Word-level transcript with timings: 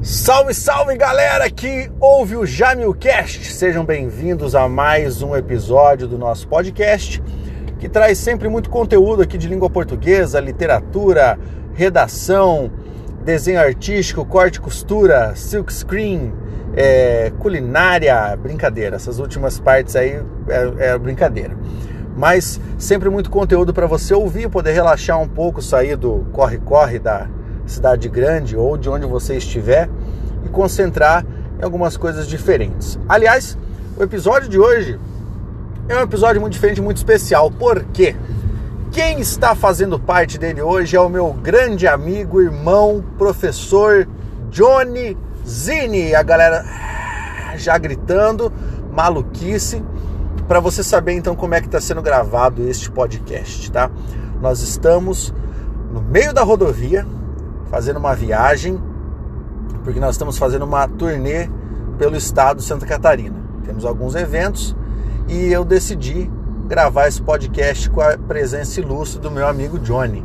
Salve, 0.00 0.54
salve 0.54 0.96
galera 0.96 1.50
que 1.50 1.90
ouve 1.98 2.36
o 2.36 2.46
Jamilcast! 2.46 3.52
Sejam 3.52 3.84
bem-vindos 3.84 4.54
a 4.54 4.68
mais 4.68 5.22
um 5.22 5.34
episódio 5.34 6.06
do 6.06 6.16
nosso 6.16 6.46
podcast 6.46 7.20
que 7.80 7.88
traz 7.88 8.16
sempre 8.16 8.48
muito 8.48 8.70
conteúdo 8.70 9.22
aqui 9.22 9.36
de 9.36 9.48
língua 9.48 9.68
portuguesa, 9.68 10.38
literatura, 10.38 11.36
redação, 11.74 12.70
desenho 13.24 13.58
artístico, 13.58 14.24
corte 14.24 14.56
e 14.56 14.60
costura, 14.60 15.34
silk 15.34 15.72
screen, 15.72 16.32
é, 16.76 17.32
culinária, 17.40 18.36
brincadeira. 18.36 18.94
Essas 18.94 19.18
últimas 19.18 19.58
partes 19.58 19.96
aí 19.96 20.22
é, 20.48 20.90
é 20.90 20.98
brincadeira. 20.98 21.56
Mas 22.16 22.60
sempre 22.78 23.10
muito 23.10 23.30
conteúdo 23.30 23.74
para 23.74 23.86
você 23.86 24.14
ouvir, 24.14 24.48
poder 24.48 24.72
relaxar 24.72 25.20
um 25.20 25.28
pouco, 25.28 25.60
sair 25.60 25.96
do 25.96 26.24
corre-corre 26.32 27.00
da 27.00 27.28
cidade 27.68 28.08
grande 28.08 28.56
ou 28.56 28.76
de 28.76 28.88
onde 28.88 29.06
você 29.06 29.36
estiver 29.36 29.88
e 30.44 30.48
concentrar 30.48 31.24
em 31.58 31.62
algumas 31.62 31.96
coisas 31.96 32.26
diferentes. 32.26 32.98
Aliás, 33.08 33.58
o 33.96 34.02
episódio 34.02 34.48
de 34.48 34.58
hoje 34.58 34.98
é 35.88 35.96
um 35.96 36.02
episódio 36.02 36.40
muito 36.40 36.52
diferente, 36.54 36.80
muito 36.80 36.98
especial. 36.98 37.50
Por 37.50 37.84
quê? 37.84 38.14
Quem 38.90 39.20
está 39.20 39.54
fazendo 39.54 39.98
parte 39.98 40.38
dele 40.38 40.62
hoje 40.62 40.96
é 40.96 41.00
o 41.00 41.08
meu 41.08 41.32
grande 41.32 41.86
amigo, 41.86 42.40
irmão, 42.40 43.04
professor 43.18 44.08
Johnny 44.50 45.16
Zini. 45.46 46.14
A 46.14 46.22
galera 46.22 46.64
já 47.56 47.76
gritando, 47.76 48.52
maluquice, 48.92 49.82
para 50.46 50.60
você 50.60 50.82
saber 50.82 51.12
então 51.12 51.36
como 51.36 51.54
é 51.54 51.60
que 51.60 51.66
está 51.66 51.80
sendo 51.80 52.00
gravado 52.00 52.66
este 52.68 52.90
podcast, 52.90 53.70
tá? 53.70 53.90
Nós 54.40 54.60
estamos 54.60 55.34
no 55.92 56.00
meio 56.00 56.32
da 56.32 56.42
rodovia, 56.42 57.06
fazendo 57.70 57.98
uma 57.98 58.14
viagem, 58.14 58.80
porque 59.84 60.00
nós 60.00 60.14
estamos 60.14 60.38
fazendo 60.38 60.64
uma 60.64 60.86
turnê 60.88 61.48
pelo 61.98 62.16
estado 62.16 62.58
de 62.58 62.64
Santa 62.64 62.86
Catarina. 62.86 63.36
Temos 63.64 63.84
alguns 63.84 64.14
eventos 64.14 64.74
e 65.28 65.52
eu 65.52 65.64
decidi 65.64 66.30
gravar 66.66 67.08
esse 67.08 67.20
podcast 67.20 67.88
com 67.90 68.00
a 68.00 68.16
presença 68.16 68.80
ilustre 68.80 69.20
do 69.20 69.30
meu 69.30 69.46
amigo 69.46 69.78
Johnny. 69.78 70.24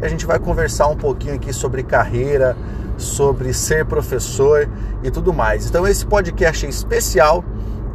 E 0.00 0.04
a 0.04 0.08
gente 0.08 0.26
vai 0.26 0.38
conversar 0.38 0.86
um 0.88 0.96
pouquinho 0.96 1.34
aqui 1.34 1.52
sobre 1.52 1.82
carreira, 1.82 2.56
sobre 2.96 3.52
ser 3.52 3.84
professor 3.84 4.68
e 5.02 5.10
tudo 5.10 5.32
mais. 5.32 5.66
Então 5.66 5.86
esse 5.86 6.06
podcast 6.06 6.66
é 6.66 6.68
especial 6.68 7.44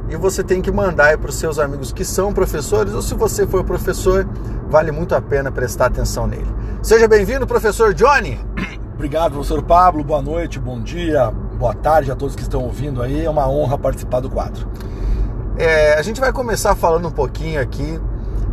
e 0.10 0.16
você 0.16 0.44
tem 0.44 0.62
que 0.62 0.72
mandar 0.72 1.18
para 1.18 1.30
os 1.30 1.36
seus 1.36 1.58
amigos 1.58 1.92
que 1.92 2.06
são 2.06 2.32
professores 2.34 2.94
ou 2.94 3.02
se 3.02 3.16
você 3.16 3.48
for 3.48 3.64
professor, 3.64 4.28
vale 4.70 4.92
muito 4.92 5.16
a 5.16 5.22
pena 5.22 5.52
prestar 5.52 5.88
atenção 5.88 6.28
nele. 6.28 6.48
Seja 6.82 7.08
bem-vindo, 7.08 7.48
professor 7.48 7.94
Johnny. 7.94 8.55
Obrigado, 8.96 9.34
professor 9.34 9.62
Pablo. 9.62 10.06
Boa 10.06 10.22
noite, 10.22 10.58
bom 10.58 10.80
dia, 10.80 11.30
boa 11.30 11.74
tarde 11.74 12.10
a 12.10 12.16
todos 12.16 12.34
que 12.34 12.42
estão 12.42 12.62
ouvindo 12.64 13.02
aí. 13.02 13.26
É 13.26 13.30
uma 13.30 13.46
honra 13.46 13.78
participar 13.78 14.22
do 14.22 14.30
quadro. 14.30 14.70
É, 15.58 15.96
a 15.96 16.02
gente 16.02 16.22
vai 16.22 16.32
começar 16.32 16.74
falando 16.76 17.10
um 17.10 17.12
pouquinho 17.12 17.60
aqui 17.60 18.00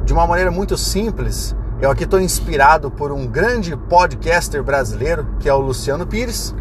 de 0.05 0.13
uma 0.13 0.27
maneira 0.27 0.51
muito 0.51 0.77
simples. 0.77 1.55
Eu 1.81 1.93
aqui 1.93 2.03
estou 2.03 2.21
inspirado 2.21 2.91
por 2.91 3.13
um 3.13 3.25
grande 3.25 3.77
podcaster 3.77 4.65
brasileiro 4.65 5.29
que 5.39 5.49
é 5.49 5.55
o 5.55 5.61
Luciano 5.61 6.05
Pires, 6.09 6.53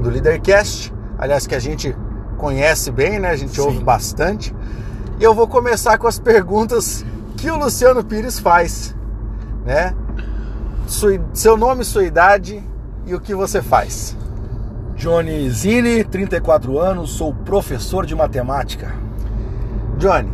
do 0.00 0.10
Leadercast. 0.10 0.92
Aliás, 1.16 1.46
que 1.46 1.54
a 1.54 1.60
gente 1.60 1.96
conhece 2.36 2.90
bem, 2.90 3.20
né? 3.20 3.30
A 3.30 3.36
gente 3.36 3.54
Sim. 3.54 3.60
ouve 3.60 3.84
bastante. 3.84 4.52
E 5.20 5.22
eu 5.22 5.32
vou 5.32 5.46
começar 5.46 5.96
com 5.96 6.08
as 6.08 6.18
perguntas 6.18 7.04
que 7.36 7.48
o 7.48 7.56
Luciano 7.56 8.02
Pires 8.02 8.40
faz, 8.40 8.96
né? 9.64 9.94
seu 11.32 11.56
nome, 11.56 11.84
sua 11.84 12.04
idade 12.04 12.71
e 13.06 13.14
o 13.14 13.20
que 13.20 13.34
você 13.34 13.60
faz. 13.60 14.16
Johnny 14.96 15.50
Zini, 15.50 16.04
34 16.04 16.78
anos, 16.78 17.10
sou 17.10 17.34
professor 17.34 18.06
de 18.06 18.14
matemática. 18.14 18.94
Johnny, 19.98 20.32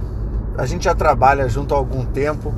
a 0.57 0.67
gente 0.67 0.85
já 0.85 0.95
trabalha 0.95 1.49
junto 1.49 1.75
há 1.75 1.79
algum 1.79 2.05
tempo. 2.05 2.53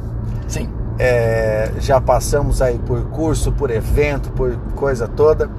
Sim. 0.48 0.68
É, 0.98 1.70
já 1.78 2.00
passamos 2.00 2.60
aí 2.60 2.78
por 2.78 3.04
curso, 3.06 3.52
por 3.52 3.70
evento, 3.70 4.30
por 4.32 4.56
coisa 4.74 5.06
toda. 5.06 5.50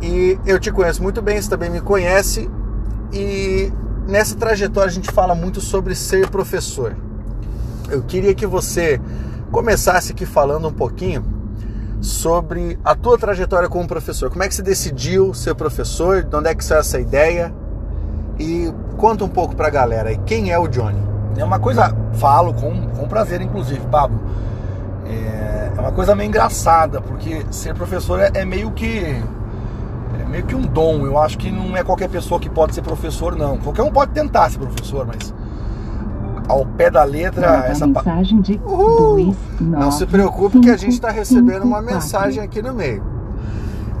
E 0.00 0.38
eu 0.46 0.58
te 0.58 0.70
conheço 0.70 1.02
muito 1.02 1.20
bem, 1.20 1.40
você 1.40 1.48
também 1.48 1.70
me 1.70 1.80
conhece. 1.80 2.50
E 3.12 3.72
nessa 4.06 4.36
trajetória 4.36 4.88
a 4.88 4.92
gente 4.92 5.10
fala 5.10 5.34
muito 5.34 5.60
sobre 5.60 5.94
ser 5.94 6.28
professor. 6.28 6.96
Eu 7.90 8.02
queria 8.02 8.34
que 8.34 8.46
você 8.46 9.00
começasse 9.50 10.12
aqui 10.12 10.24
falando 10.24 10.68
um 10.68 10.72
pouquinho 10.72 11.31
sobre 12.02 12.76
a 12.84 12.96
tua 12.96 13.16
trajetória 13.16 13.68
como 13.68 13.86
professor. 13.86 14.28
Como 14.28 14.42
é 14.42 14.48
que 14.48 14.54
você 14.54 14.62
decidiu 14.62 15.32
ser 15.32 15.54
professor? 15.54 16.24
De 16.24 16.34
onde 16.34 16.48
é 16.48 16.54
que 16.54 16.64
saiu 16.64 16.80
essa 16.80 16.98
ideia? 16.98 17.54
E 18.38 18.72
conta 18.96 19.24
um 19.24 19.28
pouco 19.28 19.54
pra 19.54 19.70
galera 19.70 20.10
aí, 20.10 20.18
quem 20.26 20.50
é 20.50 20.58
o 20.58 20.66
Johnny? 20.66 21.00
É 21.36 21.44
uma 21.44 21.60
coisa, 21.60 21.94
falo 22.14 22.52
com, 22.52 22.88
com 22.88 23.08
prazer, 23.08 23.40
inclusive, 23.40 23.80
Pablo. 23.86 24.20
É, 25.06 25.70
é 25.76 25.80
uma 25.80 25.92
coisa 25.92 26.14
meio 26.14 26.28
engraçada, 26.28 27.00
porque 27.00 27.46
ser 27.50 27.74
professor 27.74 28.20
é, 28.20 28.30
é 28.34 28.44
meio 28.44 28.72
que 28.72 29.22
é 30.20 30.28
meio 30.28 30.44
que 30.44 30.56
um 30.56 30.62
dom. 30.62 31.06
Eu 31.06 31.18
acho 31.18 31.38
que 31.38 31.50
não 31.50 31.76
é 31.76 31.84
qualquer 31.84 32.08
pessoa 32.08 32.40
que 32.40 32.50
pode 32.50 32.74
ser 32.74 32.82
professor, 32.82 33.36
não. 33.36 33.58
Qualquer 33.58 33.82
um 33.82 33.92
pode 33.92 34.10
tentar 34.10 34.50
ser 34.50 34.58
professor, 34.58 35.06
mas 35.06 35.32
ao 36.48 36.66
pé 36.66 36.90
da 36.90 37.04
letra 37.04 37.64
essa 37.66 37.86
mensagem 37.86 38.40
de 38.40 38.60
Não 39.60 39.90
se 39.90 40.06
preocupe 40.06 40.60
que 40.60 40.70
a 40.70 40.76
gente 40.76 40.92
está 40.92 41.10
recebendo 41.10 41.64
uma 41.64 41.80
mensagem 41.80 42.42
aqui 42.42 42.60
no 42.60 42.74
meio. 42.74 43.02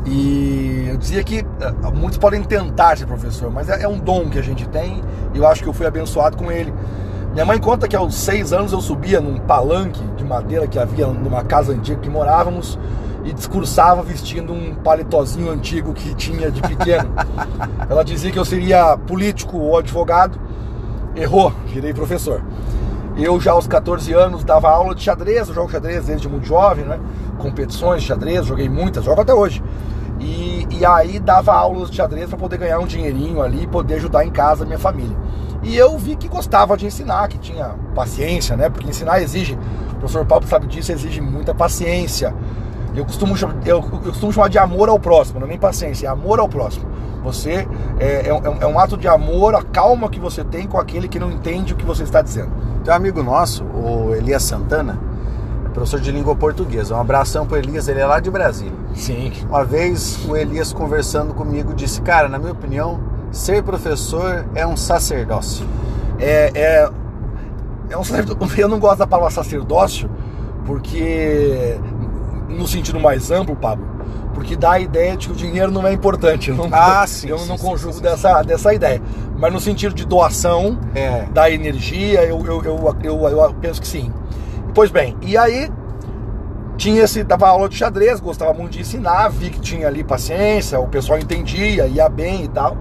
E 0.04 0.86
eu 0.88 0.96
dizia 0.96 1.22
que 1.22 1.38
eh, 1.38 1.90
muitos 1.94 2.18
podem 2.18 2.42
tentar 2.42 2.98
ser 2.98 3.06
professor, 3.06 3.50
mas 3.50 3.68
é, 3.68 3.82
é 3.82 3.88
um 3.88 3.98
dom 3.98 4.28
que 4.28 4.38
a 4.38 4.42
gente 4.42 4.68
tem 4.68 5.02
e 5.32 5.38
eu 5.38 5.46
acho 5.46 5.62
que 5.62 5.68
eu 5.68 5.72
fui 5.72 5.86
abençoado 5.86 6.36
com 6.36 6.50
ele. 6.50 6.72
Minha 7.32 7.46
mãe 7.46 7.58
conta 7.58 7.86
que 7.88 7.96
aos 7.96 8.14
seis 8.14 8.52
anos 8.52 8.72
eu 8.72 8.80
subia 8.80 9.20
num 9.20 9.38
palanque 9.38 10.02
de 10.16 10.24
madeira 10.24 10.66
que 10.66 10.78
havia 10.78 11.06
numa 11.06 11.44
casa 11.44 11.72
antiga 11.72 11.98
que 12.00 12.10
morávamos 12.10 12.78
e 13.24 13.32
discursava 13.32 14.02
vestindo 14.02 14.52
um 14.52 14.74
paletozinho 14.74 15.50
antigo 15.50 15.94
que 15.94 16.14
tinha 16.14 16.50
de 16.50 16.60
pequeno. 16.60 17.10
Ela 17.88 18.04
dizia 18.04 18.30
que 18.30 18.38
eu 18.38 18.44
seria 18.44 18.96
político 18.98 19.56
ou 19.56 19.78
advogado 19.78 20.38
errou, 21.14 21.52
virei 21.66 21.92
professor. 21.92 22.42
Eu 23.16 23.38
já 23.38 23.52
aos 23.52 23.66
14 23.66 24.12
anos 24.14 24.42
dava 24.42 24.70
aula 24.70 24.94
de 24.94 25.02
xadrez, 25.02 25.48
eu 25.48 25.54
jogo 25.54 25.70
xadrez 25.70 26.06
desde 26.06 26.28
muito 26.28 26.46
jovem, 26.46 26.84
né? 26.84 26.98
Competições 27.38 28.02
de 28.02 28.08
xadrez, 28.08 28.46
joguei 28.46 28.68
muitas, 28.68 29.04
jogo 29.04 29.20
até 29.20 29.34
hoje. 29.34 29.62
E, 30.18 30.66
e 30.70 30.86
aí 30.86 31.18
dava 31.18 31.52
aulas 31.52 31.90
de 31.90 31.96
xadrez 31.96 32.28
para 32.28 32.38
poder 32.38 32.56
ganhar 32.56 32.78
um 32.78 32.86
dinheirinho 32.86 33.42
ali 33.42 33.64
e 33.64 33.66
poder 33.66 33.94
ajudar 33.94 34.24
em 34.24 34.30
casa 34.30 34.64
a 34.64 34.66
minha 34.66 34.78
família. 34.78 35.16
E 35.62 35.76
eu 35.76 35.96
vi 35.98 36.16
que 36.16 36.26
gostava 36.26 36.76
de 36.76 36.86
ensinar, 36.86 37.28
que 37.28 37.38
tinha 37.38 37.74
paciência, 37.94 38.56
né? 38.56 38.68
Porque 38.68 38.88
ensinar 38.88 39.20
exige, 39.20 39.58
o 39.92 39.96
professor 39.96 40.24
Paulo 40.24 40.46
sabe 40.46 40.66
disso, 40.66 40.90
exige 40.90 41.20
muita 41.20 41.54
paciência. 41.54 42.34
Eu 42.94 43.04
costumo, 43.04 43.34
eu, 43.64 43.76
eu 43.76 43.80
costumo 43.80 44.32
chamar 44.32 44.48
de 44.48 44.58
amor 44.58 44.88
ao 44.88 44.98
próximo, 44.98 45.40
não 45.40 45.46
é 45.46 45.50
nem 45.50 45.58
paciência, 45.58 46.06
é 46.06 46.10
amor 46.10 46.38
ao 46.38 46.48
próximo. 46.48 46.86
Você 47.22 47.68
é, 48.00 48.28
é, 48.28 48.28
é, 48.28 48.66
um 48.66 48.78
ato 48.78 48.96
de 48.96 49.06
amor, 49.06 49.54
a 49.54 49.62
calma 49.62 50.10
que 50.10 50.18
você 50.18 50.42
tem 50.42 50.66
com 50.66 50.78
aquele 50.78 51.08
que 51.08 51.18
não 51.18 51.30
entende 51.30 51.72
o 51.72 51.76
que 51.76 51.84
você 51.84 52.02
está 52.02 52.20
dizendo. 52.20 52.50
Tem 52.84 52.92
um 52.92 52.96
amigo 52.96 53.22
nosso, 53.22 53.64
o 53.64 54.14
Elias 54.14 54.42
Santana, 54.42 54.98
é 55.64 55.68
professor 55.68 56.00
de 56.00 56.10
língua 56.10 56.34
portuguesa. 56.34 56.96
Um 56.96 57.00
abração 57.00 57.46
pro 57.46 57.56
Elias, 57.56 57.86
ele 57.86 58.00
é 58.00 58.06
lá 58.06 58.18
de 58.18 58.30
Brasília. 58.30 58.74
Sim. 58.94 59.32
Uma 59.48 59.64
vez 59.64 60.18
o 60.28 60.36
Elias 60.36 60.72
conversando 60.72 61.32
comigo 61.32 61.72
disse: 61.72 62.02
Cara, 62.02 62.28
na 62.28 62.38
minha 62.38 62.52
opinião, 62.52 63.00
ser 63.30 63.62
professor 63.62 64.44
é 64.54 64.66
um 64.66 64.76
sacerdócio. 64.76 65.64
É, 66.18 66.50
é, 66.54 66.90
é 67.90 67.96
um 67.96 68.02
Eu 68.58 68.68
não 68.68 68.80
gosto 68.80 68.98
da 68.98 69.06
palavra 69.06 69.30
sacerdócio, 69.30 70.10
porque 70.66 71.78
no 72.48 72.66
sentido 72.66 73.00
mais 73.00 73.30
amplo, 73.30 73.56
Pablo, 73.56 73.86
porque 74.34 74.56
dá 74.56 74.72
a 74.72 74.80
ideia 74.80 75.16
de 75.16 75.28
que 75.28 75.32
o 75.32 75.36
dinheiro 75.36 75.70
não 75.70 75.86
é 75.86 75.92
importante. 75.92 76.50
Eu 76.50 76.56
não, 76.56 76.68
ah, 76.72 77.04
sim, 77.08 77.28
eu 77.28 77.38
sim, 77.38 77.48
não 77.48 77.58
sim, 77.58 77.66
conjugo 77.66 77.94
sim, 77.94 78.02
dessa, 78.02 78.42
dessa 78.42 78.72
ideia. 78.72 79.00
Mas 79.38 79.52
no 79.52 79.60
sentido 79.60 79.94
de 79.94 80.04
doação 80.04 80.78
é. 80.94 81.26
da 81.32 81.50
energia, 81.50 82.24
eu, 82.24 82.44
eu, 82.46 82.62
eu, 82.62 82.96
eu, 83.02 83.28
eu 83.28 83.54
penso 83.54 83.80
que 83.80 83.86
sim. 83.86 84.12
Pois 84.74 84.90
bem, 84.90 85.16
e 85.20 85.36
aí 85.36 85.70
tinha 86.76 87.02
esse, 87.02 87.22
dava 87.22 87.48
aula 87.48 87.68
de 87.68 87.76
xadrez, 87.76 88.20
gostava 88.20 88.52
muito 88.54 88.72
de 88.72 88.80
ensinar, 88.80 89.28
vi 89.28 89.50
que 89.50 89.60
tinha 89.60 89.86
ali 89.86 90.02
paciência, 90.02 90.80
o 90.80 90.88
pessoal 90.88 91.18
entendia, 91.18 91.86
ia 91.86 92.08
bem 92.08 92.44
e 92.44 92.48
tal. 92.48 92.76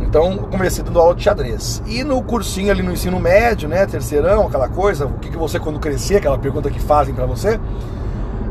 Então 0.00 0.38
comecei 0.50 0.84
dando 0.84 1.00
aula 1.00 1.14
de 1.14 1.22
xadrez. 1.22 1.82
E 1.86 2.04
no 2.04 2.22
cursinho 2.22 2.70
ali 2.70 2.82
no 2.82 2.92
ensino 2.92 3.18
médio, 3.18 3.68
né, 3.68 3.86
terceirão, 3.86 4.46
aquela 4.46 4.68
coisa, 4.68 5.06
o 5.06 5.14
que, 5.14 5.30
que 5.30 5.36
você 5.36 5.58
quando 5.58 5.78
crescer, 5.78 6.16
aquela 6.16 6.38
pergunta 6.38 6.70
que 6.70 6.80
fazem 6.80 7.14
para 7.14 7.26
você. 7.26 7.58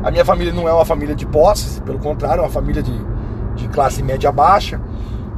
A 0.02 0.10
minha 0.10 0.24
família 0.24 0.52
não 0.52 0.68
é 0.68 0.72
uma 0.72 0.84
família 0.84 1.14
de 1.14 1.26
posses, 1.26 1.80
pelo 1.80 1.98
contrário, 1.98 2.40
é 2.40 2.44
uma 2.44 2.50
família 2.50 2.82
de, 2.82 2.92
de 3.56 3.68
classe 3.68 4.02
média 4.02 4.30
baixa. 4.30 4.80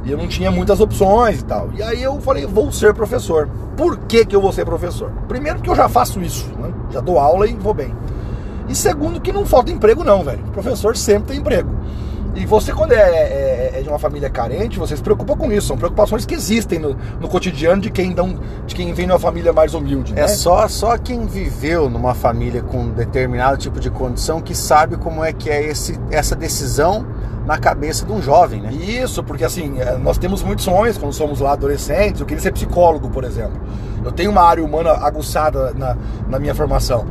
E 0.03 0.11
eu 0.11 0.17
não 0.17 0.27
tinha 0.27 0.49
muitas 0.49 0.79
opções 0.79 1.41
e 1.41 1.45
tal. 1.45 1.69
E 1.73 1.83
aí 1.83 2.01
eu 2.01 2.19
falei, 2.21 2.45
vou 2.45 2.71
ser 2.71 2.93
professor. 2.93 3.47
Por 3.77 3.97
que, 3.99 4.25
que 4.25 4.35
eu 4.35 4.41
vou 4.41 4.51
ser 4.51 4.65
professor? 4.65 5.11
Primeiro 5.27 5.57
porque 5.59 5.69
eu 5.69 5.75
já 5.75 5.87
faço 5.87 6.21
isso, 6.21 6.49
né? 6.57 6.71
já 6.91 6.99
dou 6.99 7.19
aula 7.19 7.47
e 7.47 7.53
vou 7.53 7.73
bem. 7.73 7.93
E 8.67 8.75
segundo 8.75 9.19
que 9.19 9.31
não 9.31 9.45
falta 9.45 9.71
emprego 9.71 10.03
não, 10.03 10.23
velho. 10.23 10.43
O 10.47 10.51
professor 10.51 10.95
sempre 10.95 11.29
tem 11.29 11.37
emprego. 11.37 11.69
E 12.35 12.45
você 12.45 12.71
quando 12.71 12.93
é, 12.93 12.95
é, 12.95 13.71
é, 13.73 13.79
é 13.79 13.81
de 13.81 13.89
uma 13.89 13.99
família 13.99 14.29
carente, 14.29 14.79
você 14.79 14.95
se 14.95 15.03
preocupa 15.03 15.35
com 15.35 15.51
isso. 15.51 15.67
São 15.67 15.77
preocupações 15.77 16.25
que 16.25 16.33
existem 16.33 16.79
no, 16.79 16.95
no 17.19 17.27
cotidiano 17.27 17.81
de 17.81 17.89
quem, 17.89 18.13
dão, 18.13 18.39
de 18.65 18.73
quem 18.73 18.93
vem 18.93 19.05
de 19.05 19.11
uma 19.11 19.19
família 19.19 19.51
mais 19.51 19.73
humilde. 19.73 20.13
É 20.13 20.21
né? 20.21 20.27
só, 20.27 20.67
só 20.67 20.97
quem 20.97 21.25
viveu 21.25 21.89
numa 21.89 22.13
família 22.13 22.61
com 22.61 22.89
determinado 22.89 23.57
tipo 23.57 23.79
de 23.79 23.89
condição 23.89 24.41
que 24.41 24.55
sabe 24.55 24.97
como 24.97 25.23
é 25.23 25.33
que 25.33 25.49
é 25.49 25.63
esse, 25.63 25.99
essa 26.09 26.35
decisão 26.35 27.05
na 27.45 27.57
cabeça 27.57 28.05
de 28.05 28.11
um 28.11 28.21
jovem, 28.21 28.61
né? 28.61 28.71
Isso, 28.71 29.23
porque 29.23 29.43
assim, 29.43 29.79
é, 29.79 29.97
nós 29.97 30.17
temos 30.17 30.43
muitos 30.43 30.63
sonhos 30.63 30.97
quando 30.97 31.13
somos 31.13 31.39
lá 31.39 31.51
adolescentes. 31.51 32.21
Eu 32.21 32.27
queria 32.27 32.41
ser 32.41 32.51
psicólogo, 32.51 33.09
por 33.09 33.23
exemplo. 33.23 33.59
Eu 34.03 34.11
tenho 34.11 34.31
uma 34.31 34.41
área 34.41 34.63
humana 34.63 34.91
aguçada 34.91 35.73
na, 35.73 35.97
na 36.29 36.39
minha 36.39 36.55
formação. 36.55 37.05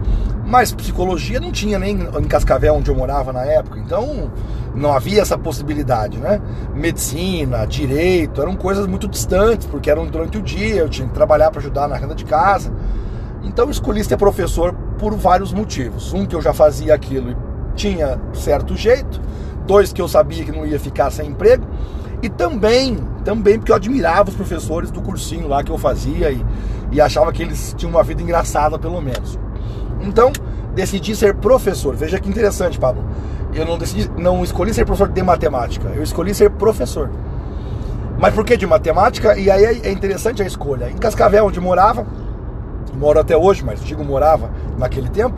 Mas 0.50 0.72
psicologia 0.72 1.38
não 1.38 1.52
tinha 1.52 1.78
nem 1.78 1.96
em 1.96 2.24
Cascavel, 2.24 2.74
onde 2.74 2.90
eu 2.90 2.94
morava 2.96 3.32
na 3.32 3.44
época. 3.44 3.78
Então, 3.78 4.32
não 4.74 4.92
havia 4.92 5.22
essa 5.22 5.38
possibilidade, 5.38 6.18
né? 6.18 6.42
Medicina, 6.74 7.64
direito, 7.64 8.42
eram 8.42 8.56
coisas 8.56 8.84
muito 8.88 9.06
distantes, 9.06 9.68
porque 9.68 9.88
eram 9.88 10.06
durante 10.06 10.38
o 10.38 10.42
dia, 10.42 10.80
eu 10.80 10.88
tinha 10.88 11.06
que 11.06 11.14
trabalhar 11.14 11.52
para 11.52 11.60
ajudar 11.60 11.86
na 11.86 11.94
renda 11.94 12.16
de 12.16 12.24
casa. 12.24 12.72
Então, 13.44 13.66
eu 13.66 13.70
escolhi 13.70 14.02
ser 14.02 14.16
professor 14.16 14.74
por 14.98 15.14
vários 15.14 15.52
motivos. 15.52 16.12
Um, 16.12 16.26
que 16.26 16.34
eu 16.34 16.42
já 16.42 16.52
fazia 16.52 16.94
aquilo 16.94 17.30
e 17.30 17.36
tinha 17.76 18.20
certo 18.32 18.76
jeito. 18.76 19.20
Dois, 19.68 19.92
que 19.92 20.02
eu 20.02 20.08
sabia 20.08 20.44
que 20.44 20.50
não 20.50 20.66
ia 20.66 20.80
ficar 20.80 21.12
sem 21.12 21.28
emprego. 21.28 21.64
E 22.20 22.28
também, 22.28 22.98
também 23.24 23.56
porque 23.56 23.70
eu 23.70 23.76
admirava 23.76 24.30
os 24.30 24.34
professores 24.34 24.90
do 24.90 25.00
cursinho 25.00 25.46
lá 25.46 25.62
que 25.62 25.70
eu 25.70 25.78
fazia 25.78 26.32
e, 26.32 26.44
e 26.90 27.00
achava 27.00 27.32
que 27.32 27.40
eles 27.40 27.72
tinham 27.78 27.92
uma 27.92 28.02
vida 28.02 28.20
engraçada, 28.20 28.76
pelo 28.80 29.00
menos. 29.00 29.38
Então, 30.00 30.32
decidi 30.74 31.14
ser 31.14 31.34
professor. 31.34 31.94
Veja 31.94 32.18
que 32.18 32.28
interessante, 32.28 32.78
Pablo. 32.78 33.04
Eu 33.52 33.64
não 33.64 33.76
decidi, 33.76 34.10
não 34.16 34.42
escolhi 34.44 34.72
ser 34.72 34.84
professor 34.84 35.08
de 35.08 35.22
matemática, 35.22 35.88
eu 35.88 36.02
escolhi 36.02 36.32
ser 36.32 36.50
professor. 36.50 37.10
Mas 38.18 38.34
por 38.34 38.44
que 38.44 38.56
de 38.56 38.66
matemática? 38.66 39.36
E 39.38 39.50
aí 39.50 39.80
é 39.82 39.90
interessante 39.90 40.42
a 40.42 40.46
escolha. 40.46 40.90
Em 40.90 40.96
Cascavel, 40.96 41.46
onde 41.46 41.58
morava, 41.58 42.06
moro 42.94 43.18
até 43.18 43.36
hoje, 43.36 43.64
mas 43.64 43.82
digo 43.82 44.04
morava 44.04 44.50
naquele 44.78 45.08
tempo, 45.08 45.36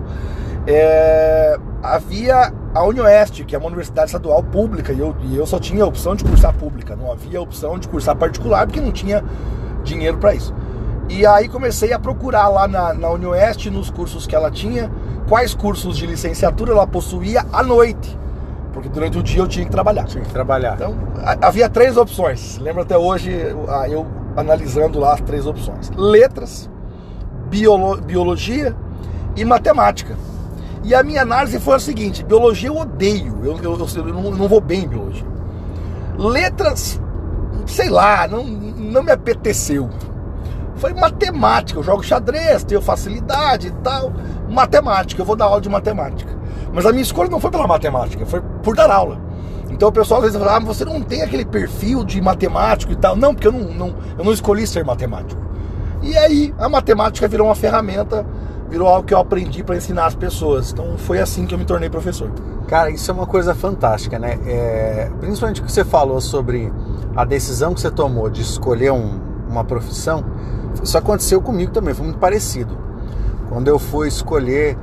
é, 0.67 1.59
havia 1.83 2.53
a 2.75 2.85
Unioeste, 2.85 3.45
que 3.45 3.55
é 3.55 3.59
uma 3.59 3.69
universidade 3.69 4.07
estadual 4.07 4.43
pública, 4.43 4.93
e 4.93 4.99
eu, 4.99 5.15
e 5.23 5.37
eu 5.37 5.47
só 5.47 5.59
tinha 5.59 5.85
a 5.85 5.87
opção 5.87 6.15
de 6.15 6.25
cursar 6.25 6.55
pública, 6.55 6.97
não 6.97 7.11
havia 7.11 7.39
a 7.39 7.43
opção 7.43 7.79
de 7.79 7.89
cursar 7.89 8.17
particular, 8.17 8.67
porque 8.67 8.81
não 8.81 8.93
tinha 8.93 9.23
dinheiro 9.85 10.19
para 10.19 10.35
isso. 10.35 10.55
E 11.09 11.27
aí 11.27 11.49
comecei 11.49 11.93
a 11.93 11.99
procurar 11.99 12.49
lá 12.49 12.67
na, 12.67 12.95
na 12.95 13.11
Unioeste, 13.11 13.71
nos 13.71 13.91
cursos 13.91 14.27
que 14.27 14.35
ela 14.35 14.51
tinha, 14.51 14.91
quais 15.29 15.55
cursos 15.55 15.97
de 15.97 16.07
licenciatura 16.07 16.73
ela 16.73 16.87
possuía 16.87 17.45
à 17.53 17.63
noite. 17.63 18.19
Porque 18.73 18.89
durante 18.89 19.19
o 19.19 19.23
dia 19.23 19.41
eu 19.41 19.49
tinha 19.49 19.65
que 19.65 19.71
trabalhar. 19.71 20.05
Tinha 20.05 20.25
que 20.25 20.31
trabalhar. 20.31 20.75
Então, 20.75 20.97
havia 21.43 21.69
três 21.69 21.97
opções. 21.97 22.59
Lembro 22.59 22.83
até 22.83 22.97
hoje 22.97 23.31
eu 23.31 24.07
analisando 24.37 24.99
lá 24.99 25.15
as 25.15 25.21
três 25.21 25.47
opções: 25.47 25.91
letras, 25.97 26.71
biolo, 27.49 28.01
biologia 28.01 28.75
e 29.37 29.45
matemática. 29.45 30.17
E 30.85 30.95
a 30.95 31.03
minha 31.03 31.23
análise 31.23 31.61
foi 31.61 31.77
a 31.77 31.79
seguinte: 31.79 32.25
biologia 32.25 32.69
eu 32.69 32.77
odeio, 32.77 33.39
eu, 33.45 33.57
eu, 33.59 33.79
eu, 33.79 33.87
eu 33.97 34.15
não, 34.15 34.31
não, 34.31 34.49
vou 34.49 34.61
bem 34.61 34.85
em 34.85 34.89
biologia. 34.89 35.27
Letras, 36.19 37.01
sei 37.67 37.89
lá, 37.89 38.27
não, 38.27 38.45
não 38.45 39.03
me 39.03 39.13
apeteceu. 39.13 39.89
Foi 40.83 40.93
matemática, 40.93 41.79
eu 41.79 41.85
jogo 41.85 42.03
xadrez, 42.03 42.65
tenho 42.65 42.83
facilidade 42.83 43.69
e 43.69 43.71
tal. 43.71 44.13
Matemática, 44.51 45.23
eu 45.23 45.25
vou 45.25 45.37
dar 45.37 45.45
aula 45.45 45.61
de 45.61 45.69
matemática. 45.69 46.37
Mas 46.73 46.85
a 46.85 46.91
minha 46.91 47.05
escolha 47.05 47.31
não 47.31 47.39
foi 47.39 47.53
pela 47.53 47.69
matemática, 47.69 48.27
foi 48.27 48.41
por 48.65 48.75
dar 48.75 48.91
aula. 48.91 49.17
Então 49.71 49.91
o 49.91 49.93
pessoal 49.93 50.19
às 50.19 50.25
vezes 50.25 50.37
fala, 50.37 50.57
ah, 50.57 50.59
você 50.59 50.85
não 50.85 51.01
tem 51.01 51.23
aquele 51.23 51.45
perfil 51.45 52.03
de 52.03 52.21
matemático 52.21 52.93
e 52.93 52.97
tal. 52.97 53.15
Não, 53.15 53.33
porque 53.33 53.47
eu 53.47 53.53
não, 53.53 53.61
não, 53.61 53.95
eu 54.19 54.25
não 54.25 54.33
escolhi 54.33 54.67
ser 54.67 54.85
matemático. 54.85 55.41
E 56.03 56.19
aí 56.19 56.53
a 56.59 56.69
matemática 56.69 57.29
virou 57.29 57.47
uma 57.47 57.55
ferramenta, 57.55 58.27
virou 58.69 58.89
algo 58.89 59.07
que 59.07 59.15
eu 59.15 59.19
aprendi 59.19 59.63
para 59.63 59.77
ensinar 59.77 60.07
as 60.07 60.17
pessoas. 60.17 60.73
Então 60.73 60.99
foi 60.99 61.21
assim 61.21 61.47
que 61.47 61.55
eu 61.55 61.59
me 61.61 61.65
tornei 61.65 61.89
professor. 61.91 62.29
Cara, 62.67 62.91
isso 62.91 63.09
é 63.09 63.15
uma 63.15 63.27
coisa 63.29 63.55
fantástica, 63.55 64.19
né? 64.19 64.37
É, 64.45 65.09
principalmente 65.21 65.61
o 65.61 65.65
que 65.65 65.71
você 65.71 65.85
falou 65.85 66.21
sobre 66.21 66.73
a 67.15 67.25
decisão 67.25 67.73
que 67.73 67.81
você 67.81 67.91
tomou 67.91 68.29
de 68.29 68.43
escolher 68.43 68.91
um, 68.91 69.32
uma 69.53 69.65
profissão. 69.65 70.25
Isso 70.83 70.97
aconteceu 70.97 71.41
comigo 71.41 71.71
também, 71.71 71.95
foi 71.95 72.07
muito 72.07 72.19
parecido. 72.19 72.77
Quando 73.49 73.69
eu 73.69 73.79
fui 73.79 74.09
escolher 74.09 74.77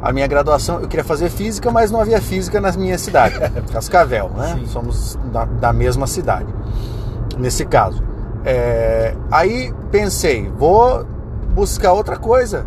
a 0.00 0.12
minha 0.12 0.26
graduação, 0.26 0.80
eu 0.80 0.88
queria 0.88 1.04
fazer 1.04 1.30
física, 1.30 1.70
mas 1.70 1.90
não 1.90 2.00
havia 2.00 2.20
física 2.20 2.60
na 2.60 2.70
minha 2.72 2.98
cidade, 2.98 3.36
Cascavel, 3.72 4.30
né? 4.36 4.54
Sim. 4.58 4.66
Somos 4.66 5.18
da, 5.32 5.44
da, 5.44 5.72
mesma 5.72 6.06
cidade, 6.06 6.54
nesse 7.38 7.64
caso. 7.64 8.02
É, 8.44 9.14
aí 9.30 9.72
pensei, 9.90 10.50
vou 10.56 11.04
buscar 11.54 11.92
outra 11.92 12.16
coisa. 12.16 12.66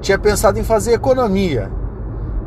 Tinha 0.00 0.18
pensado 0.18 0.58
em 0.58 0.62
fazer 0.62 0.92
economia 0.92 1.70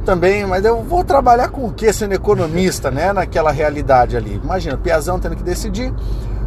também, 0.05 0.45
mas 0.45 0.63
eu 0.65 0.81
vou 0.83 1.03
trabalhar 1.03 1.49
com 1.49 1.65
o 1.65 1.71
que 1.71 1.91
sendo 1.91 2.13
economista, 2.13 2.91
né? 2.91 3.11
Naquela 3.11 3.51
realidade 3.51 4.15
ali. 4.15 4.39
Imagina, 4.43 4.77
Piazão 4.77 5.19
tendo 5.19 5.35
que 5.35 5.43
decidir. 5.43 5.93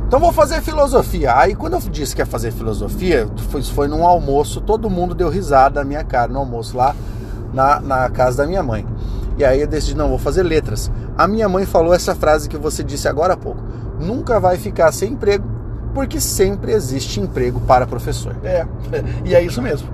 Então 0.07 0.21
vou 0.21 0.33
fazer 0.33 0.61
filosofia. 0.63 1.37
Aí 1.37 1.55
quando 1.55 1.75
eu 1.75 1.81
disse 1.81 2.15
que 2.15 2.23
ia 2.23 2.27
fazer 2.27 2.53
filosofia, 2.53 3.29
foi, 3.51 3.63
foi 3.63 3.89
num 3.89 4.07
almoço, 4.07 4.61
todo 4.61 4.91
mundo 4.91 5.15
deu 5.15 5.29
risada 5.29 5.81
na 5.81 5.85
minha 5.85 6.05
cara 6.05 6.33
no 6.33 6.39
almoço 6.39 6.77
lá 6.77 6.95
na, 7.53 7.81
na 7.81 8.11
casa 8.11 8.39
da 8.39 8.47
minha 8.47 8.63
mãe. 8.63 8.87
E 9.37 9.45
aí 9.45 9.61
eu 9.61 9.67
decidi, 9.67 9.97
não, 9.97 10.09
vou 10.09 10.19
fazer 10.19 10.43
letras. 10.43 10.91
A 11.17 11.27
minha 11.27 11.49
mãe 11.49 11.65
falou 11.67 11.95
essa 11.95 12.15
frase 12.15 12.49
que 12.49 12.57
você 12.57 12.83
disse 12.83 13.09
agora 13.09 13.35
há 13.35 13.37
pouco: 13.37 13.63
nunca 13.99 14.39
vai 14.39 14.57
ficar 14.57 14.93
sem 14.93 15.13
emprego, 15.13 15.45
porque 15.93 16.21
sempre 16.21 16.73
existe 16.73 17.21
emprego 17.21 17.61
para 17.61 17.87
professor. 17.87 18.37
É, 18.45 18.67
e 19.25 19.35
é 19.35 19.43
isso 19.43 19.63
mesmo. 19.63 19.89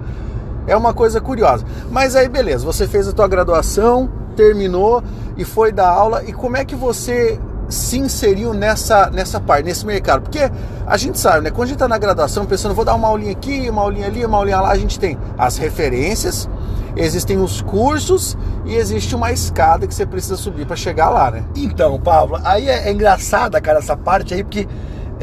É 0.66 0.76
uma 0.76 0.92
coisa 0.92 1.20
curiosa. 1.20 1.64
Mas 1.90 2.14
aí, 2.14 2.28
beleza, 2.28 2.64
você 2.64 2.86
fez 2.86 3.08
a 3.08 3.12
tua 3.12 3.26
graduação, 3.26 4.10
terminou 4.36 5.02
e 5.36 5.44
foi 5.44 5.72
dar 5.72 5.88
aula. 5.88 6.22
E 6.24 6.32
como 6.32 6.56
é 6.56 6.64
que 6.64 6.74
você 6.74 7.40
se 7.70 7.98
inseriu 7.98 8.52
nessa, 8.52 9.10
nessa 9.10 9.40
parte, 9.40 9.64
nesse 9.64 9.86
mercado? 9.86 10.22
Porque 10.22 10.50
a 10.86 10.96
gente 10.96 11.18
sabe, 11.18 11.44
né? 11.44 11.50
Quando 11.50 11.62
a 11.62 11.66
gente 11.66 11.76
está 11.76 11.88
na 11.88 11.98
graduação, 11.98 12.44
pensando, 12.44 12.74
vou 12.74 12.84
dar 12.84 12.94
uma 12.94 13.08
aulinha 13.08 13.32
aqui, 13.32 13.70
uma 13.70 13.82
aulinha 13.82 14.06
ali, 14.06 14.24
uma 14.24 14.36
aulinha 14.36 14.60
lá, 14.60 14.70
a 14.70 14.76
gente 14.76 14.98
tem 14.98 15.16
as 15.38 15.56
referências 15.56 16.48
existem 16.96 17.38
os 17.38 17.62
cursos 17.62 18.36
e 18.64 18.74
existe 18.74 19.14
uma 19.14 19.32
escada 19.32 19.86
que 19.86 19.94
você 19.94 20.06
precisa 20.06 20.36
subir 20.36 20.66
para 20.66 20.76
chegar 20.76 21.08
lá, 21.08 21.30
né? 21.30 21.44
Então, 21.54 21.98
Pablo, 22.00 22.40
aí 22.44 22.68
é, 22.68 22.88
é 22.88 22.92
engraçada, 22.92 23.60
cara, 23.60 23.78
essa 23.78 23.96
parte 23.96 24.34
aí, 24.34 24.42
porque 24.42 24.66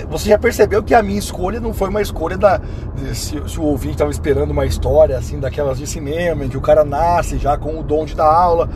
você 0.06 0.30
já 0.30 0.38
percebeu 0.38 0.84
que 0.84 0.94
a 0.94 1.02
minha 1.02 1.18
escolha 1.18 1.60
não 1.60 1.74
foi 1.74 1.90
uma 1.90 2.02
escolha 2.02 2.38
da. 2.38 2.62
Se, 3.14 3.42
se 3.48 3.60
o 3.60 3.64
ouvinte 3.64 3.94
estava 3.94 4.12
esperando 4.12 4.52
uma 4.52 4.66
história 4.66 5.18
assim, 5.18 5.40
daquelas 5.40 5.78
de 5.78 5.88
cinema, 5.88 6.46
em 6.46 6.50
que 6.50 6.58
o 6.58 6.62
cara 6.62 6.84
nasce 6.84 7.38
já 7.38 7.58
com 7.58 7.80
o 7.80 7.84
dom 7.84 8.06
de 8.06 8.16
dar 8.16 8.32
aula 8.32 8.70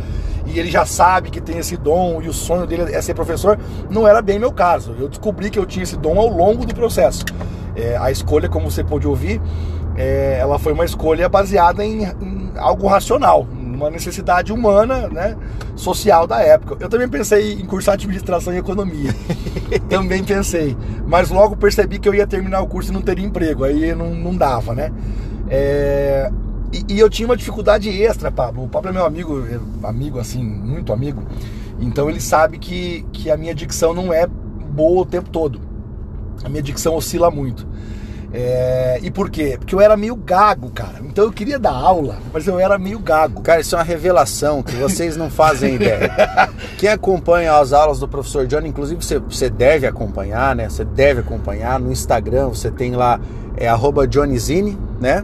e 0.46 0.60
ele 0.60 0.70
já 0.70 0.86
sabe 0.86 1.30
que 1.30 1.40
tem 1.40 1.58
esse 1.58 1.78
dom 1.78 2.22
e 2.22 2.28
o 2.28 2.34
sonho 2.34 2.66
dele 2.66 2.94
é 2.94 3.02
ser 3.02 3.14
professor. 3.14 3.60
Não 3.90 4.08
era 4.08 4.22
bem 4.22 4.40
meu 4.40 4.52
caso. 4.52 4.96
Eu 5.00 5.08
descobri 5.08 5.50
que 5.50 5.60
eu 5.60 5.66
tinha 5.66 5.84
esse 5.84 5.98
dom 5.98 6.20
ao 6.20 6.28
longo 6.28 6.66
do 6.66 6.74
processo. 6.74 7.24
É, 7.76 7.98
a 7.98 8.12
escolha, 8.12 8.50
como 8.50 8.70
você 8.70 8.84
pôde 8.84 9.08
ouvir, 9.08 9.42
é, 9.96 10.38
ela 10.40 10.58
foi 10.58 10.74
uma 10.74 10.86
escolha 10.86 11.30
baseada 11.30 11.86
em, 11.86 12.04
em, 12.04 12.52
algo 12.58 12.88
racional, 12.88 13.48
uma 13.82 13.90
necessidade 13.92 14.52
humana, 14.52 15.08
né, 15.08 15.36
social 15.76 16.26
da 16.26 16.42
época. 16.42 16.78
Eu 16.80 16.90
também 16.90 17.08
pensei 17.08 17.54
em 17.54 17.66
cursar 17.66 17.96
administração 17.96 18.54
e 18.54 18.58
economia, 18.58 19.14
também 19.90 20.24
pensei, 20.24 20.76
mas 21.06 21.30
logo 21.30 21.56
percebi 21.56 22.00
que 22.00 22.08
eu 22.08 22.14
ia 22.14 22.28
terminar 22.28 22.62
o 22.62 22.68
curso 22.68 22.92
e 22.92 22.94
não 22.94 23.02
teria 23.02 23.26
emprego, 23.26 23.64
aí 23.64 23.94
não, 23.96 24.14
não 24.14 24.36
dava, 24.36 24.74
né? 24.74 24.92
É, 25.50 26.32
e, 26.72 26.94
e, 26.94 27.00
eu 27.00 27.10
tinha 27.10 27.28
uma 27.28 27.36
dificuldade 27.36 27.90
extra, 27.90 28.32
Pablo. 28.32 28.64
O 28.64 28.70
Pablo 28.70 28.90
é 28.90 28.94
meu 28.94 29.06
amigo, 29.06 29.46
é 29.46 29.60
amigo 29.86 30.18
assim, 30.18 30.42
muito 30.42 30.94
amigo. 30.94 31.24
Então 31.80 32.10
ele 32.10 32.22
sabe 32.22 32.58
que, 32.58 33.06
que 33.12 33.30
a 33.30 33.36
minha 33.36 33.54
dicção 33.54 33.94
não 33.94 34.14
é 34.14 34.26
boa 34.26 35.02
o 35.02 35.06
tempo 35.06 35.30
todo. 35.30 35.60
A 36.44 36.50
minha 36.50 36.64
dicção 36.64 36.96
oscila 36.96 37.30
muito. 37.30 37.68
É, 38.34 39.00
e 39.02 39.12
por 39.12 39.30
quê? 39.30 39.58
Porque 39.60 39.76
eu 39.76 39.82
era 39.82 39.98
meio 39.98 40.16
gago, 40.16 40.70
cara. 40.72 41.02
Então 41.04 41.26
eu 41.26 41.32
queria 41.32 41.60
dar 41.60 41.74
aula, 41.74 42.18
mas 42.34 42.48
eu 42.48 42.60
era 42.60 42.78
meio 42.78 43.00
gago. 43.00 43.42
Cara, 43.42 43.60
isso 43.60 43.76
é 43.76 43.78
uma 43.78 43.84
revelação 43.84 44.64
que 44.64 44.74
vocês 44.76 45.18
não 45.18 45.30
fazem 45.30 45.76
ideia. 45.76 46.10
Quem 46.80 46.90
acompanha 46.90 47.58
as 47.58 47.74
aulas 47.74 48.00
do 48.00 48.08
professor 48.08 48.48
John, 48.48 48.62
inclusive 48.62 49.04
você, 49.04 49.20
você 49.20 49.50
deve 49.50 49.86
acompanhar, 49.86 50.56
né? 50.56 50.70
Você 50.70 50.86
deve 50.86 51.20
acompanhar 51.20 51.80
no 51.80 51.92
Instagram, 51.92 52.48
você 52.50 52.72
tem 52.72 52.94
lá 52.94 53.20
é 53.58 53.70
Johnnyzine, 54.08 54.78
né? 55.00 55.24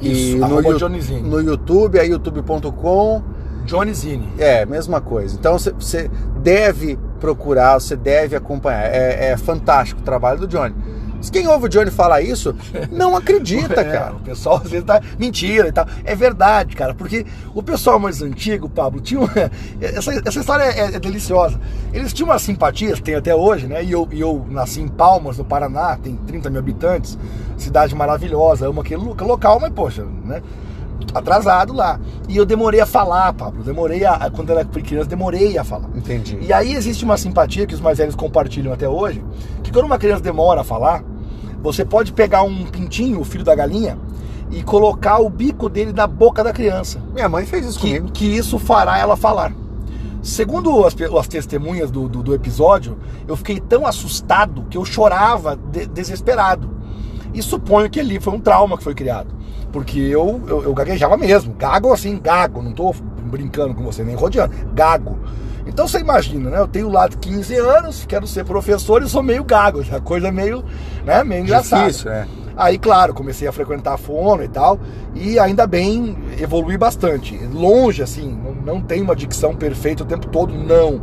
E 0.00 0.34
Isso, 0.34 0.38
no, 0.38 0.78
Johnnyzine. 0.78 1.22
no 1.22 1.40
YouTube 1.40 1.98
é 1.98 2.06
youtube.com 2.06 3.22
Johnnyzine. 3.64 4.28
É, 4.38 4.66
mesma 4.66 5.00
coisa. 5.00 5.36
Então 5.38 5.58
você 5.58 6.10
deve 6.38 6.98
procurar, 7.20 7.78
você 7.78 7.94
deve 7.94 8.34
acompanhar. 8.34 8.86
É, 8.86 9.30
é 9.30 9.36
fantástico 9.36 10.00
o 10.00 10.04
trabalho 10.04 10.40
do 10.40 10.48
Johnny. 10.48 10.74
Quem 11.30 11.46
ouve 11.46 11.66
o 11.66 11.68
Johnny 11.68 11.90
falar 11.90 12.20
isso, 12.22 12.54
não 12.90 13.14
acredita, 13.16 13.80
É, 13.80 13.84
cara. 13.84 14.14
o 14.14 14.20
pessoal 14.20 14.56
às 14.64 14.70
vezes 14.70 14.84
tá 14.84 15.00
mentira 15.18 15.68
e 15.68 15.72
tal. 15.72 15.86
É 16.04 16.14
verdade, 16.14 16.74
cara, 16.76 16.94
porque 16.94 17.24
o 17.54 17.62
pessoal 17.62 17.98
mais 17.98 18.20
antigo, 18.22 18.68
Pablo, 18.68 19.00
tinha 19.00 19.20
uma... 19.20 19.30
essa, 19.80 20.12
essa 20.26 20.40
história 20.40 20.64
é, 20.64 20.94
é 20.94 21.00
deliciosa. 21.00 21.60
Eles 21.92 22.12
tinham 22.12 22.28
umas 22.30 22.42
simpatias, 22.42 23.00
tem 23.00 23.14
até 23.14 23.34
hoje, 23.34 23.66
né? 23.66 23.82
E 23.84 23.92
eu, 23.92 24.08
e 24.10 24.20
eu 24.20 24.44
nasci 24.50 24.80
em 24.80 24.88
Palmas, 24.88 25.38
no 25.38 25.44
Paraná, 25.44 25.96
tem 25.96 26.16
30 26.16 26.50
mil 26.50 26.58
habitantes, 26.60 27.18
cidade 27.56 27.94
maravilhosa, 27.94 28.66
amo 28.68 28.80
aquele 28.80 29.02
lo- 29.02 29.16
local, 29.20 29.58
mas 29.60 29.72
poxa, 29.72 30.04
né? 30.24 30.42
Atrasado 31.14 31.72
lá. 31.72 32.00
E 32.28 32.36
eu 32.36 32.46
demorei 32.46 32.80
a 32.80 32.86
falar, 32.86 33.32
Pablo. 33.32 33.62
Demorei 33.64 34.04
a. 34.04 34.30
Quando 34.30 34.50
eu 34.50 34.58
era 34.58 34.64
criança, 34.68 35.08
demorei 35.08 35.58
a 35.58 35.64
falar. 35.64 35.88
Entendi. 35.94 36.38
E 36.40 36.52
aí 36.52 36.72
existe 36.74 37.04
uma 37.04 37.16
simpatia 37.16 37.66
que 37.66 37.74
os 37.74 37.80
mais 37.80 37.98
velhos 37.98 38.14
compartilham 38.14 38.72
até 38.72 38.88
hoje, 38.88 39.22
que 39.62 39.72
quando 39.72 39.86
uma 39.86 39.98
criança 39.98 40.22
demora 40.22 40.60
a 40.60 40.64
falar, 40.64 41.02
você 41.62 41.84
pode 41.84 42.12
pegar 42.12 42.42
um 42.42 42.64
pintinho, 42.66 43.20
o 43.20 43.24
filho 43.24 43.44
da 43.44 43.54
galinha, 43.54 43.98
e 44.50 44.62
colocar 44.62 45.18
o 45.18 45.30
bico 45.30 45.68
dele 45.68 45.92
na 45.92 46.06
boca 46.06 46.42
da 46.44 46.52
criança. 46.52 47.00
Minha 47.14 47.28
mãe 47.28 47.46
fez 47.46 47.64
isso 47.66 47.78
Que, 47.78 47.86
comigo. 47.88 48.10
que 48.12 48.24
isso 48.26 48.58
fará 48.58 48.98
ela 48.98 49.16
falar. 49.16 49.52
Segundo 50.22 50.84
as, 50.84 50.94
as 51.18 51.26
testemunhas 51.28 51.90
do, 51.90 52.08
do, 52.08 52.22
do 52.22 52.34
episódio, 52.34 52.96
eu 53.26 53.36
fiquei 53.36 53.58
tão 53.58 53.86
assustado 53.86 54.64
que 54.70 54.76
eu 54.78 54.84
chorava 54.84 55.56
de- 55.56 55.86
desesperado. 55.86 56.70
E 57.34 57.42
suponho 57.42 57.88
que 57.90 57.98
ali 57.98 58.20
foi 58.20 58.32
um 58.34 58.40
trauma 58.40 58.76
que 58.76 58.84
foi 58.84 58.94
criado. 58.94 59.34
Porque 59.72 59.98
eu, 59.98 60.40
eu, 60.46 60.62
eu 60.64 60.74
gaguejava 60.74 61.16
mesmo. 61.16 61.54
Gago 61.58 61.92
assim, 61.92 62.20
gago. 62.22 62.60
Não 62.62 62.72
tô 62.72 62.94
brincando 63.24 63.74
com 63.74 63.82
você, 63.82 64.04
nem 64.04 64.14
rodeando. 64.14 64.52
Gago. 64.74 65.18
Então 65.66 65.86
você 65.86 65.98
imagina, 66.00 66.50
né? 66.50 66.58
Eu 66.58 66.66
tenho 66.68 66.88
lá 66.90 67.06
de 67.08 67.16
15 67.18 67.54
anos, 67.56 68.04
quero 68.06 68.26
ser 68.26 68.44
professor 68.44 69.02
e 69.02 69.08
sou 69.08 69.22
meio 69.22 69.44
gago. 69.44 69.82
A 69.92 70.00
coisa 70.00 70.30
meio, 70.32 70.64
né, 71.04 71.22
meio 71.24 71.42
engraçada. 71.42 71.86
Difícil, 71.86 72.10
é. 72.10 72.26
Aí, 72.56 72.78
claro, 72.78 73.14
comecei 73.14 73.48
a 73.48 73.52
frequentar 73.52 73.94
a 73.94 73.96
fono 73.96 74.42
e 74.44 74.48
tal, 74.48 74.78
e 75.14 75.38
ainda 75.38 75.66
bem 75.66 76.16
evolui 76.38 76.76
bastante. 76.76 77.34
Longe, 77.52 78.02
assim, 78.02 78.30
não, 78.30 78.74
não 78.74 78.82
tenho 78.82 79.04
uma 79.04 79.16
dicção 79.16 79.54
perfeita 79.54 80.02
o 80.02 80.06
tempo 80.06 80.26
todo, 80.28 80.52
não. 80.52 81.00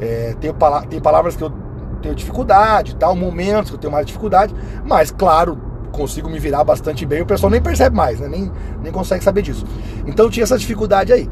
É, 0.00 0.34
tenho, 0.40 0.54
pala- 0.54 0.82
tem 0.86 0.98
palavras 1.00 1.36
que 1.36 1.42
eu 1.44 1.52
tenho 2.00 2.14
dificuldade, 2.14 2.96
tal, 2.96 3.14
momentos 3.14 3.70
que 3.70 3.76
eu 3.76 3.80
tenho 3.80 3.92
mais 3.92 4.06
dificuldade, 4.06 4.54
mas, 4.86 5.10
claro, 5.10 5.58
consigo 5.92 6.30
me 6.30 6.38
virar 6.38 6.64
bastante 6.64 7.04
bem. 7.04 7.20
O 7.22 7.26
pessoal 7.26 7.50
nem 7.50 7.60
percebe 7.60 7.94
mais, 7.94 8.18
né? 8.20 8.28
Nem, 8.28 8.50
nem 8.82 8.92
consegue 8.92 9.22
saber 9.22 9.42
disso. 9.42 9.66
Então, 10.06 10.30
tinha 10.30 10.44
essa 10.44 10.56
dificuldade 10.58 11.12
aí. 11.12 11.28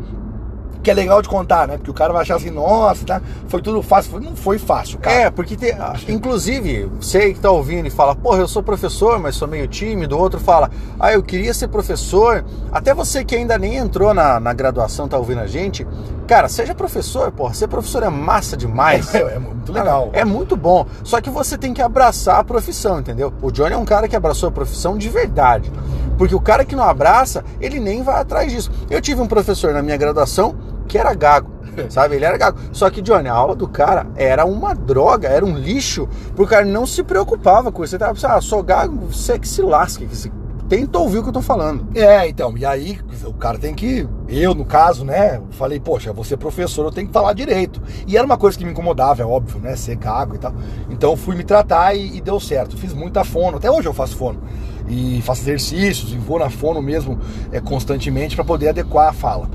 Que 0.85 0.91
é 0.91 0.95
legal 0.95 1.23
de 1.23 1.29
contar, 1.31 1.67
né? 1.67 1.79
Porque 1.79 1.91
o 1.91 1.95
cara 1.95 2.13
vai 2.13 2.23
achar 2.23 2.37
assim, 2.37 2.51
nossa, 2.51 3.05
tá? 3.07 3.23
foi 3.49 3.63
tudo 3.63 3.81
fácil. 3.83 4.11
Foi- 4.13 4.21
Não 4.21 4.37
foi 4.37 4.59
fácil, 4.59 4.99
cara. 4.99 5.17
É, 5.17 5.31
porque 5.31 5.57
tem, 5.57 5.73
ah, 5.73 5.95
inclusive, 6.09 6.91
você 7.01 7.33
que 7.33 7.41
tá 7.41 7.51
ouvindo 7.51 7.87
e 7.87 7.91
fala, 7.91 8.15
porra, 8.15 8.39
eu 8.41 8.47
sou 8.47 8.63
professor, 8.63 9.19
mas 9.19 9.35
sou 9.35 9.49
meio 9.49 9.67
tímido, 9.67 10.15
o 10.17 10.21
outro 10.21 10.39
fala, 10.39 10.71
ah, 11.01 11.11
eu 11.13 11.23
queria 11.23 11.55
ser 11.55 11.69
professor. 11.69 12.45
Até 12.71 12.93
você 12.93 13.25
que 13.25 13.35
ainda 13.35 13.57
nem 13.57 13.77
entrou 13.77 14.13
na, 14.13 14.39
na 14.39 14.53
graduação, 14.53 15.09
tá 15.09 15.17
ouvindo 15.17 15.41
a 15.41 15.47
gente, 15.47 15.87
cara, 16.27 16.49
seja 16.49 16.75
professor, 16.75 17.33
porra, 17.33 17.55
ser 17.55 17.67
professor 17.69 18.03
é 18.03 18.11
massa 18.11 18.57
demais. 18.57 19.13
É, 19.15 19.37
é 19.37 19.39
muito 19.39 19.73
legal. 19.73 20.11
É 20.13 20.25
muito 20.25 20.55
bom. 20.57 20.87
Só 21.03 21.19
que 21.21 21.31
você 21.31 21.57
tem 21.57 21.73
que 21.73 21.81
abraçar 21.81 22.41
a 22.41 22.45
profissão, 22.45 23.01
entendeu? 23.01 23.33
O 23.41 23.51
Johnny 23.51 23.73
é 23.73 23.79
um 23.79 23.85
cara 23.87 24.07
que 24.07 24.15
abraçou 24.17 24.51
a 24.51 24.53
profissão 24.53 24.99
de 24.99 25.09
verdade. 25.09 25.73
Porque 26.19 26.35
o 26.35 26.41
cara 26.41 26.65
que 26.65 26.77
não 26.77 26.85
abraça, 26.85 27.43
ele 27.61 27.81
nem 27.81 28.03
vai 28.03 28.21
atrás 28.21 28.53
disso. 28.53 28.71
Eu 28.91 29.01
tive 29.01 29.21
um 29.23 29.27
professor 29.27 29.73
na 29.73 29.83
minha 29.83 29.97
graduação 29.97 30.55
que 30.87 30.99
era 30.99 31.15
gago. 31.15 31.51
Sabe, 31.89 32.17
ele 32.17 32.25
era 32.25 32.37
gago. 32.37 32.59
Só 32.73 32.89
que, 32.91 33.03
Johnny, 33.03 33.29
a 33.29 33.35
aula 33.35 33.55
do 33.55 33.69
cara 33.69 34.07
era 34.17 34.45
uma 34.45 34.75
droga, 34.75 35.29
era 35.29 35.45
um 35.45 35.57
lixo, 35.57 36.09
porque 36.29 36.43
o 36.43 36.47
cara 36.47 36.65
não 36.65 36.87
se 36.87 37.03
preocupava 37.03 37.71
com 37.73 37.83
isso. 37.83 37.93
Você 37.93 37.99
tava 37.99 38.15
pensando, 38.15 38.33
ah, 38.33 38.41
sou 38.41 38.63
gago, 38.63 39.07
você 39.11 39.39
que 39.39 39.49
se 39.49 39.63
lasque. 39.63 40.07
Que 40.07 40.17
se... 40.17 40.33
Tenta 40.67 40.99
ouvir 40.99 41.19
o 41.19 41.23
que 41.23 41.29
eu 41.29 41.33
tô 41.33 41.43
falando. 41.43 41.87
É, 41.95 42.27
então, 42.27 42.57
e 42.57 42.65
aí 42.65 42.99
o 43.27 43.35
cara 43.35 43.59
tem 43.59 43.75
que. 43.75 44.09
Eu, 44.27 44.55
no 44.55 44.65
caso, 44.65 45.05
né? 45.05 45.41
Falei, 45.51 45.79
poxa, 45.79 46.11
vou 46.11 46.25
ser 46.25 46.39
professor, 46.39 46.87
eu 46.87 46.91
tenho 46.91 47.07
que 47.07 47.13
falar 47.13 47.35
direito. 47.35 47.83
E 48.07 48.17
era 48.17 48.25
uma 48.25 48.39
coisa 48.39 48.57
que 48.57 48.65
me 48.65 48.71
incomodava, 48.71 49.23
é 49.23 49.27
óbvio, 49.27 49.61
né? 49.61 49.77
Ser 49.77 49.97
gago 49.97 50.37
e 50.37 50.39
tal. 50.39 50.55
Então 50.89 51.15
fui 51.17 51.37
me 51.37 51.45
tratar 51.45 51.95
e, 51.95 52.17
e 52.17 52.21
deu 52.21 52.41
certo. 52.41 52.79
Fiz 52.79 52.95
muita 52.95 53.25
fono, 53.25 53.59
até 53.59 53.71
hoje 53.71 53.87
eu 53.87 53.93
faço 53.93 54.17
fono. 54.17 54.41
E 54.89 55.21
faço 55.23 55.43
exercícios, 55.43 56.13
e 56.13 56.17
vou 56.17 56.39
na 56.39 56.49
fono 56.49 56.81
mesmo 56.81 57.19
é, 57.53 57.61
constantemente 57.61 58.35
para 58.35 58.45
poder 58.45 58.71
adequar 58.71 59.11
a 59.11 59.13
fala. 59.13 59.51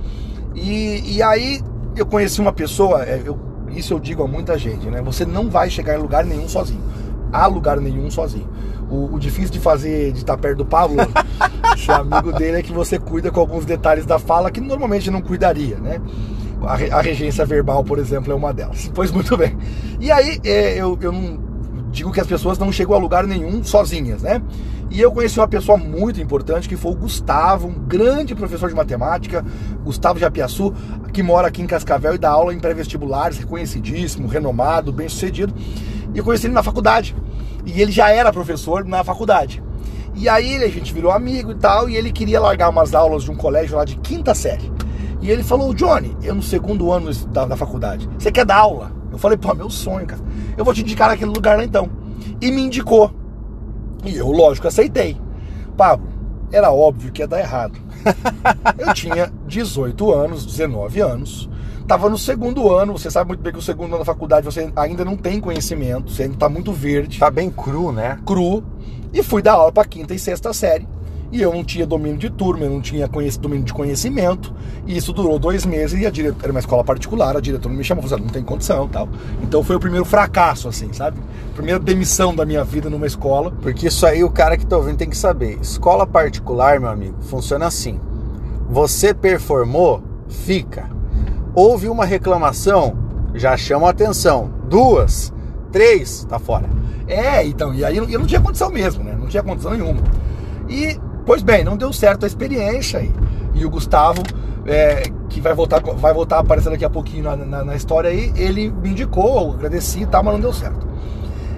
E, 0.62 1.16
e 1.18 1.24
aí 1.24 1.62
eu 1.96 2.06
conheci 2.06 2.40
uma 2.42 2.52
pessoa, 2.52 3.04
é, 3.04 3.22
eu- 3.26 3.38
isso 3.72 3.94
eu 3.94 4.00
digo 4.00 4.24
a 4.24 4.28
muita 4.28 4.58
gente, 4.58 4.88
né? 4.88 5.02
Você 5.02 5.26
não 5.26 5.50
vai 5.50 5.70
chegar 5.70 5.96
em 5.98 6.02
lugar 6.02 6.26
nenhum 6.26 6.48
sozinho. 6.48 6.82
Há 7.32 7.46
lugar 7.48 7.80
nenhum 7.80 8.10
sozinho. 8.10 8.48
O, 8.90 9.16
o 9.16 9.20
difícil 9.20 9.52
de 9.52 9.60
fazer, 9.60 10.12
de 10.12 10.20
estar 10.20 10.36
perto 10.38 10.58
do 10.60 10.66
Pablo, 10.66 10.98
ser 11.78 11.92
amigo 11.92 12.32
dele, 12.34 12.58
é 12.58 12.64
que 12.64 12.72
você 12.74 12.98
cuida 12.98 13.30
com 13.32 13.40
alguns 13.40 13.66
detalhes 13.66 14.06
da 14.06 14.18
fala 14.18 14.50
que 14.50 14.60
normalmente 14.60 15.12
não 15.12 15.22
cuidaria, 15.22 15.78
né? 15.78 16.02
A, 16.62 16.98
a 16.98 17.02
regência 17.02 17.46
verbal, 17.46 17.84
por 17.84 18.00
exemplo, 18.00 18.32
é 18.34 18.36
uma 18.36 18.52
delas. 18.52 18.90
Pois 18.96 19.12
muito 19.12 19.38
bem. 19.38 19.56
E 20.00 20.12
aí, 20.12 20.40
é, 20.44 20.76
eu, 20.78 20.98
eu 21.00 21.12
não 21.12 21.40
digo 21.92 22.12
que 22.12 22.20
as 22.20 22.28
pessoas 22.28 22.58
não 22.58 22.72
chegam 22.72 22.96
a 22.96 22.98
lugar 22.98 23.26
nenhum 23.26 23.64
sozinhas, 23.64 24.24
né? 24.24 24.42
E 24.92 25.00
eu 25.00 25.12
conheci 25.12 25.40
uma 25.40 25.48
pessoa 25.48 25.78
muito 25.78 26.20
importante 26.20 26.68
que 26.68 26.76
foi 26.76 26.92
o 26.92 26.96
Gustavo, 26.96 27.68
um 27.68 27.74
grande 27.74 28.34
professor 28.34 28.70
de 28.70 28.76
matemática, 28.76 29.46
Gustavo 29.84 30.18
Japiaçu, 30.18 30.74
que 31.14 31.22
mora 31.22 31.48
aqui 31.48 31.62
em 31.62 31.68
Cascavel 31.68 32.16
e 32.16 32.18
dá 32.18 32.30
aula 32.32 32.54
em 32.54 32.60
pré-vestibulares, 32.60 33.38
reconhecidíssimo, 33.38 34.28
renomado, 34.28 34.92
bem 34.92 35.08
sucedido. 35.08 35.54
E 36.14 36.18
eu 36.18 36.24
conheci 36.24 36.48
ele 36.48 36.56
na 36.56 36.64
faculdade. 36.64 37.16
E 37.66 37.82
ele 37.82 37.92
já 37.92 38.10
era 38.10 38.34
professor 38.34 38.84
na 38.84 39.04
faculdade. 39.04 39.62
E 40.16 40.28
aí 40.28 40.56
a 40.56 40.68
gente 40.68 40.92
virou 40.92 41.12
amigo 41.12 41.52
e 41.52 41.56
tal, 41.56 41.88
e 41.88 41.96
ele 41.96 42.12
queria 42.12 42.40
largar 42.40 42.70
umas 42.70 42.96
aulas 42.96 43.24
de 43.24 43.32
um 43.32 43.36
colégio 43.36 43.78
lá 43.78 43.86
de 43.86 43.96
quinta 43.98 44.34
série. 44.34 44.72
E 45.22 45.30
ele 45.30 45.44
falou, 45.44 45.74
Johnny, 45.74 46.18
eu 46.24 46.34
no 46.34 46.42
segundo 46.42 46.92
ano 46.92 47.14
da, 47.28 47.46
da 47.46 47.56
faculdade, 47.56 48.10
você 48.18 48.32
quer 48.32 48.46
dar 48.46 48.58
aula? 48.58 48.92
Eu 49.12 49.18
falei, 49.18 49.38
pô, 49.38 49.54
meu 49.54 49.70
sonho, 49.70 50.08
cara. 50.08 50.22
Eu 50.58 50.66
vou 50.66 50.74
te 50.74 50.82
indicar 50.82 51.10
naquele 51.10 51.32
lugar 51.32 51.58
lá 51.58 51.64
então. 51.64 51.90
E 52.42 52.52
me 52.52 52.62
indicou. 52.62 53.14
E 54.04 54.16
eu, 54.16 54.32
lógico, 54.32 54.68
aceitei. 54.68 55.18
Pablo, 55.76 56.08
era 56.52 56.72
óbvio 56.72 57.12
que 57.12 57.22
ia 57.22 57.28
dar 57.28 57.40
errado. 57.40 57.80
Eu 58.78 58.94
tinha 58.94 59.32
18 59.48 60.12
anos, 60.12 60.46
19 60.46 61.02
anos. 61.02 61.50
Tava 61.88 62.10
no 62.10 62.18
segundo 62.18 62.72
ano, 62.72 62.94
você 62.94 63.10
sabe 63.10 63.30
muito 63.30 63.42
bem 63.42 63.52
que 63.52 63.58
o 63.58 63.64
segundo 63.64 63.90
ano 63.90 64.00
da 64.00 64.06
faculdade 64.06 64.46
você 64.46 64.72
ainda 64.76 65.04
não 65.04 65.18
tem 65.18 65.40
conhecimento, 65.40 66.12
você 66.12 66.24
ainda 66.24 66.38
tá 66.38 66.48
muito 66.48 66.72
verde 66.72 67.18
Tá 67.18 67.32
bem 67.32 67.50
cru, 67.50 67.92
né? 67.92 68.20
cru 68.24 68.64
e 69.12 69.24
fui 69.24 69.42
dar 69.42 69.54
aula 69.54 69.72
para 69.72 69.88
quinta 69.88 70.14
e 70.14 70.20
sexta 70.20 70.54
série. 70.54 70.88
E 71.32 71.42
eu 71.42 71.54
não 71.54 71.64
tinha 71.64 71.86
domínio 71.86 72.18
de 72.18 72.30
turma, 72.30 72.66
eu 72.66 72.72
não 72.72 72.82
tinha 72.82 73.08
domínio 73.40 73.64
de 73.64 73.74
conhecimento. 73.74 74.54
E 74.88 74.98
isso 74.98 75.14
durou 75.14 75.38
dois 75.38 75.66
meses 75.66 76.00
e 76.00 76.06
a 76.06 76.10
diretora 76.10 76.46
era 76.46 76.52
uma 76.52 76.60
escola 76.60 76.84
particular, 76.84 77.38
a 77.38 77.40
diretora 77.40 77.74
me 77.74 77.84
chamou, 77.84 78.04
falou, 78.04 78.16
assim, 78.16 78.26
não 78.26 78.34
tem 78.34 78.44
condição 78.44 78.88
tal. 78.88 79.08
Então 79.44 79.64
foi 79.64 79.76
o 79.76 79.80
primeiro 79.80 80.06
fracasso, 80.06 80.68
assim, 80.68 80.92
sabe? 80.92 81.20
Primeira 81.54 81.80
demissão 81.80 82.34
da 82.34 82.46
minha 82.46 82.64
vida 82.64 82.90
numa 82.90 83.06
escola. 83.06 83.52
Porque 83.62 83.88
isso 83.88 84.06
aí 84.06 84.24
o 84.24 84.32
cara 84.32 84.58
que 84.58 84.66
tá 84.66 84.78
ouvindo 84.78 84.98
tem 84.98 85.10
que 85.10 85.18
saber. 85.18 85.60
Escola 85.62 86.08
particular, 86.08 86.80
meu 86.80 86.90
amigo, 86.90 87.16
funciona 87.22 87.68
assim. 87.68 88.00
Você 88.70 89.14
performou, 89.14 90.02
fica. 90.28 90.90
Houve 91.54 91.90
uma 91.90 92.06
reclamação, 92.06 92.98
já 93.36 93.56
chama 93.58 93.88
a 93.88 93.92
atenção. 93.92 94.50
Duas, 94.68 95.34
três, 95.72 96.26
tá 96.26 96.40
fora. 96.40 96.70
É, 97.08 97.46
então, 97.46 97.74
e 97.74 97.84
aí 97.84 97.98
eu 97.98 98.20
não 98.20 98.28
tinha 98.28 98.40
condição 98.40 98.70
mesmo, 98.70 99.04
né? 99.04 99.16
Não 99.20 99.28
tinha 99.28 99.42
condição 99.42 99.72
nenhuma. 99.72 100.02
E, 100.70 101.00
pois 101.30 101.44
bem, 101.44 101.64
não 101.64 101.78
deu 101.78 101.94
certo 101.94 102.24
a 102.24 102.28
experiência. 102.28 103.04
E, 103.04 103.14
e 103.54 103.64
o 103.64 103.70
Gustavo, 103.70 104.24
é, 104.66 105.04
que 105.30 105.40
vai 105.40 105.54
voltar, 105.54 105.80
vai 105.80 106.12
voltar 106.12 106.38
a 106.38 106.40
aparecer 106.40 106.72
daqui 106.72 106.84
a 106.84 106.90
pouquinho 106.90 107.26
na, 107.26 107.36
na- 107.36 107.64
na 107.64 107.76
história 107.76 108.10
aí, 108.10 108.34
ele 108.36 108.72
me 108.72 108.90
indicou, 108.90 109.54
agradeci 109.54 110.02
e 110.02 110.06
tal, 110.08 110.24
mas 110.24 110.34
não 110.34 110.42
deu 110.42 110.52
certo. 110.52 110.88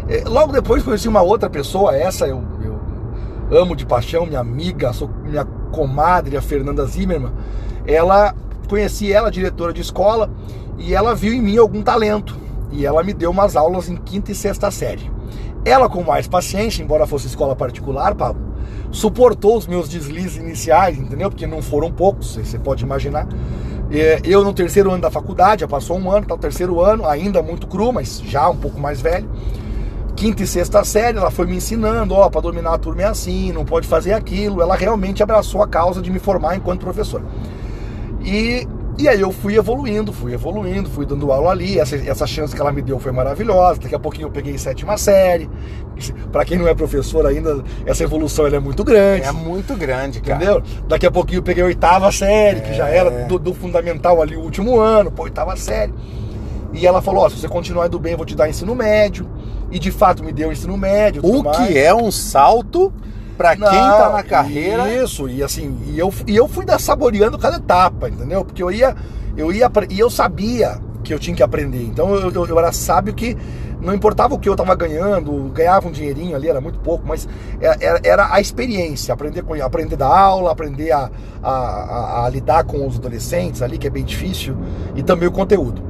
É, 0.09 0.25
logo 0.27 0.51
depois 0.51 0.83
conheci 0.83 1.07
uma 1.07 1.21
outra 1.21 1.49
pessoa, 1.49 1.95
essa 1.95 2.27
eu, 2.27 2.43
eu 2.61 3.57
amo 3.57 3.73
de 3.73 3.85
paixão, 3.85 4.25
minha 4.25 4.41
amiga, 4.41 4.91
sou 4.91 5.09
minha 5.23 5.45
comadre, 5.71 6.35
a 6.35 6.41
Fernanda 6.41 6.85
Zimmermann. 6.85 7.31
Ela, 7.87 8.35
conheci 8.67 9.09
ela, 9.13 9.31
diretora 9.31 9.71
de 9.71 9.79
escola, 9.79 10.29
e 10.77 10.93
ela 10.93 11.15
viu 11.15 11.31
em 11.33 11.41
mim 11.41 11.57
algum 11.57 11.81
talento. 11.81 12.37
E 12.73 12.85
ela 12.85 13.05
me 13.05 13.13
deu 13.13 13.31
umas 13.31 13.55
aulas 13.55 13.87
em 13.87 13.95
quinta 13.95 14.33
e 14.33 14.35
sexta 14.35 14.69
série. 14.69 15.09
Ela, 15.63 15.87
com 15.87 16.03
mais 16.03 16.27
paciência, 16.27 16.81
embora 16.81 17.05
fosse 17.05 17.27
escola 17.27 17.55
particular, 17.55 18.15
Pablo, 18.15 18.41
suportou 18.91 19.57
os 19.57 19.67
meus 19.67 19.87
deslizes 19.87 20.37
iniciais, 20.37 20.97
entendeu? 20.97 21.29
Porque 21.29 21.45
não 21.45 21.61
foram 21.61 21.91
poucos, 21.91 22.35
você 22.35 22.57
pode 22.57 22.83
imaginar. 22.83 23.27
É, 23.91 24.21
Eu, 24.23 24.43
no 24.43 24.53
terceiro 24.53 24.89
ano 24.91 25.01
da 25.01 25.11
faculdade, 25.11 25.61
já 25.61 25.67
passou 25.67 25.99
um 25.99 26.09
ano, 26.09 26.25
tá 26.25 26.33
o 26.33 26.37
terceiro 26.37 26.79
ano, 26.81 27.05
ainda 27.05 27.43
muito 27.43 27.67
cru, 27.67 27.91
mas 27.91 28.21
já 28.25 28.49
um 28.49 28.55
pouco 28.55 28.79
mais 28.79 29.01
velho. 29.01 29.29
Quinta 30.15 30.43
e 30.43 30.47
sexta 30.47 30.83
série, 30.83 31.17
ela 31.17 31.31
foi 31.31 31.45
me 31.45 31.55
ensinando, 31.55 32.13
ó, 32.13 32.29
para 32.29 32.41
dominar 32.41 32.73
a 32.73 32.77
turma 32.77 33.03
é 33.03 33.05
assim, 33.05 33.51
não 33.51 33.65
pode 33.65 33.87
fazer 33.87 34.13
aquilo. 34.13 34.61
Ela 34.61 34.75
realmente 34.75 35.21
abraçou 35.21 35.61
a 35.61 35.67
causa 35.67 36.01
de 36.01 36.09
me 36.11 36.19
formar 36.19 36.55
enquanto 36.55 36.81
professor. 36.81 37.21
E 38.23 38.67
E 38.98 39.07
aí 39.07 39.19
eu 39.19 39.31
fui 39.31 39.55
evoluindo, 39.55 40.12
fui 40.12 40.33
evoluindo, 40.33 40.89
fui 40.89 41.05
dando 41.05 41.31
aula 41.31 41.51
ali. 41.51 41.79
Essa, 41.79 41.95
essa 41.95 42.27
chance 42.27 42.53
que 42.53 42.62
ela 42.62 42.71
me 42.71 42.81
deu 42.81 43.00
foi 43.00 43.12
maravilhosa. 43.12 43.79
Daqui 43.79 43.95
a 43.95 44.00
pouquinho 44.00 44.27
eu 44.27 44.31
peguei 44.31 44.57
sétima 44.57 44.98
série. 44.98 45.50
Para 46.31 46.45
quem 46.45 46.57
não 46.57 46.67
é 46.67 46.74
professor 46.74 47.25
ainda, 47.25 47.63
essa 47.86 48.03
evolução 48.03 48.48
é 48.48 48.60
muito 48.60 48.83
grande. 48.83 49.25
É 49.25 49.31
muito 49.31 49.75
grande, 49.75 50.19
cara. 50.19 50.43
Entendeu? 50.43 50.63
Daqui 50.88 51.05
a 51.05 51.12
pouquinho 51.12 51.39
eu 51.39 51.43
peguei 51.43 51.63
oitava 51.63 52.12
série, 52.12 52.60
é... 52.60 52.62
que 52.62 52.74
já 52.74 52.88
era 52.88 53.25
do, 53.25 53.39
do, 53.39 53.53
fundamental 53.53 54.21
ali 54.21 54.36
o 54.36 54.41
último 54.41 54.79
ano, 54.79 55.12
pô, 55.12 55.24
oitava 55.24 55.55
série. 55.55 55.93
E 56.74 56.86
ela 56.86 57.01
falou: 57.01 57.24
Ó, 57.24 57.29
se 57.29 57.38
você 57.38 57.48
continuar 57.48 57.88
indo 57.88 58.00
bem, 58.00 58.13
eu 58.13 58.17
vou 58.17 58.25
te 58.25 58.36
dar 58.36 58.50
ensino 58.50 58.75
médio. 58.75 59.27
E 59.71 59.79
de 59.79 59.91
fato 59.91 60.24
me 60.24 60.33
deu 60.33 60.51
ensino 60.51 60.75
médio. 60.77 61.21
O 61.24 61.43
que 61.43 61.60
mais. 61.60 61.75
é 61.75 61.93
um 61.93 62.12
salto 62.12 62.91
para 63.41 63.55
quem 63.55 63.65
tá 63.67 64.10
na 64.12 64.24
carreira. 64.24 64.93
Isso, 64.93 65.27
e 65.27 65.43
assim, 65.43 65.75
e 65.88 65.98
eu, 65.98 66.13
e 66.27 66.36
eu 66.36 66.48
fui 66.48 66.63
saboreando 66.77 67.39
cada 67.39 67.57
etapa, 67.57 68.07
entendeu? 68.07 68.45
Porque 68.45 68.62
eu 68.62 68.71
ia, 68.71 68.95
eu 69.36 69.51
ia, 69.51 69.69
e 69.89 70.00
eu 70.00 70.10
sabia 70.10 70.79
que 71.03 71.12
eu 71.12 71.17
tinha 71.17 71.36
que 71.36 71.41
aprender. 71.41 71.81
Então 71.83 72.13
eu, 72.13 72.31
eu, 72.31 72.45
eu 72.45 72.60
era 72.60 72.71
sábio 72.71 73.13
que 73.13 73.36
não 73.81 73.95
importava 73.95 74.36
o 74.36 74.39
que 74.39 74.48
eu 74.48 74.53
estava 74.53 74.75
ganhando, 74.75 75.50
ganhava 75.51 75.88
um 75.88 75.91
dinheirinho 75.91 76.36
ali, 76.36 76.48
era 76.48 76.62
muito 76.62 76.77
pouco, 76.79 77.03
mas 77.07 77.27
era, 77.60 78.00
era 78.03 78.31
a 78.31 78.39
experiência, 78.39 79.12
aprender, 79.12 79.41
com, 79.41 79.55
aprender 79.55 79.95
da 79.95 80.07
aula, 80.07 80.51
aprender 80.51 80.91
a, 80.91 81.10
a, 81.41 81.51
a, 81.51 82.25
a, 82.25 82.29
lidar 82.29 82.63
com 82.63 82.86
os 82.86 82.98
adolescentes 82.98 83.63
ali, 83.63 83.79
que 83.79 83.88
é 83.88 83.89
bem 83.89 84.03
difícil, 84.03 84.55
e 84.95 85.01
também 85.01 85.27
o 85.27 85.31
conteúdo. 85.31 85.81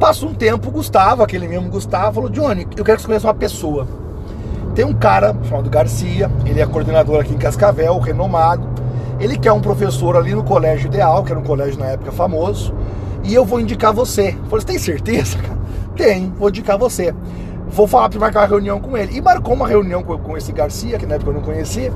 Passa 0.00 0.24
um 0.24 0.32
tempo, 0.32 0.70
Gustavo, 0.70 1.22
aquele 1.22 1.46
mesmo 1.46 1.68
Gustavo, 1.68 2.14
falou, 2.14 2.30
Johnny, 2.30 2.66
eu 2.74 2.82
quero 2.82 2.96
que 2.96 3.02
você 3.02 3.08
conheça 3.08 3.26
uma 3.26 3.34
pessoa. 3.34 3.99
Tem 4.74 4.84
um 4.84 4.92
cara 4.92 5.34
chamado 5.44 5.68
Garcia, 5.68 6.30
ele 6.46 6.60
é 6.60 6.66
coordenador 6.66 7.20
aqui 7.20 7.34
em 7.34 7.38
Cascavel, 7.38 7.98
renomado. 7.98 8.68
Ele 9.18 9.36
quer 9.36 9.52
um 9.52 9.60
professor 9.60 10.16
ali 10.16 10.34
no 10.34 10.44
Colégio 10.44 10.86
Ideal, 10.86 11.24
que 11.24 11.32
era 11.32 11.40
um 11.40 11.44
colégio 11.44 11.78
na 11.78 11.86
época 11.86 12.12
famoso, 12.12 12.74
e 13.22 13.34
eu 13.34 13.44
vou 13.44 13.60
indicar 13.60 13.92
você. 13.92 14.28
Eu 14.28 14.46
falei, 14.46 14.60
você 14.60 14.66
tem 14.66 14.78
certeza, 14.78 15.38
cara? 15.38 15.58
Tem, 15.96 16.32
vou 16.38 16.48
indicar 16.48 16.78
você. 16.78 17.14
Vou 17.68 17.86
falar 17.86 18.08
para 18.08 18.18
marcar 18.18 18.40
uma 18.40 18.46
reunião 18.46 18.80
com 18.80 18.96
ele. 18.96 19.16
E 19.16 19.20
marcou 19.20 19.54
uma 19.54 19.68
reunião 19.68 20.02
com, 20.02 20.16
com 20.18 20.36
esse 20.36 20.52
Garcia, 20.52 20.98
que 20.98 21.06
na 21.06 21.16
época 21.16 21.30
eu 21.30 21.34
não 21.34 21.42
conhecia, 21.42 21.92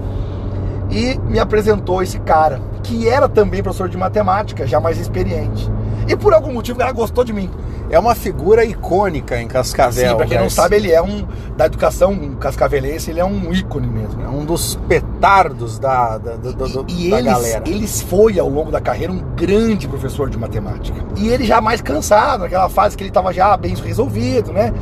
e 0.90 1.19
me 1.21 1.38
apresentou 1.38 2.02
esse 2.02 2.19
cara, 2.19 2.61
que 2.83 3.09
era 3.09 3.28
também 3.28 3.62
professor 3.62 3.88
de 3.88 3.97
matemática, 3.97 4.66
já 4.66 4.78
mais 4.78 4.99
experiente. 4.99 5.71
E 6.09 6.17
por 6.17 6.33
algum 6.33 6.53
motivo 6.53 6.79
cara 6.79 6.93
gostou 6.93 7.25
de 7.25 7.33
mim 7.33 7.51
é 7.91 7.99
uma 7.99 8.15
figura 8.15 8.65
icônica 8.65 9.41
em 9.41 9.47
Cascavel. 9.47 10.11
Sim, 10.11 10.17
pra 10.17 10.27
quem 10.27 10.39
não 10.39 10.51
sabe, 10.51 10.77
ele 10.77 10.91
é 10.91 11.03
um. 11.03 11.27
Da 11.57 11.67
educação 11.67 12.35
cascavelense, 12.41 13.11
ele 13.11 13.21
é 13.21 13.25
um 13.25 13.53
ícone 13.53 13.87
mesmo. 13.87 14.23
É 14.23 14.29
um 14.29 14.45
dos 14.45 14.77
petardos 14.89 15.79
da, 15.79 16.19
da, 16.19 16.37
do, 16.37 16.85
e, 16.89 17.07
e 17.07 17.11
da 17.11 17.19
eles, 17.19 17.33
galera. 17.33 17.65
Eles 17.67 18.01
foi, 18.03 18.39
ao 18.39 18.49
longo 18.49 18.71
da 18.71 18.81
carreira, 18.81 19.13
um 19.13 19.23
grande 19.37 19.87
professor 19.87 20.29
de 20.29 20.37
matemática. 20.37 20.99
E 21.17 21.29
ele 21.29 21.45
já 21.45 21.61
mais 21.61 21.81
cansado, 21.81 22.41
naquela 22.41 22.69
fase 22.69 22.97
que 22.97 23.03
ele 23.03 23.11
estava 23.11 23.33
já 23.33 23.57
bem 23.57 23.75
resolvido, 23.75 24.53
né? 24.53 24.73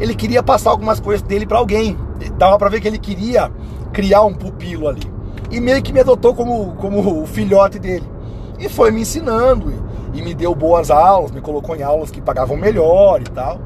Ele 0.00 0.14
queria 0.14 0.42
passar 0.42 0.70
algumas 0.70 0.98
coisas 1.00 1.22
dele 1.22 1.46
para 1.46 1.58
alguém. 1.58 1.98
Dava 2.38 2.56
para 2.56 2.70
ver 2.70 2.80
que 2.80 2.88
ele 2.88 2.98
queria 2.98 3.50
criar 3.92 4.22
um 4.22 4.32
pupilo 4.32 4.88
ali. 4.88 5.02
E 5.50 5.60
meio 5.60 5.82
que 5.82 5.92
me 5.92 6.00
adotou 6.00 6.34
como, 6.34 6.74
como 6.76 7.22
o 7.22 7.26
filhote 7.26 7.78
dele. 7.78 8.08
E 8.58 8.68
foi 8.68 8.90
me 8.90 9.02
ensinando 9.02 9.84
e 10.14 10.22
me 10.22 10.32
deu 10.32 10.54
boas 10.54 10.90
aulas, 10.90 11.32
me 11.32 11.40
colocou 11.40 11.76
em 11.76 11.82
aulas 11.82 12.10
que 12.10 12.20
pagavam 12.20 12.56
melhor 12.56 13.20
e 13.20 13.24
tal. 13.24 13.60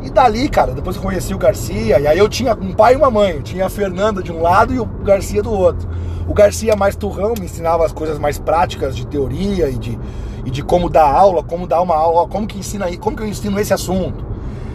E 0.00 0.10
dali, 0.10 0.48
cara, 0.48 0.72
depois 0.72 0.96
eu 0.96 1.02
conheci 1.02 1.34
o 1.34 1.38
Garcia, 1.38 2.00
e 2.00 2.06
aí 2.06 2.18
eu 2.18 2.28
tinha 2.28 2.54
um 2.54 2.72
pai 2.72 2.94
e 2.94 2.96
uma 2.96 3.10
mãe, 3.10 3.32
eu 3.32 3.42
tinha 3.42 3.66
a 3.66 3.68
Fernanda 3.68 4.22
de 4.22 4.32
um 4.32 4.40
lado 4.40 4.72
e 4.72 4.80
o 4.80 4.84
Garcia 4.84 5.42
do 5.42 5.52
outro. 5.52 5.88
O 6.28 6.34
Garcia 6.34 6.74
mais 6.74 6.96
turrão 6.96 7.34
me 7.38 7.44
ensinava 7.44 7.84
as 7.84 7.92
coisas 7.92 8.18
mais 8.18 8.38
práticas 8.38 8.96
de 8.96 9.06
teoria 9.06 9.68
e 9.68 9.76
de, 9.76 9.98
e 10.44 10.50
de 10.50 10.62
como 10.62 10.88
dar 10.88 11.08
aula, 11.08 11.42
como 11.42 11.66
dar 11.66 11.80
uma 11.82 11.96
aula, 11.96 12.28
como 12.28 12.46
que 12.46 12.58
ensina, 12.58 12.86
como 12.96 13.16
que 13.16 13.22
eu 13.22 13.26
ensino 13.26 13.58
esse 13.60 13.74
assunto. 13.74 14.24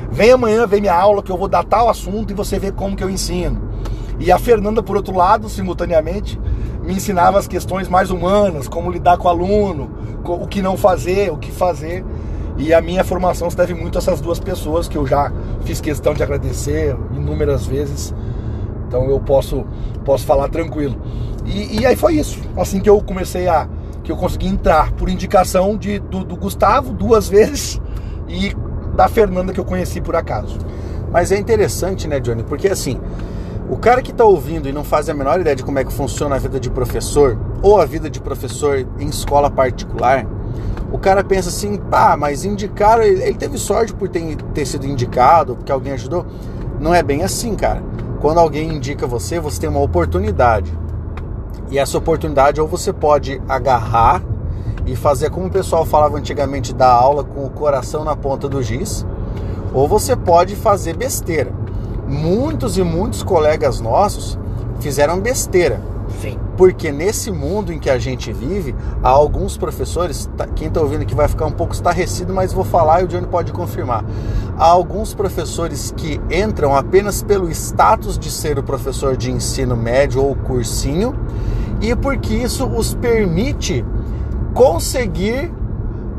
Vem 0.09 0.31
amanhã 0.31 0.65
ver 0.65 0.79
minha 0.79 0.95
aula 0.95 1.21
que 1.21 1.31
eu 1.31 1.37
vou 1.37 1.47
dar 1.47 1.63
tal 1.63 1.89
assunto 1.89 2.31
e 2.31 2.33
você 2.33 2.57
vê 2.57 2.71
como 2.71 2.95
que 2.95 3.03
eu 3.03 3.09
ensino. 3.09 3.67
E 4.19 4.31
a 4.31 4.39
Fernanda, 4.39 4.81
por 4.81 4.95
outro 4.95 5.15
lado, 5.15 5.49
simultaneamente, 5.49 6.39
me 6.87 6.95
ensinava 6.95 7.37
as 7.37 7.45
questões 7.47 7.89
mais 7.89 8.09
humanas, 8.09 8.65
como 8.65 8.89
lidar 8.89 9.17
com 9.17 9.27
o 9.27 9.29
aluno, 9.29 9.91
o 10.23 10.47
que 10.47 10.61
não 10.61 10.77
fazer, 10.77 11.29
o 11.29 11.37
que 11.37 11.51
fazer. 11.51 12.03
E 12.57 12.73
a 12.73 12.81
minha 12.81 13.03
formação 13.03 13.49
se 13.49 13.57
deve 13.57 13.73
muito 13.73 13.97
a 13.97 13.99
essas 13.99 14.21
duas 14.21 14.39
pessoas 14.39 14.87
que 14.87 14.97
eu 14.97 15.05
já 15.05 15.29
fiz 15.65 15.81
questão 15.81 16.13
de 16.13 16.23
agradecer 16.23 16.95
inúmeras 17.13 17.65
vezes. 17.65 18.15
Então 18.87 19.03
eu 19.09 19.19
posso, 19.19 19.65
posso 20.05 20.25
falar 20.25 20.47
tranquilo. 20.47 20.95
E, 21.45 21.81
e 21.81 21.85
aí 21.85 21.97
foi 21.97 22.15
isso. 22.15 22.39
Assim 22.55 22.79
que 22.79 22.89
eu 22.89 23.01
comecei 23.01 23.49
a. 23.49 23.67
que 24.01 24.09
eu 24.09 24.15
consegui 24.15 24.47
entrar 24.47 24.93
por 24.93 25.09
indicação 25.09 25.75
de, 25.75 25.99
do, 25.99 26.23
do 26.23 26.37
Gustavo 26.37 26.93
duas 26.93 27.27
vezes 27.29 27.81
e 28.29 28.55
da 28.95 29.09
Fernanda 29.09 29.51
que 29.51 29.59
eu 29.59 29.65
conheci 29.65 29.99
por 29.99 30.15
acaso. 30.15 30.57
Mas 31.11 31.33
é 31.33 31.37
interessante, 31.37 32.07
né, 32.07 32.21
Johnny? 32.21 32.43
Porque 32.43 32.69
assim, 32.69 32.97
o 33.69 33.75
cara 33.77 34.01
que 34.01 34.11
está 34.11 34.23
ouvindo 34.23 34.69
e 34.69 34.71
não 34.71 34.83
faz 34.83 35.09
a 35.09 35.13
menor 35.13 35.41
ideia 35.41 35.55
de 35.55 35.63
como 35.63 35.77
é 35.77 35.83
que 35.83 35.91
funciona 35.91 36.35
a 36.35 36.39
vida 36.39 36.57
de 36.57 36.69
professor 36.69 37.37
ou 37.61 37.81
a 37.81 37.85
vida 37.85 38.09
de 38.09 38.21
professor 38.21 38.87
em 38.97 39.07
escola 39.07 39.49
particular, 39.51 40.25
o 40.89 40.97
cara 40.97 41.21
pensa 41.21 41.49
assim, 41.49 41.81
ah, 41.91 42.15
mas 42.15 42.45
indicaram, 42.45 43.03
ele 43.03 43.33
teve 43.33 43.57
sorte 43.57 43.93
por 43.93 44.07
ter, 44.07 44.37
ter 44.53 44.65
sido 44.65 44.85
indicado, 44.85 45.55
porque 45.57 45.71
alguém 45.71 45.91
ajudou. 45.93 46.25
Não 46.79 46.93
é 46.93 47.03
bem 47.03 47.23
assim, 47.23 47.55
cara. 47.55 47.83
Quando 48.21 48.39
alguém 48.39 48.73
indica 48.73 49.05
você, 49.05 49.37
você 49.37 49.59
tem 49.59 49.69
uma 49.69 49.81
oportunidade. 49.81 50.73
E 51.69 51.77
essa 51.77 51.97
oportunidade 51.97 52.61
ou 52.61 52.67
você 52.67 52.93
pode 52.93 53.41
agarrar 53.49 54.23
e 54.85 54.95
fazer 54.95 55.29
como 55.29 55.47
o 55.47 55.51
pessoal 55.51 55.85
falava 55.85 56.17
antigamente 56.17 56.73
da 56.73 56.89
aula 56.89 57.21
com 57.21 57.43
o 57.43 57.49
coração 57.49 58.05
na 58.05 58.15
ponta 58.15 58.47
do 58.47 58.63
giz, 58.63 59.05
ou 59.73 59.89
você 59.89 60.15
pode 60.15 60.55
fazer 60.55 60.95
besteira 60.95 61.66
muitos 62.07 62.77
e 62.77 62.83
muitos 62.83 63.21
colegas 63.23 63.79
nossos 63.81 64.37
fizeram 64.79 65.19
besteira. 65.19 65.81
Sim. 66.21 66.39
Porque 66.55 66.91
nesse 66.91 67.29
mundo 67.31 67.71
em 67.71 67.77
que 67.77 67.89
a 67.89 67.99
gente 67.99 68.31
vive, 68.31 68.73
há 69.03 69.09
alguns 69.09 69.57
professores, 69.57 70.27
tá, 70.35 70.47
quem 70.47 70.67
está 70.69 70.81
ouvindo 70.81 71.05
que 71.05 71.13
vai 71.13 71.27
ficar 71.27 71.45
um 71.45 71.51
pouco 71.51 71.73
estarrecido, 71.73 72.33
mas 72.33 72.51
vou 72.51 72.63
falar 72.63 73.01
e 73.01 73.03
o 73.05 73.07
Johnny 73.07 73.27
pode 73.27 73.51
confirmar. 73.51 74.03
Há 74.57 74.65
alguns 74.65 75.13
professores 75.13 75.93
que 75.95 76.19
entram 76.31 76.75
apenas 76.75 77.21
pelo 77.21 77.49
status 77.51 78.17
de 78.17 78.31
ser 78.31 78.57
o 78.57 78.63
professor 78.63 79.15
de 79.15 79.31
ensino 79.31 79.75
médio 79.75 80.23
ou 80.23 80.35
cursinho, 80.35 81.13
e 81.79 81.95
porque 81.95 82.33
isso 82.33 82.65
os 82.65 82.95
permite 82.95 83.85
conseguir 84.55 85.53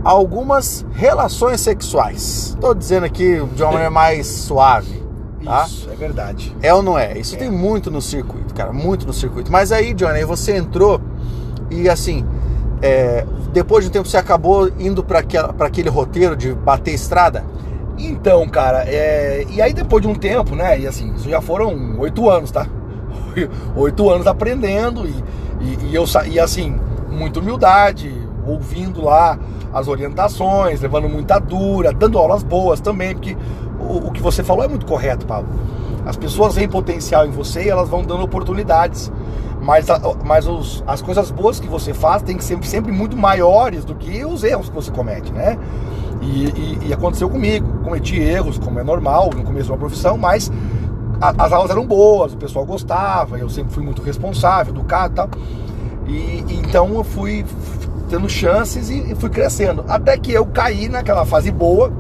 algumas 0.05 0.87
relações 0.93 1.61
sexuais. 1.61 2.51
Estou 2.55 2.75
dizendo 2.75 3.07
aqui 3.07 3.43
de 3.55 3.63
uma 3.63 3.73
maneira 3.73 3.91
mais 3.91 4.27
suave. 4.29 5.08
Tá? 5.49 5.65
Isso, 5.65 5.89
é 5.91 5.97
verdade. 5.97 6.55
É 6.61 6.75
ou 6.75 6.83
não 6.83 6.99
é? 6.99 7.19
Isso 7.19 7.35
é. 7.35 7.39
tem 7.39 7.51
muito 7.51 7.91
no 7.91 8.03
circuito, 8.03 8.53
cara, 8.53 8.71
muito 8.71 9.07
no 9.07 9.15
circuito. 9.15 9.51
Mas 9.51 9.73
aí, 9.73 9.95
Johnny, 9.95 10.23
você 10.25 10.55
entrou 10.55 11.01
e 11.71 11.89
assim, 11.89 12.23
é, 12.83 13.25
depois 13.51 13.83
de 13.83 13.89
um 13.89 13.93
tempo 13.93 14.07
você 14.07 14.19
acabou 14.19 14.71
indo 14.79 15.03
para 15.03 15.21
aquele 15.61 15.89
roteiro 15.89 16.37
de 16.37 16.53
bater 16.53 16.93
estrada? 16.93 17.47
Então, 17.97 18.47
cara, 18.47 18.85
é, 18.87 19.47
e 19.49 19.63
aí 19.63 19.73
depois 19.73 20.03
de 20.03 20.09
um 20.09 20.15
tempo, 20.15 20.55
né? 20.55 20.79
E 20.79 20.87
assim, 20.87 21.15
isso 21.15 21.31
já 21.31 21.41
foram 21.41 21.99
oito 21.99 22.29
anos, 22.29 22.51
tá? 22.51 22.67
Oito 23.75 24.11
anos 24.11 24.27
aprendendo 24.27 25.07
e, 25.07 25.25
e, 25.61 25.87
e 25.87 25.95
eu 25.95 26.05
e 26.31 26.39
assim, 26.39 26.79
muita 27.11 27.41
humildade, 27.41 28.13
ouvindo 28.47 29.03
lá 29.03 29.39
as 29.73 29.89
orientações, 29.89 30.81
levando 30.81 31.09
muita 31.09 31.39
dura, 31.39 31.93
dando 31.93 32.19
aulas 32.19 32.43
boas 32.43 32.81
também, 32.81 33.15
porque 33.15 33.37
o, 33.89 34.09
o 34.09 34.13
que 34.13 34.23
você 34.23 34.43
falou 34.43 34.65
é 34.65 34.69
muito 34.69 34.87
correto, 34.87 35.27
Paulo. 35.27 35.49
As 36.07 36.17
pessoas 36.17 36.55
veem 36.55 36.69
potencial 36.69 37.27
em 37.27 37.31
você 37.31 37.65
e 37.65 37.69
elas 37.69 37.89
vão 37.89 38.03
dando 38.03 38.23
oportunidades. 38.23 39.13
Mas, 39.61 39.87
mas 40.25 40.47
os, 40.47 40.83
as 40.87 41.03
coisas 41.03 41.31
boas 41.31 41.59
que 41.61 41.69
você 41.69 41.93
faz 41.93 42.23
têm 42.23 42.37
que 42.37 42.45
ser 42.45 42.63
sempre 42.65 42.93
muito 42.93 43.17
maiores 43.17 43.85
do 43.85 43.95
que 43.95 44.25
os 44.25 44.45
erros 44.45 44.69
que 44.69 44.75
você 44.75 44.91
comete, 44.91 45.33
né? 45.33 45.59
E, 46.23 46.45
e, 46.47 46.79
e 46.87 46.93
aconteceu 46.93 47.29
comigo. 47.29 47.67
Cometi 47.83 48.19
erros, 48.19 48.59
como 48.59 48.79
é 48.79 48.85
normal 48.85 49.31
no 49.37 49.43
começo 49.43 49.67
de 49.67 49.73
uma 49.73 49.79
profissão, 49.79 50.17
mas 50.17 50.51
a, 51.21 51.45
as 51.45 51.53
aulas 51.53 51.71
eram 51.71 51.85
boas, 51.87 52.33
o 52.33 52.37
pessoal 52.37 52.65
gostava, 52.65 53.39
eu 53.39 53.51
sempre 53.51 53.73
fui 53.75 53.83
muito 53.83 54.01
responsável, 54.03 54.73
educado 54.73 55.13
e 55.13 55.17
tal. 55.17 55.29
E, 56.07 56.45
então 56.61 56.95
eu 56.95 57.05
fui 57.05 57.45
tendo 58.09 58.29
chances 58.29 58.89
e, 58.89 59.13
e 59.13 59.15
fui 59.15 59.29
crescendo. 59.29 59.85
Até 59.89 60.17
que 60.17 60.33
eu 60.33 60.47
caí 60.47 60.89
naquela 60.89 61.27
fase 61.27 61.51
boa, 61.51 61.93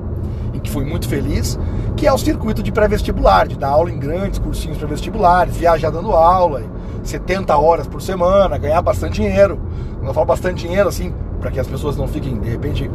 em 0.54 0.58
que 0.58 0.70
fui 0.70 0.84
muito 0.84 1.08
feliz, 1.08 1.58
que 1.98 2.06
é 2.06 2.12
o 2.12 2.16
circuito 2.16 2.62
de 2.62 2.70
pré-vestibular, 2.70 3.48
de 3.48 3.58
dar 3.58 3.70
aula 3.70 3.90
em 3.90 3.98
grandes 3.98 4.38
cursinhos 4.38 4.78
pré-vestibulares, 4.78 5.56
viajar 5.56 5.90
dando 5.90 6.12
aula, 6.12 6.62
70 7.02 7.56
horas 7.58 7.88
por 7.88 8.00
semana, 8.00 8.56
ganhar 8.56 8.80
bastante 8.80 9.20
dinheiro. 9.20 9.58
Quando 9.96 10.06
eu 10.06 10.14
falo 10.14 10.26
bastante 10.26 10.64
dinheiro, 10.64 10.88
assim, 10.88 11.12
para 11.40 11.50
que 11.50 11.58
as 11.58 11.66
pessoas 11.66 11.96
não 11.96 12.06
fiquem, 12.06 12.38
de 12.38 12.48
repente, 12.48 12.88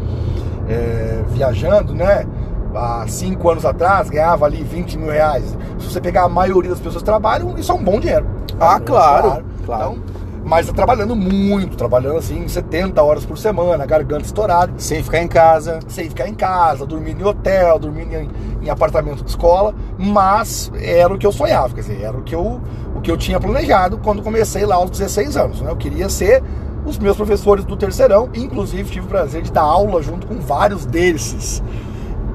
é, 0.69 1.21
viajando, 1.27 1.93
né? 1.93 2.25
Há 2.73 3.03
cinco 3.07 3.49
anos 3.51 3.65
atrás, 3.65 4.09
ganhava 4.09 4.45
ali 4.45 4.63
20 4.63 4.97
mil 4.97 5.11
reais. 5.11 5.57
Se 5.77 5.91
você 5.91 5.99
pegar 5.99 6.23
a 6.23 6.29
maioria 6.29 6.69
das 6.69 6.79
pessoas 6.79 7.03
que 7.03 7.05
trabalham, 7.05 7.57
isso 7.57 7.73
é 7.73 7.75
um 7.75 7.83
bom 7.83 7.99
dinheiro. 7.99 8.25
Ah, 8.57 8.79
claro, 8.79 9.43
claro. 9.65 9.91
Então, 9.91 10.22
Mas 10.43 10.69
trabalhando 10.71 11.15
muito, 11.15 11.77
trabalhando 11.77 12.17
assim 12.17 12.47
70 12.47 13.01
horas 13.01 13.25
por 13.25 13.37
semana, 13.37 13.85
garganta 13.85 14.25
estourada. 14.25 14.73
Sem 14.77 15.01
ficar 15.01 15.21
em 15.21 15.27
casa. 15.27 15.79
Sem 15.87 16.09
ficar 16.09 16.27
em 16.27 16.33
casa, 16.33 16.85
dormindo 16.85 17.21
em 17.21 17.25
hotel, 17.25 17.79
dormindo 17.79 18.13
em, 18.13 18.29
em 18.63 18.69
apartamento 18.69 19.23
de 19.23 19.29
escola, 19.29 19.73
mas 19.97 20.71
era 20.75 21.13
o 21.13 21.17
que 21.17 21.27
eu 21.27 21.31
sonhava, 21.31 21.73
quer 21.73 21.81
dizer, 21.81 22.01
era 22.01 22.17
o 22.17 22.23
que 22.23 22.33
eu, 22.33 22.61
o 22.95 23.01
que 23.01 23.11
eu 23.11 23.17
tinha 23.17 23.39
planejado 23.39 23.97
quando 23.97 24.21
comecei 24.21 24.65
lá 24.65 24.75
aos 24.75 24.89
16 24.89 25.37
anos. 25.37 25.61
Né? 25.61 25.69
Eu 25.69 25.75
queria 25.75 26.07
ser 26.09 26.41
os 26.85 26.97
meus 26.97 27.15
professores 27.15 27.65
do 27.65 27.75
terceirão, 27.75 28.29
inclusive 28.33 28.89
tive 28.89 29.05
o 29.05 29.09
prazer 29.09 29.41
de 29.41 29.51
dar 29.51 29.61
aula 29.61 30.01
junto 30.01 30.27
com 30.27 30.35
vários 30.35 30.85
desses 30.85 31.63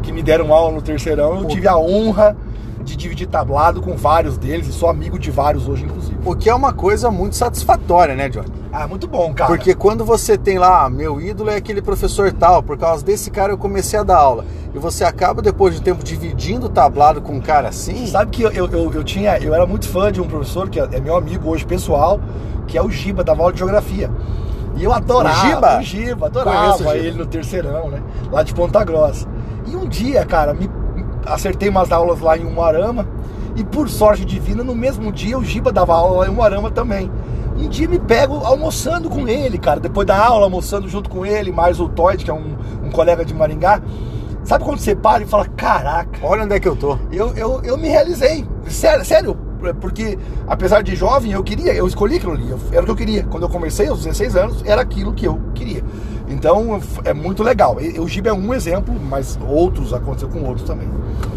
que 0.02 0.12
me 0.12 0.22
deram 0.22 0.52
aula 0.52 0.72
no 0.72 0.82
terceirão. 0.82 1.40
Eu 1.40 1.44
tive 1.46 1.68
a 1.68 1.76
honra 1.76 2.36
de 2.88 2.96
dividir 2.96 3.26
tablado 3.26 3.80
com 3.80 3.96
vários 3.96 4.36
deles 4.36 4.66
e 4.66 4.72
sou 4.72 4.88
amigo 4.88 5.18
de 5.18 5.30
vários 5.30 5.68
hoje, 5.68 5.84
inclusive. 5.84 6.16
O 6.24 6.34
que 6.34 6.48
é 6.48 6.54
uma 6.54 6.72
coisa 6.72 7.10
muito 7.10 7.36
satisfatória, 7.36 8.14
né, 8.14 8.28
Johnny? 8.28 8.48
Ah, 8.72 8.86
muito 8.86 9.06
bom, 9.06 9.32
cara. 9.32 9.48
Porque 9.48 9.74
quando 9.74 10.04
você 10.04 10.36
tem 10.36 10.58
lá, 10.58 10.84
ah, 10.84 10.90
meu 10.90 11.20
ídolo 11.20 11.50
é 11.50 11.56
aquele 11.56 11.80
professor 11.80 12.32
tal, 12.32 12.62
por 12.62 12.76
causa 12.76 13.04
desse 13.04 13.30
cara 13.30 13.52
eu 13.52 13.58
comecei 13.58 13.98
a 13.98 14.02
dar 14.02 14.18
aula. 14.18 14.44
E 14.74 14.78
você 14.78 15.04
acaba, 15.04 15.40
depois 15.40 15.74
de 15.74 15.80
um 15.80 15.84
tempo, 15.84 16.04
dividindo 16.04 16.66
o 16.66 16.68
tablado 16.68 17.20
com 17.20 17.34
um 17.34 17.40
cara 17.40 17.68
assim. 17.68 18.06
Sabe 18.06 18.30
que 18.30 18.42
eu, 18.42 18.50
eu, 18.50 18.92
eu, 18.92 19.04
tinha, 19.04 19.38
eu 19.38 19.54
era 19.54 19.66
muito 19.66 19.88
fã 19.88 20.12
de 20.12 20.20
um 20.20 20.26
professor 20.26 20.68
que 20.68 20.78
é 20.78 21.00
meu 21.00 21.16
amigo 21.16 21.48
hoje 21.48 21.64
pessoal, 21.64 22.20
que 22.66 22.76
é 22.76 22.82
o 22.82 22.90
Giba, 22.90 23.24
da 23.24 23.32
aula 23.32 23.52
de 23.52 23.58
geografia. 23.58 24.10
E 24.76 24.84
eu 24.84 24.92
adorava. 24.92 25.36
O 25.36 25.48
Giba? 25.48 25.78
O 25.78 25.82
Giba, 25.82 26.26
adorava 26.26 26.74
o 26.74 26.78
Giba. 26.78 26.96
ele 26.96 27.18
no 27.18 27.26
terceirão, 27.26 27.90
né? 27.90 28.02
Lá 28.30 28.42
de 28.42 28.54
Ponta 28.54 28.84
Grossa. 28.84 29.26
E 29.66 29.74
um 29.74 29.88
dia, 29.88 30.24
cara, 30.24 30.54
me 30.54 30.70
acertei 31.28 31.68
umas 31.68 31.92
aulas 31.92 32.20
lá 32.20 32.36
em 32.36 32.44
Umuarama. 32.44 33.06
E 33.56 33.64
por 33.64 33.88
sorte 33.88 34.24
divina, 34.24 34.62
no 34.62 34.74
mesmo 34.74 35.12
dia 35.12 35.38
o 35.38 35.44
Giba 35.44 35.72
dava 35.72 35.94
aula 35.94 36.20
lá 36.20 36.26
em 36.26 36.30
Umuarama 36.30 36.70
também. 36.70 37.10
Um 37.56 37.68
dia 37.68 37.88
me 37.88 37.98
pego 37.98 38.36
almoçando 38.44 39.10
com 39.10 39.26
ele, 39.26 39.58
cara. 39.58 39.80
Depois 39.80 40.06
da 40.06 40.16
aula, 40.16 40.44
almoçando 40.44 40.88
junto 40.88 41.10
com 41.10 41.26
ele, 41.26 41.50
mais 41.50 41.80
o 41.80 41.88
Toyd, 41.88 42.24
que 42.24 42.30
é 42.30 42.34
um, 42.34 42.56
um 42.84 42.90
colega 42.90 43.24
de 43.24 43.34
Maringá. 43.34 43.82
Sabe 44.44 44.64
quando 44.64 44.78
você 44.78 44.94
para 44.94 45.24
e 45.24 45.26
fala, 45.26 45.46
caraca. 45.48 46.20
Olha 46.22 46.44
onde 46.44 46.54
é 46.54 46.60
que 46.60 46.68
eu 46.68 46.76
tô. 46.76 46.96
Eu, 47.10 47.34
eu, 47.36 47.60
eu 47.64 47.76
me 47.76 47.88
realizei. 47.88 48.46
Sério, 48.68 49.04
sério, 49.04 49.36
porque 49.80 50.18
apesar 50.46 50.82
de 50.82 50.94
jovem, 50.94 51.32
eu 51.32 51.42
queria, 51.42 51.74
eu 51.74 51.86
escolhi 51.86 52.16
aquilo 52.16 52.32
ali, 52.32 52.54
era 52.72 52.82
o 52.82 52.84
que 52.84 52.90
eu 52.90 52.96
queria. 52.96 53.24
Quando 53.24 53.42
eu 53.42 53.48
comecei 53.48 53.88
aos 53.88 54.04
16 54.04 54.36
anos, 54.36 54.62
era 54.64 54.80
aquilo 54.80 55.12
que 55.12 55.26
eu 55.26 55.40
queria. 55.54 55.82
Então 56.30 56.80
é 57.04 57.14
muito 57.14 57.42
legal. 57.42 57.76
O 57.98 58.08
Giba 58.08 58.28
é 58.28 58.32
um 58.32 58.52
exemplo, 58.52 58.94
mas 58.94 59.38
outros 59.46 59.92
aconteceu 59.92 60.28
com 60.28 60.42
outros 60.44 60.66
também. 60.66 60.88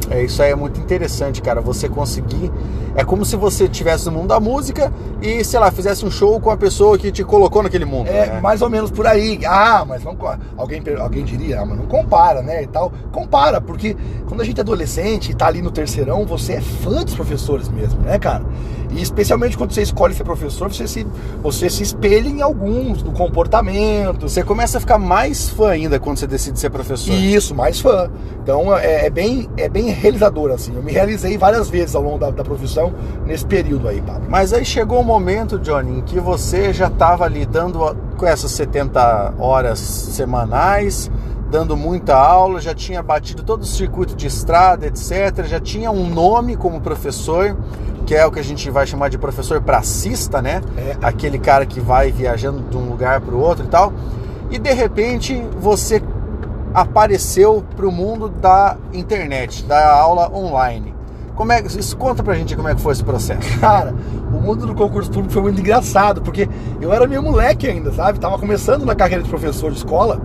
É, 0.09 0.23
isso 0.23 0.43
aí 0.43 0.51
é 0.51 0.55
muito 0.55 0.79
interessante, 0.79 1.41
cara. 1.41 1.61
Você 1.61 1.87
conseguir. 1.87 2.51
É 2.93 3.05
como 3.05 3.23
se 3.23 3.37
você 3.37 3.63
estivesse 3.63 4.05
no 4.07 4.11
mundo 4.11 4.27
da 4.27 4.39
música 4.39 4.91
e, 5.21 5.43
sei 5.45 5.57
lá, 5.57 5.71
fizesse 5.71 6.05
um 6.05 6.11
show 6.11 6.37
com 6.41 6.49
a 6.49 6.57
pessoa 6.57 6.97
que 6.97 7.09
te 7.09 7.23
colocou 7.23 7.63
naquele 7.63 7.85
mundo. 7.85 8.07
É, 8.09 8.27
né? 8.27 8.41
mais 8.41 8.61
ou 8.61 8.69
menos 8.69 8.91
por 8.91 9.07
aí. 9.07 9.39
Ah, 9.45 9.85
mas 9.87 10.03
não. 10.03 10.17
Alguém, 10.57 10.83
alguém 10.99 11.23
diria, 11.23 11.61
ah, 11.61 11.65
mas 11.65 11.77
não 11.77 11.85
compara, 11.85 12.41
né? 12.41 12.63
E 12.63 12.67
tal. 12.67 12.91
Compara, 13.11 13.61
porque 13.61 13.95
quando 14.27 14.41
a 14.41 14.43
gente 14.43 14.57
é 14.57 14.61
adolescente 14.61 15.31
e 15.31 15.33
tá 15.33 15.47
ali 15.47 15.61
no 15.61 15.71
terceirão, 15.71 16.25
você 16.25 16.53
é 16.53 16.61
fã 16.61 17.03
dos 17.03 17.15
professores 17.15 17.69
mesmo, 17.69 18.01
né, 18.01 18.19
cara? 18.19 18.43
E 18.91 19.01
especialmente 19.01 19.57
quando 19.57 19.73
você 19.73 19.81
escolhe 19.81 20.13
ser 20.13 20.23
professor, 20.23 20.71
você 20.71 20.87
se, 20.87 21.07
você 21.41 21.69
se 21.69 21.83
espelha 21.83 22.27
em 22.27 22.41
alguns, 22.41 23.01
no 23.01 23.11
comportamento. 23.11 24.27
Você 24.27 24.43
começa 24.43 24.77
a 24.77 24.81
ficar 24.81 24.97
mais 24.97 25.49
fã 25.49 25.69
ainda 25.69 25.99
quando 25.99 26.17
você 26.17 26.27
decide 26.27 26.59
ser 26.59 26.69
professor. 26.69 27.13
Isso, 27.13 27.55
mais 27.55 27.79
fã. 27.79 28.09
Então 28.43 28.75
é, 28.75 29.05
é 29.05 29.09
bem, 29.09 29.49
é 29.57 29.69
bem 29.69 29.89
realizador, 29.89 30.51
assim. 30.51 30.75
Eu 30.75 30.83
me 30.83 30.91
realizei 30.91 31.37
várias 31.37 31.69
vezes 31.69 31.95
ao 31.95 32.01
longo 32.01 32.17
da, 32.17 32.31
da 32.31 32.43
profissão 32.43 32.93
nesse 33.25 33.45
período 33.45 33.87
aí, 33.87 34.01
Pablo. 34.01 34.25
Mas 34.29 34.53
aí 34.53 34.65
chegou 34.65 34.99
um 34.99 35.03
momento, 35.03 35.57
Johnny, 35.59 35.99
em 35.99 36.01
que 36.01 36.19
você 36.19 36.73
já 36.73 36.87
estava 36.87 37.25
ali 37.25 37.45
dando 37.45 37.95
com 38.17 38.25
essas 38.25 38.51
70 38.51 39.35
horas 39.39 39.79
semanais, 39.79 41.09
dando 41.51 41.75
muita 41.75 42.15
aula, 42.15 42.61
já 42.61 42.73
tinha 42.73 43.03
batido 43.03 43.43
todo 43.43 43.63
o 43.63 43.65
circuito 43.65 44.15
de 44.15 44.25
estrada, 44.25 44.87
etc. 44.87 45.43
Já 45.45 45.59
tinha 45.59 45.91
um 45.91 46.09
nome 46.09 46.55
como 46.55 46.79
professor 46.79 47.57
que 48.05 48.15
é 48.15 48.25
o 48.25 48.31
que 48.31 48.39
a 48.39 48.43
gente 48.43 48.69
vai 48.69 48.87
chamar 48.87 49.09
de 49.09 49.17
professor 49.17 49.61
pracista, 49.61 50.41
né? 50.41 50.61
É. 50.75 50.97
Aquele 51.01 51.37
cara 51.37 51.65
que 51.65 51.79
vai 51.79 52.11
viajando 52.11 52.61
de 52.61 52.75
um 52.75 52.89
lugar 52.89 53.21
para 53.21 53.35
o 53.35 53.39
outro 53.39 53.65
e 53.65 53.67
tal. 53.67 53.93
E 54.49 54.57
de 54.57 54.73
repente 54.73 55.41
você 55.59 56.01
apareceu 56.73 57.63
para 57.75 57.87
o 57.87 57.91
mundo 57.91 58.27
da 58.27 58.77
internet, 58.91 59.63
da 59.63 59.93
aula 59.93 60.29
online. 60.33 60.95
Como 61.35 61.51
é, 61.51 61.61
isso 61.61 61.95
conta 61.95 62.21
pra 62.21 62.33
gente 62.35 62.55
como 62.55 62.67
é 62.67 62.75
que 62.75 62.81
foi 62.81 62.93
esse 62.93 63.03
processo. 63.03 63.47
Cara, 63.59 63.93
o 64.33 64.41
mundo 64.41 64.67
do 64.67 64.75
concurso 64.75 65.09
público 65.09 65.33
foi 65.33 65.41
muito 65.41 65.59
engraçado, 65.59 66.21
porque 66.21 66.49
eu 66.79 66.91
era 66.91 67.07
meio 67.07 67.23
moleque 67.23 67.67
ainda, 67.67 67.91
sabe? 67.91 68.19
Tava 68.19 68.37
começando 68.37 68.85
na 68.85 68.95
carreira 68.95 69.23
de 69.23 69.29
professor 69.29 69.71
de 69.71 69.77
escola. 69.77 70.19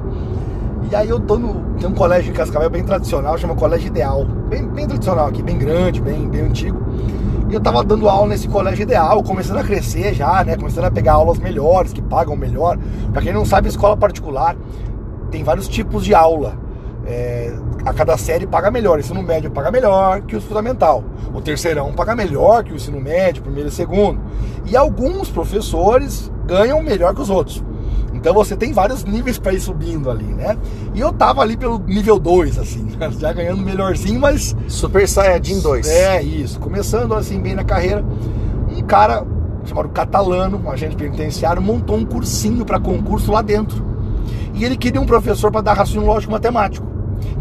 E 0.91 0.95
aí 0.95 1.09
eu 1.09 1.19
tô 1.19 1.37
no. 1.37 1.75
Tem 1.79 1.89
um 1.89 1.95
colégio 1.95 2.31
em 2.31 2.35
Cascavel 2.35 2.71
bem 2.71 2.85
tradicional, 2.85 3.37
chama 3.37 3.57
Colégio 3.57 3.89
Ideal. 3.89 4.25
Bem, 4.25 4.67
bem 4.69 4.87
tradicional 4.87 5.27
aqui, 5.27 5.43
bem 5.43 5.59
grande, 5.59 6.01
bem, 6.01 6.29
bem 6.29 6.43
antigo. 6.43 6.81
E 7.51 7.55
eu 7.55 7.61
tava 7.61 7.83
dando 7.83 8.09
aula 8.09 8.29
nesse 8.29 8.49
colégio 8.49 8.83
ideal, 8.83 9.23
começando 9.23 9.59
a 9.59 9.65
crescer 9.65 10.15
já, 10.15 10.45
né? 10.45 10.57
Começando 10.57 10.85
a 10.85 10.91
pegar 10.91 11.15
aulas 11.15 11.39
melhores, 11.39 11.93
que 11.93 12.01
pagam 12.01 12.37
melhor. 12.37 12.79
Pra 13.13 13.21
quem 13.21 13.33
não 13.33 13.45
sabe, 13.45 13.69
escola 13.69 13.97
particular 13.97 14.57
tem 15.31 15.43
vários 15.43 15.67
tipos 15.67 16.05
de 16.05 16.15
aula. 16.15 16.55
É, 17.05 17.53
a 17.85 17.93
cada 17.93 18.17
série 18.17 18.47
paga 18.47 18.71
melhor. 18.71 18.99
Ensino 18.99 19.23
médio 19.23 19.51
paga 19.51 19.71
melhor 19.71 20.23
que 20.23 20.37
o 20.37 20.41
fundamental. 20.41 21.05
O 21.35 21.41
terceirão 21.41 21.93
paga 21.93 22.15
melhor 22.15 22.63
que 22.63 22.73
o 22.73 22.77
ensino 22.77 23.01
médio, 23.01 23.43
primeiro 23.43 23.69
e 23.69 23.73
segundo. 23.73 24.21
E 24.65 24.77
alguns 24.77 25.31
professores 25.31 26.31
ganham 26.47 26.81
melhor 26.83 27.15
que 27.15 27.21
os 27.21 27.31
outros. 27.31 27.63
Então 28.27 28.35
você 28.35 28.57
tem 28.57 28.73
vários 28.73 29.05
níveis 29.05 29.39
para 29.39 29.53
ir 29.53 29.61
subindo 29.61 30.11
ali, 30.11 30.25
né? 30.25 30.59
E 30.93 30.99
eu 30.99 31.13
tava 31.13 31.43
ali 31.43 31.57
pelo 31.57 31.79
nível 31.79 32.19
2, 32.19 32.59
assim, 32.59 32.89
já 33.21 33.33
ganhando 33.33 33.63
melhorzinho, 33.63 34.19
mas. 34.19 34.57
Super 34.67 35.07
Saiyajin 35.07 35.61
2. 35.61 35.87
É, 35.87 36.23
isso. 36.23 36.59
Começando 36.59 37.15
assim 37.15 37.39
bem 37.39 37.55
na 37.55 37.63
carreira. 37.63 38.05
Um 38.69 38.83
cara 38.83 39.25
chamado 39.65 39.91
Catalano, 39.91 40.61
um 40.61 40.69
agente 40.69 40.97
penitenciário, 40.97 41.63
montou 41.63 41.97
um 41.97 42.05
cursinho 42.05 42.65
para 42.65 42.81
concurso 42.81 43.31
lá 43.31 43.43
dentro. 43.43 43.87
E 44.55 44.65
ele 44.65 44.77
queria 44.77 45.01
um 45.01 45.07
professor 45.07 45.53
para 45.53 45.61
dar 45.61 45.75
raciocínio 45.75 46.09
lógico 46.09 46.33
matemático, 46.33 46.85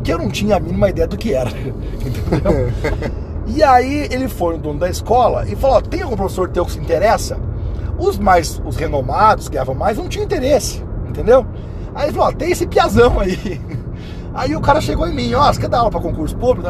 que 0.04 0.14
eu 0.14 0.20
não 0.20 0.30
tinha 0.30 0.58
a 0.58 0.60
mínima 0.60 0.92
ideia 0.92 1.08
do 1.08 1.18
que 1.18 1.34
era. 1.34 1.50
Entendeu? 1.50 2.72
e 3.58 3.64
aí 3.64 4.08
ele 4.12 4.28
foi 4.28 4.54
no 4.54 4.62
dono 4.62 4.78
da 4.78 4.90
escola 4.92 5.48
e 5.50 5.56
falou: 5.56 5.82
tem 5.82 6.04
algum 6.04 6.16
professor 6.16 6.48
teu 6.48 6.64
que 6.64 6.74
se 6.74 6.80
interessa? 6.80 7.40
Os 7.98 8.18
mais, 8.18 8.62
os 8.66 8.76
renomados, 8.76 9.48
que 9.48 9.54
ganhavam 9.54 9.76
mais, 9.76 9.98
não 9.98 10.08
tinham 10.08 10.26
interesse, 10.26 10.84
entendeu? 11.08 11.46
Aí 11.94 12.12
falou, 12.12 12.28
ó, 12.28 12.32
tem 12.32 12.52
esse 12.52 12.68
piazão 12.68 13.20
aí. 13.20 13.62
Aí 14.34 14.54
o 14.54 14.60
cara 14.60 14.82
chegou 14.82 15.08
em 15.08 15.14
mim, 15.14 15.34
ó, 15.34 15.52
você 15.52 15.62
quer 15.62 15.70
dar 15.70 15.78
aula 15.78 15.90
pra 15.92 16.02
concurso 16.02 16.36
público? 16.36 16.68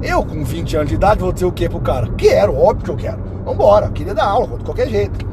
Eu, 0.00 0.24
com 0.24 0.44
20 0.44 0.76
anos 0.76 0.88
de 0.88 0.94
idade, 0.94 1.20
vou 1.20 1.32
dizer 1.32 1.46
o 1.46 1.52
que 1.52 1.68
pro 1.68 1.80
cara? 1.80 2.08
Quero, 2.16 2.56
óbvio 2.56 2.84
que 2.84 2.90
eu 2.90 2.96
quero. 2.96 3.18
Vambora, 3.44 3.88
queria 3.90 4.14
dar 4.14 4.26
aula, 4.26 4.56
de 4.56 4.64
qualquer 4.64 4.88
jeito. 4.88 5.26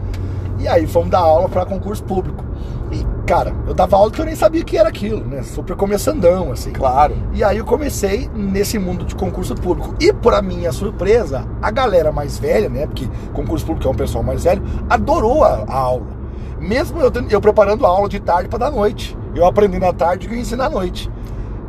E 0.57 0.67
aí 0.67 0.87
fomos 0.87 1.09
dar 1.09 1.19
aula 1.19 1.49
para 1.49 1.63
concurso 1.63 2.03
público. 2.03 2.44
Cara, 3.25 3.55
eu 3.67 3.73
dava 3.73 3.97
aula 3.97 4.11
que 4.11 4.21
eu 4.21 4.25
nem 4.25 4.35
sabia 4.35 4.63
que 4.63 4.77
era 4.77 4.87
aquilo, 4.87 5.25
né? 5.25 5.41
Super 5.41 5.75
começandão, 5.75 6.51
assim. 6.51 6.71
Claro. 6.71 7.15
E 7.33 7.43
aí 7.43 7.57
eu 7.57 7.65
comecei 7.65 8.29
nesse 8.35 8.77
mundo 8.77 9.03
de 9.03 9.15
concurso 9.15 9.55
público. 9.55 9.95
E, 9.99 10.13
para 10.13 10.43
minha 10.43 10.71
surpresa, 10.71 11.43
a 11.59 11.71
galera 11.71 12.11
mais 12.11 12.37
velha, 12.37 12.69
né? 12.69 12.85
Porque 12.85 13.07
concurso 13.33 13.65
público 13.65 13.87
é 13.87 13.91
um 13.91 13.95
pessoal 13.95 14.23
mais 14.23 14.43
velho, 14.43 14.61
adorou 14.87 15.43
a, 15.43 15.65
a 15.67 15.75
aula. 15.75 16.05
Mesmo 16.59 17.01
eu, 17.01 17.11
eu 17.29 17.41
preparando 17.41 17.83
a 17.83 17.89
aula 17.89 18.07
de 18.07 18.19
tarde 18.19 18.47
para 18.47 18.59
da 18.59 18.71
noite. 18.71 19.17
Eu 19.33 19.45
aprendi 19.45 19.79
na 19.79 19.91
tarde 19.91 20.27
e 20.27 20.31
eu 20.31 20.39
ensino 20.39 20.61
à 20.61 20.69
noite. 20.69 21.09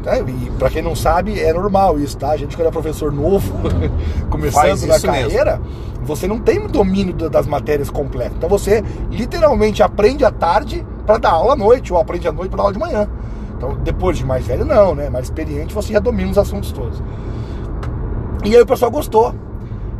Né? 0.05 0.25
E 0.29 0.51
para 0.59 0.69
quem 0.69 0.83
não 0.83 0.95
sabe, 0.95 1.41
é 1.41 1.55
normal 1.55 1.99
isso, 1.99 2.19
tá? 2.19 2.33
A 2.33 2.37
gente 2.37 2.55
quando 2.55 2.69
é 2.69 2.71
professor 2.71 3.11
novo, 3.11 3.51
começando 4.29 4.87
na 4.87 5.01
carreira, 5.01 5.57
mesmo. 5.57 6.05
você 6.05 6.27
não 6.27 6.39
tem 6.39 6.67
domínio 6.67 7.15
das 7.15 7.47
matérias 7.47 7.89
completas. 7.89 8.37
Então 8.37 8.49
você 8.49 8.85
literalmente 9.11 9.83
aprende 9.83 10.23
à 10.23 10.31
tarde 10.31 10.87
para 11.07 11.19
dar 11.19 11.31
aula 11.31 11.53
à 11.53 11.57
noite, 11.57 11.93
ou 11.93 11.99
aprende 11.99 12.27
à 12.27 12.33
noite 12.33 12.51
para 12.51 12.57
dar 12.59 12.63
aula 12.65 12.73
de 12.73 12.79
manhã. 12.79 13.09
Então, 13.57 13.75
depois 13.83 14.19
de 14.19 14.27
mais 14.27 14.45
velho, 14.45 14.65
não, 14.65 14.95
né? 14.95 15.09
Mais 15.09 15.27
experiente, 15.27 15.73
você 15.73 15.93
já 15.93 16.01
domina 16.01 16.31
os 16.31 16.37
assuntos 16.37 16.73
todos. 16.73 17.03
E 18.45 18.55
aí 18.55 18.61
o 18.61 18.67
pessoal 18.67 18.91
gostou. 18.91 19.35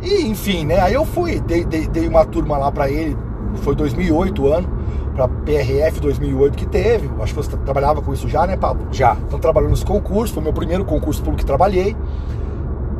E, 0.01 0.27
enfim, 0.27 0.65
né? 0.65 0.79
Aí 0.79 0.93
eu 0.93 1.05
fui, 1.05 1.39
dei, 1.39 1.65
dei, 1.65 1.87
dei 1.87 2.07
uma 2.07 2.23
turma 2.25 2.57
lá 2.57 2.71
para 2.71 2.89
ele, 2.89 3.17
foi 3.55 3.73
2008 3.73 4.43
o 4.43 4.53
ano, 4.53 4.69
para 5.15 5.27
PRF 5.27 5.99
2008 5.99 6.55
que 6.55 6.67
teve. 6.67 7.09
Acho 7.19 7.33
que 7.33 7.41
você 7.41 7.57
trabalhava 7.57 8.01
com 8.01 8.13
isso 8.13 8.27
já, 8.27 8.45
né, 8.45 8.55
Pablo? 8.55 8.87
Já. 8.91 9.17
Então, 9.25 9.39
trabalhando 9.39 9.71
nos 9.71 9.83
concursos, 9.83 10.31
foi 10.31 10.43
meu 10.43 10.53
primeiro 10.53 10.85
concurso 10.85 11.21
público 11.21 11.39
que 11.39 11.45
trabalhei. 11.45 11.95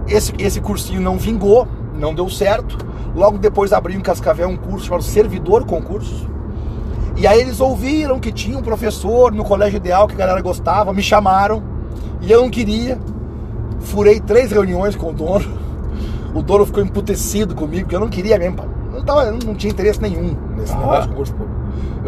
Esse, 0.07 0.33
esse 0.39 0.59
cursinho 0.59 1.01
não 1.01 1.17
vingou, 1.17 1.67
não 1.93 2.15
deu 2.15 2.29
certo. 2.29 2.77
Logo 3.13 3.37
depois 3.37 3.73
abri 3.73 3.95
em 3.95 4.01
Cascavel 4.01 4.49
um 4.49 4.57
curso 4.57 4.85
chamado 4.85 5.03
Servidor 5.03 5.65
Concursos 5.65 6.27
e 7.17 7.25
aí 7.25 7.41
eles 7.41 7.59
ouviram 7.59 8.19
que 8.19 8.31
tinha 8.31 8.57
um 8.57 8.61
professor 8.61 9.31
no 9.31 9.43
colégio 9.43 9.77
ideal 9.77 10.07
que 10.07 10.13
a 10.13 10.17
galera 10.17 10.41
gostava, 10.41 10.93
me 10.93 11.01
chamaram 11.01 11.63
e 12.21 12.31
eu 12.31 12.41
não 12.41 12.49
queria. 12.49 12.99
Furei 13.79 14.19
três 14.19 14.51
reuniões 14.51 14.95
com 14.95 15.09
o 15.09 15.13
dono. 15.13 15.67
O 16.35 16.41
dono 16.43 16.65
ficou 16.65 16.83
emputecido 16.83 17.55
comigo, 17.55 17.83
porque 17.83 17.95
eu 17.95 17.99
não 17.99 18.09
queria 18.09 18.37
mesmo. 18.37 18.57
Não, 18.93 19.03
tava, 19.03 19.31
não 19.31 19.55
tinha 19.55 19.71
interesse 19.71 19.99
nenhum 20.01 20.35
nesse 20.55 20.73
ah. 20.73 20.77
negócio 20.77 21.01
de 21.03 21.07
concurso 21.09 21.33
público. 21.33 21.66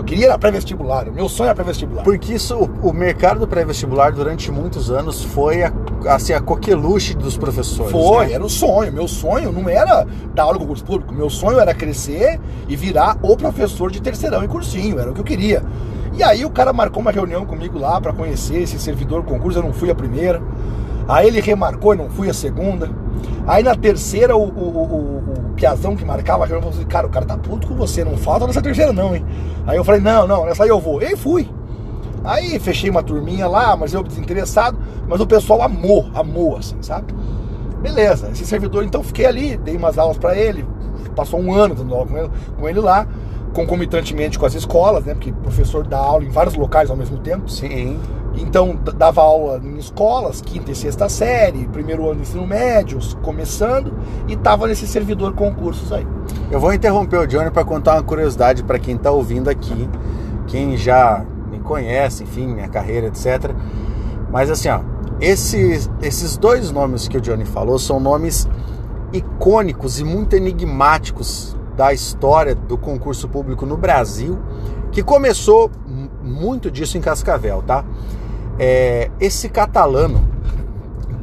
Queria 0.09 0.25
era 0.25 0.37
pré-vestibular. 0.37 1.07
O 1.07 1.13
meu 1.13 1.29
sonho 1.29 1.47
era 1.47 1.55
pré-vestibular. 1.55 2.03
Porque 2.03 2.33
isso, 2.33 2.55
o, 2.55 2.89
o 2.89 2.93
mercado 2.93 3.39
do 3.39 3.47
pré-vestibular 3.47 4.11
durante 4.11 4.51
muitos 4.51 4.89
anos 4.89 5.23
foi 5.23 5.63
a, 5.63 5.71
assim, 6.07 6.33
a 6.33 6.41
coqueluche 6.41 7.13
dos 7.13 7.37
professores. 7.37 7.91
Foi, 7.91 8.27
né? 8.27 8.33
era 8.33 8.43
o 8.43 8.49
sonho. 8.49 8.91
Meu 8.91 9.07
sonho 9.07 9.51
não 9.51 9.69
era 9.69 10.07
dar 10.33 10.43
aula 10.43 10.57
em 10.57 10.61
concurso 10.61 10.83
público. 10.83 11.13
Meu 11.13 11.29
sonho 11.29 11.59
era 11.59 11.73
crescer 11.75 12.39
e 12.67 12.75
virar 12.75 13.17
o 13.21 13.37
professor 13.37 13.91
de 13.91 14.01
terceirão 14.01 14.43
em 14.43 14.47
cursinho. 14.47 14.99
Era 14.99 15.11
o 15.11 15.13
que 15.13 15.21
eu 15.21 15.25
queria. 15.25 15.63
E 16.13 16.23
aí 16.23 16.43
o 16.43 16.49
cara 16.49 16.73
marcou 16.73 17.01
uma 17.01 17.11
reunião 17.11 17.45
comigo 17.45 17.77
lá 17.77 18.01
para 18.01 18.11
conhecer 18.11 18.63
esse 18.63 18.79
servidor 18.79 19.23
concurso. 19.23 19.59
Eu 19.59 19.63
não 19.63 19.73
fui 19.73 19.91
a 19.91 19.95
primeira. 19.95 20.41
Aí 21.09 21.27
ele 21.27 21.41
remarcou 21.41 21.95
e 21.95 21.97
não 21.97 22.07
fui 22.07 22.29
a 22.29 22.33
segunda. 22.33 22.87
Aí 23.47 23.63
na 23.63 23.73
terceira, 23.73 24.37
o, 24.37 24.43
o, 24.43 24.77
o, 24.77 25.49
o 25.49 25.53
Piazão 25.55 25.95
que 25.95 26.05
marcava 26.05 26.45
falou 26.45 26.69
assim: 26.69 26.85
Cara, 26.85 27.07
o 27.07 27.09
cara 27.09 27.25
tá 27.25 27.35
puto 27.35 27.67
com 27.67 27.73
você, 27.73 28.05
não 28.05 28.15
falta 28.15 28.45
nessa 28.45 28.61
terceira, 28.61 28.93
não, 28.93 29.15
hein? 29.15 29.25
Aí 29.65 29.75
eu 29.75 29.83
falei: 29.83 29.99
Não, 29.99 30.27
não, 30.27 30.45
nessa 30.45 30.63
aí 30.63 30.69
eu 30.69 30.79
vou. 30.79 31.01
E 31.01 31.17
fui. 31.17 31.49
Aí 32.23 32.59
fechei 32.59 32.91
uma 32.91 33.01
turminha 33.01 33.47
lá, 33.47 33.75
mas 33.75 33.91
eu 33.91 34.03
desinteressado. 34.03 34.77
Mas 35.07 35.19
o 35.19 35.25
pessoal 35.25 35.63
amou, 35.63 36.11
amou, 36.13 36.57
assim, 36.57 36.77
sabe? 36.81 37.11
Beleza, 37.81 38.29
esse 38.31 38.45
servidor, 38.45 38.83
então 38.83 39.01
fiquei 39.01 39.25
ali, 39.25 39.57
dei 39.57 39.75
umas 39.75 39.97
aulas 39.97 40.17
para 40.17 40.37
ele. 40.37 40.63
Passou 41.15 41.39
um 41.39 41.51
ano 41.51 41.73
dando 41.73 41.95
aula 41.95 42.05
com 42.05 42.17
ele, 42.17 42.29
com 42.59 42.69
ele 42.69 42.79
lá, 42.79 43.07
concomitantemente 43.53 44.37
com 44.37 44.45
as 44.45 44.53
escolas, 44.53 45.05
né? 45.05 45.15
Porque 45.15 45.31
professor 45.31 45.87
dá 45.87 45.97
aula 45.97 46.23
em 46.23 46.29
vários 46.29 46.53
locais 46.53 46.91
ao 46.91 46.95
mesmo 46.95 47.17
tempo. 47.17 47.49
Sim. 47.49 47.99
Então, 48.39 48.79
dava 48.95 49.21
aula 49.21 49.61
em 49.63 49.77
escolas, 49.77 50.41
quinta 50.41 50.71
e 50.71 50.75
sexta 50.75 51.09
série, 51.09 51.67
primeiro 51.67 52.05
ano 52.05 52.15
do 52.15 52.21
ensino 52.21 52.47
médio, 52.47 52.97
começando, 53.21 53.93
e 54.27 54.35
tava 54.37 54.65
nesse 54.65 54.87
servidor 54.87 55.33
concursos 55.33 55.91
aí. 55.91 56.07
Eu 56.49 56.59
vou 56.59 56.73
interromper 56.73 57.17
o 57.17 57.27
Johnny 57.27 57.51
para 57.51 57.65
contar 57.65 57.95
uma 57.95 58.03
curiosidade 58.03 58.63
para 58.63 58.79
quem 58.79 58.97
tá 58.97 59.11
ouvindo 59.11 59.49
aqui, 59.49 59.89
quem 60.47 60.77
já 60.77 61.25
me 61.51 61.59
conhece, 61.59 62.23
enfim, 62.23 62.47
minha 62.47 62.69
carreira, 62.69 63.07
etc. 63.07 63.51
Mas 64.31 64.49
assim, 64.49 64.69
ó, 64.69 64.79
esses, 65.19 65.89
esses 66.01 66.37
dois 66.37 66.71
nomes 66.71 67.07
que 67.07 67.17
o 67.17 67.21
Johnny 67.21 67.45
falou 67.45 67.77
são 67.77 67.99
nomes 67.99 68.47
icônicos 69.11 69.99
e 69.99 70.03
muito 70.03 70.35
enigmáticos 70.35 71.57
da 71.75 71.93
história 71.93 72.55
do 72.55 72.77
concurso 72.77 73.27
público 73.27 73.65
no 73.65 73.75
Brasil, 73.75 74.39
que 74.91 75.03
começou 75.03 75.69
muito 76.23 76.71
disso 76.71 76.97
em 76.97 77.01
Cascavel, 77.01 77.63
tá? 77.65 77.83
É, 78.59 79.09
esse 79.19 79.47
catalano, 79.47 80.27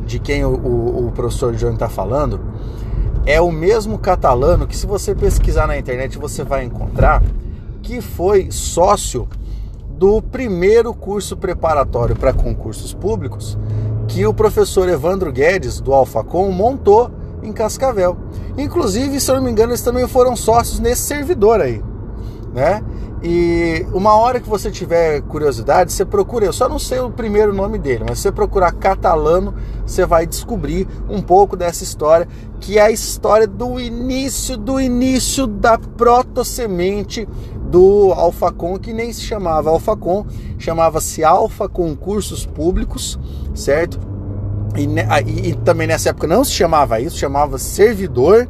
de 0.06 0.18
quem 0.18 0.44
o, 0.44 0.48
o, 0.48 1.08
o 1.08 1.12
professor 1.12 1.54
Johnny 1.54 1.74
está 1.74 1.88
falando, 1.88 2.40
é 3.26 3.40
o 3.40 3.52
mesmo 3.52 3.98
catalano 3.98 4.66
que, 4.66 4.76
se 4.76 4.86
você 4.86 5.14
pesquisar 5.14 5.66
na 5.66 5.76
internet, 5.76 6.16
você 6.16 6.42
vai 6.42 6.64
encontrar 6.64 7.22
que 7.82 8.00
foi 8.00 8.50
sócio 8.50 9.28
do 9.90 10.22
primeiro 10.22 10.94
curso 10.94 11.36
preparatório 11.36 12.14
para 12.16 12.32
concursos 12.32 12.92
públicos 12.92 13.58
que 14.08 14.26
o 14.26 14.32
professor 14.32 14.88
Evandro 14.88 15.32
Guedes, 15.32 15.80
do 15.80 15.92
Alfacom, 15.92 16.50
montou 16.50 17.10
em 17.42 17.52
Cascavel. 17.52 18.16
Inclusive, 18.56 19.20
se 19.20 19.30
eu 19.30 19.36
não 19.36 19.42
me 19.42 19.50
engano, 19.50 19.72
eles 19.72 19.82
também 19.82 20.06
foram 20.06 20.36
sócios 20.36 20.78
nesse 20.78 21.02
servidor 21.02 21.60
aí, 21.60 21.82
né? 22.54 22.82
E 23.22 23.86
uma 23.94 24.14
hora 24.14 24.38
que 24.38 24.48
você 24.48 24.70
tiver 24.70 25.22
curiosidade, 25.22 25.90
você 25.92 26.04
procura, 26.04 26.44
eu 26.44 26.52
só 26.52 26.68
não 26.68 26.78
sei 26.78 27.00
o 27.00 27.10
primeiro 27.10 27.52
nome 27.54 27.78
dele, 27.78 28.04
mas 28.06 28.18
se 28.18 28.22
você 28.24 28.32
procurar 28.32 28.72
catalano, 28.72 29.54
você 29.86 30.04
vai 30.04 30.26
descobrir 30.26 30.86
um 31.08 31.22
pouco 31.22 31.56
dessa 31.56 31.82
história, 31.82 32.28
que 32.60 32.78
é 32.78 32.82
a 32.82 32.90
história 32.90 33.46
do 33.46 33.80
início, 33.80 34.56
do 34.56 34.78
início 34.78 35.46
da 35.46 35.78
proto-semente 35.78 37.26
do 37.70 38.12
Alfacom, 38.14 38.78
que 38.78 38.92
nem 38.92 39.12
se 39.12 39.22
chamava 39.22 39.70
Alfacom, 39.70 40.24
chamava-se 40.58 41.24
Alfa 41.24 41.68
Concursos 41.68 42.44
Públicos, 42.46 43.18
certo? 43.54 43.98
E, 44.76 44.84
e- 45.26 45.48
e 45.50 45.54
também 45.54 45.86
nessa 45.86 46.10
época 46.10 46.26
não 46.26 46.44
se 46.44 46.52
chamava 46.52 47.00
isso, 47.00 47.16
chamava 47.16 47.58
servidor. 47.58 48.46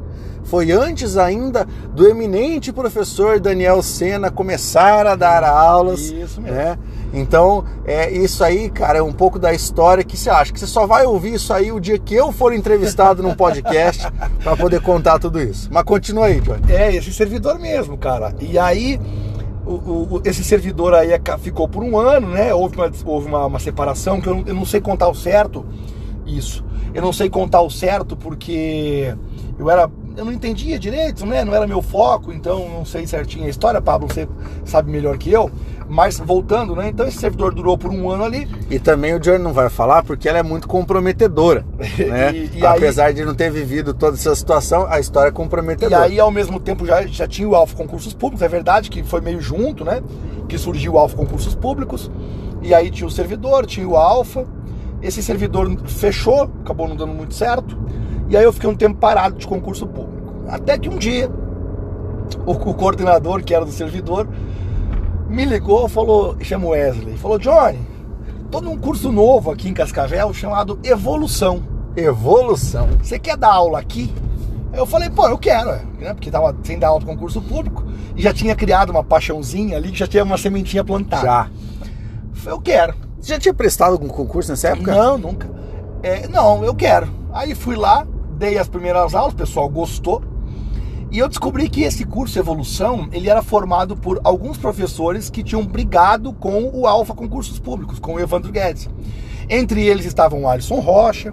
Foi 0.47 0.71
antes 0.73 1.17
ainda 1.17 1.67
do 1.93 2.07
eminente 2.09 2.73
professor 2.73 3.39
Daniel 3.41 3.83
Sena 3.83 4.31
começar 4.31 5.07
a 5.07 5.15
dar 5.15 5.45
aulas. 5.45 6.01
Isso 6.01 6.41
mesmo. 6.41 6.57
Né? 6.57 6.79
Então, 7.13 7.65
é 7.85 8.11
isso 8.11 8.43
aí, 8.45 8.69
cara, 8.69 8.99
é 8.99 9.03
um 9.03 9.13
pouco 9.13 9.39
da 9.39 9.53
história 9.55 10.05
que 10.05 10.17
você 10.17 10.29
acha 10.29 10.53
que 10.53 10.61
você 10.61 10.67
só 10.67 10.87
vai 10.87 11.05
ouvir 11.07 11.35
isso 11.35 11.53
aí 11.53 11.71
o 11.73 11.81
dia 11.81 11.99
que 11.99 12.15
eu 12.15 12.31
for 12.33 12.53
entrevistado 12.53 13.23
num 13.23 13.35
podcast 13.35 14.07
para 14.43 14.57
poder 14.57 14.81
contar 14.83 15.19
tudo 15.19 15.41
isso. 15.41 15.69
Mas 15.73 15.83
continua 15.85 16.27
aí, 16.27 16.41
Johnny. 16.41 16.61
É, 16.73 16.95
esse 16.95 17.13
servidor 17.13 17.59
mesmo, 17.59 17.97
cara. 17.97 18.35
E 18.41 18.59
aí, 18.59 19.01
o, 19.65 19.71
o- 20.17 20.23
esse 20.25 20.45
servidor 20.45 20.95
aí 20.95 21.15
aca- 21.15 21.39
ficou 21.39 21.67
por 21.69 21.83
um 21.83 21.97
ano, 21.99 22.29
né? 22.29 22.53
Houve 22.53 22.77
uma, 22.77 22.91
houve 23.05 23.29
uma, 23.29 23.47
uma 23.47 23.59
separação 23.61 24.21
que 24.21 24.29
eu 24.29 24.35
não, 24.35 24.45
eu 24.47 24.55
não 24.55 24.65
sei 24.67 24.81
contar 24.81 25.09
o 25.09 25.15
certo. 25.15 25.65
Isso. 26.27 26.65
Eu 26.93 27.01
não 27.03 27.13
sei 27.13 27.31
contar 27.31 27.63
o 27.63 27.71
certo 27.71 28.17
porque 28.17 29.15
eu 29.59 29.71
era. 29.71 29.89
Eu 30.17 30.25
não 30.25 30.33
entendia 30.33 30.79
direito, 30.79 31.27
né? 31.27 31.45
Não 31.45 31.55
era 31.55 31.67
meu 31.67 31.83
foco, 31.83 32.33
então 32.33 32.67
não 32.71 32.85
sei 32.87 33.07
certinho 33.07 33.45
a 33.47 33.49
história, 33.51 33.83
Pablo, 33.83 34.09
você 34.09 34.27
sabe 34.65 34.91
melhor 34.91 35.19
que 35.19 35.31
eu. 35.31 35.51
Mas 35.89 36.19
voltando, 36.19 36.75
né? 36.75 36.89
Então 36.89 37.07
esse 37.07 37.19
servidor 37.19 37.55
durou 37.55 37.77
por 37.77 37.91
um 37.91 38.11
ano 38.11 38.25
ali. 38.25 38.49
E 38.71 38.79
também 38.79 39.15
o 39.15 39.21
Johnny 39.21 39.39
não 39.45 39.53
vai 39.53 39.69
falar 39.69 40.03
porque 40.05 40.29
ela 40.29 40.39
é 40.39 40.43
muito 40.43 40.67
comprometedora, 40.67 41.65
né? 41.99 42.33
E- 42.35 42.51
e 42.59 42.67
aí- 42.67 42.77
Apesar 42.77 43.13
de 43.13 43.25
não 43.25 43.35
ter 43.35 43.51
vivido 43.51 43.93
toda 43.93 44.17
essa 44.17 44.35
situação, 44.35 44.87
a 44.89 44.99
história 44.99 45.29
é 45.29 45.31
E 45.31 45.35
comprometedora. 45.35 46.05
aí, 46.05 46.19
ao 46.19 46.31
mesmo 46.31 46.59
tempo, 46.59 46.87
já, 46.87 47.07
já 47.07 47.27
tinha 47.29 47.47
o 47.49 47.55
Alfa 47.55 47.77
Concursos 47.77 48.15
Públicos, 48.15 48.43
é 48.43 48.49
verdade 48.49 48.91
que 48.91 49.03
foi 49.03 49.21
meio 49.21 49.41
junto, 49.41 49.85
né? 49.85 50.03
Que 50.49 50.57
surgiu 50.57 50.95
o 50.95 50.99
Alfa 50.99 51.15
Concursos 51.17 51.55
Públicos. 51.55 52.11
E 52.63 52.75
aí 52.75 52.91
tinha 52.91 53.07
o 53.07 53.11
servidor, 53.11 53.67
tinha 53.67 53.87
o 53.87 53.97
Alfa. 53.97 54.47
Esse 55.03 55.23
servidor 55.23 55.71
fechou, 55.87 56.51
acabou 56.65 56.89
não 56.89 56.97
dando 56.97 57.13
muito 57.13 57.35
certo. 57.35 57.77
E 58.29 58.37
aí 58.37 58.45
eu 58.45 58.53
fiquei 58.53 58.69
um 58.69 58.77
tempo 58.77 58.99
parado 58.99 59.37
de 59.37 59.47
concurso 59.47 59.87
público. 59.87 60.45
Até 60.49 60.79
que 60.79 60.89
um 60.89 60.97
dia, 60.97 61.31
o, 62.45 62.53
o 62.53 62.75
coordenador, 62.75 63.43
que 63.43 63.55
era 63.55 63.65
do 63.65 63.73
servidor, 63.73 64.29
me 65.29 65.45
ligou, 65.45 65.89
falou, 65.89 66.37
chama 66.41 66.67
o 66.67 66.71
Wesley, 66.71 67.17
falou, 67.17 67.39
Johnny, 67.39 67.79
tô 68.51 68.61
num 68.61 68.77
curso 68.77 69.11
novo 69.11 69.51
aqui 69.51 69.69
em 69.69 69.75
Cascavel 69.75 70.33
chamado 70.33 70.79
Evolução. 70.85 71.63
Evolução. 71.97 72.89
Você 73.03 73.19
quer 73.19 73.37
dar 73.37 73.53
aula 73.53 73.79
aqui? 73.79 74.13
Eu 74.73 74.85
falei, 74.85 75.09
pô, 75.09 75.27
eu 75.27 75.39
quero, 75.39 75.71
é, 75.71 75.83
né? 75.99 76.15
Porque 76.15 76.31
tava 76.31 76.55
sem 76.63 76.79
dar 76.79 76.89
aula 76.89 77.01
para 77.01 77.15
concurso 77.15 77.41
público 77.41 77.85
e 78.15 78.23
já 78.23 78.33
tinha 78.33 78.55
criado 78.55 78.91
uma 78.91 79.03
paixãozinha 79.03 79.77
ali, 79.77 79.91
que 79.91 79.99
já 79.99 80.07
tinha 80.07 80.23
uma 80.23 80.37
sementinha 80.37 80.85
plantada. 80.85 81.25
Já. 81.25 81.51
Eu 82.45 82.61
quero. 82.61 82.95
Você 83.19 83.33
já 83.33 83.39
tinha 83.39 83.55
prestado 83.55 83.93
algum 83.93 84.09
concurso 84.09 84.51
nessa 84.51 84.69
época? 84.69 84.95
Não, 84.95 85.17
nunca. 85.17 85.49
É, 86.03 86.29
não, 86.29 86.63
eu 86.63 86.75
quero. 86.75 87.09
Aí 87.33 87.55
fui 87.55 87.75
lá, 87.75 88.07
dei 88.37 88.59
as 88.59 88.69
primeiras 88.69 89.15
aulas, 89.15 89.33
o 89.33 89.37
pessoal 89.37 89.69
gostou. 89.69 90.23
E 91.11 91.19
eu 91.19 91.29
descobri 91.29 91.69
que 91.69 91.83
esse 91.83 92.05
curso 92.05 92.39
Evolução, 92.39 93.09
ele 93.13 93.31
era 93.31 93.41
formado 93.43 93.97
por 93.97 94.21
alguns 94.25 94.59
professores 94.59 95.31
que 95.31 95.43
tinham 95.43 95.65
brigado 95.65 96.33
com 96.33 96.69
o 96.75 96.87
Alfa 96.87 97.15
Concursos 97.15 97.59
Públicos, 97.59 97.99
com 97.99 98.15
o 98.15 98.21
Evandro 98.21 98.51
Guedes. 98.53 98.89
Entre 99.49 99.87
eles 99.87 100.05
estavam 100.05 100.43
o 100.43 100.49
Alisson 100.49 100.81
Rocha, 100.81 101.33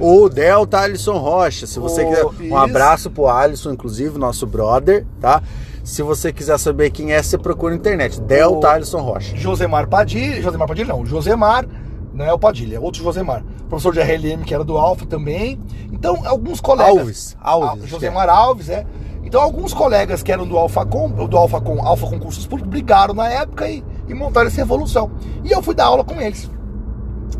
O 0.00 0.28
Delta 0.28 0.80
Alisson 0.80 1.18
Rocha. 1.18 1.66
Se 1.68 1.78
você 1.78 2.02
O- 2.04 2.08
quiser. 2.08 2.24
Um 2.26 2.46
isso. 2.46 2.56
abraço 2.56 3.10
pro 3.10 3.28
Alisson, 3.28 3.72
inclusive, 3.72 4.18
nosso 4.18 4.44
brother, 4.44 5.06
tá? 5.20 5.40
Se 5.84 6.02
você 6.02 6.32
quiser 6.32 6.58
saber 6.58 6.90
quem 6.90 7.12
é, 7.12 7.22
você 7.22 7.38
procura 7.38 7.72
na 7.72 7.78
internet. 7.78 8.20
Delta 8.20 8.66
O- 8.66 8.70
Alisson 8.70 9.00
Rocha. 9.00 9.36
Josemar 9.36 9.86
Padilha, 9.86 10.42
Josemar 10.42 10.66
Padilha 10.66 10.88
não, 10.88 11.06
Josemar, 11.06 11.64
não 12.12 12.24
é 12.24 12.32
o 12.32 12.38
Padilha, 12.38 12.76
é 12.76 12.80
outro 12.80 13.04
Josemar. 13.04 13.44
Professor 13.68 13.92
de 13.92 14.00
RLM 14.00 14.42
que 14.44 14.54
era 14.54 14.62
do 14.64 14.76
Alfa 14.78 15.06
também. 15.06 15.58
Então, 15.92 16.22
alguns 16.26 16.60
colegas. 16.60 16.96
Alves, 16.98 17.36
Alves, 17.40 17.84
Ah, 17.84 17.86
Josemar 17.86 18.28
Alves, 18.28 18.68
é. 18.68 18.86
Então, 19.24 19.40
alguns 19.40 19.72
colegas 19.72 20.22
que 20.22 20.30
eram 20.30 20.46
do 20.46 20.56
Alfacom, 20.58 21.08
do 21.10 21.36
Alfacom, 21.36 21.80
Alfa 21.84 22.06
Concursos 22.06 22.46
Públicos, 22.46 22.70
brigaram 22.70 23.14
na 23.14 23.28
época 23.28 23.68
e, 23.68 23.82
e 24.06 24.14
montaram 24.14 24.46
essa 24.48 24.60
evolução. 24.60 25.10
E 25.42 25.50
eu 25.50 25.62
fui 25.62 25.74
dar 25.74 25.86
aula 25.86 26.04
com 26.04 26.20
eles. 26.20 26.48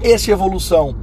Esse 0.02 0.30
evolução 0.30 0.96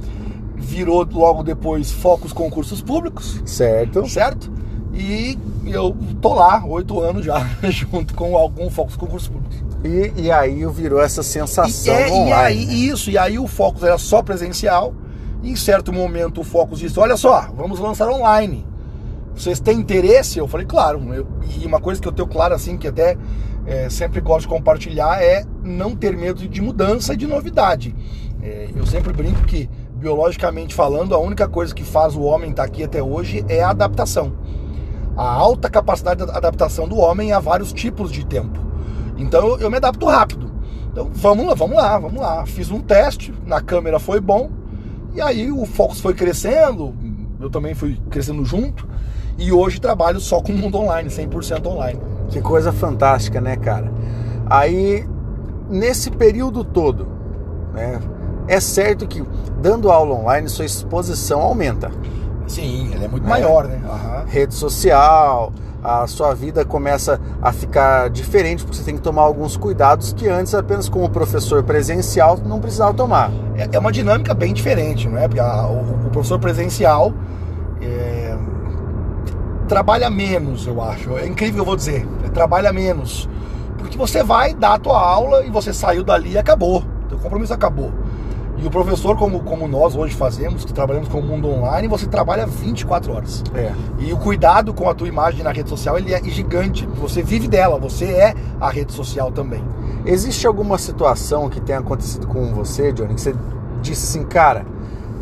virou 0.56 1.06
logo 1.10 1.42
depois 1.42 1.90
Focos 1.92 2.32
Concursos 2.32 2.82
Públicos, 2.82 3.40
Certo? 3.44 4.08
certo? 4.08 4.52
E 4.94 5.38
eu 5.66 5.96
tô 6.20 6.34
lá, 6.34 6.62
oito 6.66 7.00
anos 7.00 7.24
já, 7.24 7.38
junto 7.64 8.14
com 8.14 8.36
algum 8.36 8.68
Focus 8.70 8.96
Concursos 8.96 9.28
Públicos. 9.28 9.56
E, 9.84 10.22
e 10.22 10.30
aí 10.30 10.64
virou 10.66 11.00
essa 11.00 11.22
sensação 11.22 11.94
E, 11.94 11.96
é, 12.02 12.12
online. 12.12 12.28
e 12.28 12.32
aí, 12.32 12.66
né? 12.66 12.74
isso, 12.74 13.10
e 13.10 13.16
aí 13.18 13.38
o 13.38 13.46
Focus 13.46 13.82
era 13.82 13.98
só 13.98 14.22
presencial. 14.22 14.92
E 15.42 15.50
em 15.50 15.56
certo 15.56 15.92
momento 15.92 16.40
o 16.40 16.44
Focus 16.44 16.78
disse: 16.78 16.98
Olha 16.98 17.16
só, 17.16 17.48
vamos 17.56 17.78
lançar 17.78 18.08
online. 18.08 18.66
Vocês 19.34 19.58
têm 19.60 19.78
interesse? 19.78 20.38
Eu 20.38 20.46
falei, 20.46 20.66
claro. 20.66 21.00
Eu- 21.14 21.26
e 21.58 21.66
uma 21.66 21.80
coisa 21.80 22.00
que 22.00 22.06
eu 22.06 22.12
tenho 22.12 22.28
claro, 22.28 22.54
assim, 22.54 22.76
que 22.76 22.86
até 22.86 23.16
é, 23.66 23.88
sempre 23.88 24.20
gosto 24.20 24.42
de 24.42 24.48
compartilhar 24.48 25.22
é 25.22 25.44
não 25.62 25.96
ter 25.96 26.16
medo 26.16 26.46
de 26.46 26.60
mudança 26.60 27.14
e 27.14 27.16
de 27.16 27.26
novidade. 27.26 27.94
É, 28.42 28.68
eu 28.74 28.84
sempre 28.86 29.12
brinco 29.12 29.42
que, 29.44 29.70
biologicamente 29.94 30.74
falando, 30.74 31.14
a 31.14 31.18
única 31.18 31.48
coisa 31.48 31.74
que 31.74 31.84
faz 31.84 32.14
o 32.14 32.22
homem 32.22 32.50
estar 32.50 32.64
aqui 32.64 32.84
até 32.84 33.02
hoje 33.02 33.44
é 33.48 33.62
a 33.62 33.70
adaptação. 33.70 34.32
A 35.16 35.28
alta 35.30 35.70
capacidade 35.70 36.24
de 36.24 36.30
adaptação 36.30 36.88
do 36.88 36.96
homem 36.98 37.32
a 37.32 37.38
vários 37.38 37.72
tipos 37.72 38.10
de 38.10 38.26
tempo. 38.26 38.58
Então 39.16 39.46
eu, 39.46 39.58
eu 39.60 39.70
me 39.70 39.76
adapto 39.76 40.06
rápido. 40.06 40.50
Então 40.90 41.10
vamos 41.12 41.46
lá, 41.46 41.54
vamos 41.54 41.76
lá, 41.76 41.98
vamos 41.98 42.20
lá. 42.20 42.44
Fiz 42.46 42.70
um 42.70 42.80
teste, 42.80 43.32
na 43.46 43.60
câmera 43.60 43.98
foi 43.98 44.20
bom, 44.20 44.50
e 45.14 45.20
aí 45.20 45.50
o 45.50 45.64
Focus 45.66 46.00
foi 46.00 46.14
crescendo, 46.14 46.94
eu 47.40 47.50
também 47.50 47.74
fui 47.74 48.00
crescendo 48.10 48.44
junto, 48.44 48.88
e 49.38 49.52
hoje 49.52 49.80
trabalho 49.80 50.20
só 50.20 50.40
com 50.40 50.52
o 50.52 50.56
mundo 50.56 50.78
online, 50.78 51.08
100% 51.08 51.66
online. 51.66 52.00
Que 52.28 52.40
coisa 52.40 52.72
fantástica, 52.72 53.40
né, 53.40 53.56
cara? 53.56 53.92
Aí, 54.46 55.06
nesse 55.68 56.10
período 56.10 56.64
todo, 56.64 57.08
né, 57.74 58.00
é 58.48 58.60
certo 58.60 59.06
que 59.06 59.22
dando 59.60 59.90
aula 59.90 60.14
online 60.14 60.48
sua 60.48 60.64
exposição 60.64 61.40
aumenta. 61.40 61.90
Sim, 62.46 62.92
ela 62.94 63.04
é 63.04 63.08
muito 63.08 63.26
é. 63.26 63.30
maior, 63.30 63.66
né? 63.66 63.80
Uhum. 63.84 64.24
Rede 64.26 64.54
social, 64.54 65.52
a 65.82 66.06
sua 66.06 66.32
vida 66.32 66.64
começa 66.64 67.20
a 67.40 67.52
ficar 67.52 68.08
diferente, 68.08 68.62
porque 68.64 68.76
você 68.76 68.84
tem 68.84 68.94
que 68.94 69.02
tomar 69.02 69.22
alguns 69.22 69.56
cuidados 69.56 70.12
que 70.12 70.28
antes, 70.28 70.54
apenas 70.54 70.88
como 70.88 71.08
professor 71.10 71.62
presencial, 71.64 72.38
não 72.38 72.60
precisava 72.60 72.94
tomar. 72.94 73.30
É, 73.56 73.68
é 73.72 73.78
uma 73.78 73.90
dinâmica 73.90 74.32
bem 74.32 74.54
diferente, 74.54 75.08
não 75.08 75.18
é? 75.18 75.26
Porque 75.26 75.40
a, 75.40 75.66
o, 75.66 76.06
o, 76.06 76.10
professor 76.10 76.38
presencial 76.38 77.12
é, 77.80 78.36
trabalha 79.66 80.08
menos, 80.08 80.66
eu 80.66 80.80
acho. 80.80 81.18
É 81.18 81.26
incrível, 81.26 81.62
eu 81.62 81.64
vou 81.64 81.76
dizer. 81.76 82.06
Trabalha 82.32 82.72
menos. 82.72 83.28
Porque 83.76 83.98
você 83.98 84.22
vai 84.22 84.54
dar 84.54 84.74
a 84.74 84.78
tua 84.78 84.98
aula 84.98 85.44
e 85.44 85.50
você 85.50 85.72
saiu 85.72 86.04
dali 86.04 86.32
e 86.32 86.38
acabou. 86.38 86.84
O 87.10 87.16
compromisso 87.18 87.52
acabou. 87.52 87.92
E 88.62 88.66
o 88.66 88.70
professor, 88.70 89.16
como, 89.16 89.40
como 89.40 89.66
nós 89.66 89.96
hoje 89.96 90.14
fazemos, 90.14 90.64
que 90.64 90.72
trabalhamos 90.72 91.08
com 91.08 91.18
o 91.18 91.22
mundo 91.22 91.48
online, 91.48 91.88
você 91.88 92.06
trabalha 92.06 92.46
24 92.46 93.12
horas. 93.12 93.42
É. 93.52 93.72
E 93.98 94.12
o 94.12 94.16
cuidado 94.16 94.72
com 94.72 94.88
a 94.88 94.94
tua 94.94 95.08
imagem 95.08 95.42
na 95.42 95.50
rede 95.50 95.68
social, 95.68 95.98
ele 95.98 96.14
é 96.14 96.22
gigante. 96.22 96.86
Você 97.00 97.24
vive 97.24 97.48
dela, 97.48 97.76
você 97.76 98.04
é 98.04 98.34
a 98.60 98.70
rede 98.70 98.92
social 98.92 99.32
também. 99.32 99.64
Existe 100.06 100.46
alguma 100.46 100.78
situação 100.78 101.48
que 101.48 101.60
tenha 101.60 101.80
acontecido 101.80 102.28
com 102.28 102.54
você, 102.54 102.92
Johnny, 102.92 103.14
que 103.14 103.20
você 103.20 103.34
disse 103.80 104.06
assim, 104.16 104.24
cara, 104.24 104.64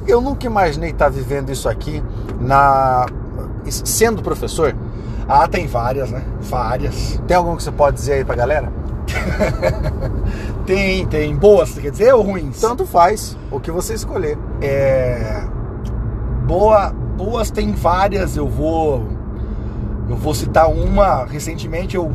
eu 0.07 0.21
nunca 0.21 0.45
imaginei 0.45 0.91
estar 0.91 1.09
vivendo 1.09 1.51
isso 1.51 1.67
aqui 1.67 2.03
na 2.39 3.07
sendo 3.71 4.23
professor? 4.23 4.75
Ah, 5.27 5.49
tem 5.49 5.67
várias, 5.67 6.11
né? 6.11 6.23
Várias. 6.43 7.19
Tem 7.27 7.37
algum 7.37 7.57
que 7.57 7.63
você 7.63 7.71
pode 7.71 7.97
dizer 7.97 8.15
aí 8.15 8.25
pra 8.25 8.35
galera? 8.35 8.71
tem, 10.67 11.07
tem. 11.07 11.35
Boas, 11.37 11.79
quer 11.79 11.91
dizer, 11.91 12.15
ou 12.15 12.23
ruins? 12.23 12.61
Tanto 12.61 12.87
faz, 12.87 13.37
o 13.51 13.61
que 13.61 13.71
você 13.71 13.95
escolher. 13.95 14.39
É. 14.61 15.43
Boa, 16.47 16.91
boas 16.91 17.51
tem 17.51 17.73
várias, 17.73 18.37
eu 18.37 18.49
vou. 18.49 19.07
Eu 20.09 20.17
vou 20.17 20.35
citar 20.35 20.69
uma. 20.69 21.25
Recentemente 21.25 21.97
eu, 21.97 22.11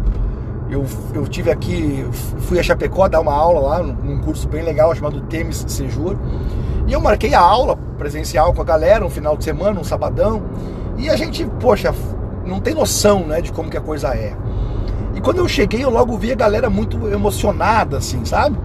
eu, 0.69 0.85
eu 1.13 1.27
tive 1.27 1.51
aqui, 1.51 2.05
fui 2.39 2.59
a 2.59 2.63
Chapecó 2.63 3.07
dar 3.07 3.21
uma 3.21 3.33
aula 3.33 3.59
lá, 3.59 3.83
num 3.83 4.19
curso 4.19 4.47
bem 4.47 4.63
legal 4.63 4.93
chamado 4.95 5.21
Temes 5.21 5.63
Sejur. 5.67 6.17
E 6.87 6.93
eu 6.93 7.01
marquei 7.01 7.33
a 7.33 7.39
aula 7.39 7.77
presencial 7.97 8.53
com 8.53 8.61
a 8.61 8.65
galera, 8.65 9.05
um 9.05 9.09
final 9.09 9.35
de 9.37 9.43
semana, 9.43 9.79
um 9.79 9.83
sabadão. 9.83 10.43
E 10.97 11.09
a 11.09 11.15
gente, 11.15 11.45
poxa, 11.59 11.93
não 12.45 12.59
tem 12.59 12.73
noção 12.73 13.21
né, 13.21 13.41
de 13.41 13.51
como 13.51 13.69
que 13.69 13.77
a 13.77 13.81
coisa 13.81 14.09
é. 14.15 14.35
Quando 15.25 15.39
eu 15.39 15.47
cheguei, 15.47 15.83
eu 15.83 15.89
logo 15.89 16.15
vi 16.19 16.31
a 16.31 16.35
galera 16.35 16.69
muito 16.69 17.07
emocionada, 17.07 17.97
assim, 17.97 18.23
sabe? 18.23 18.55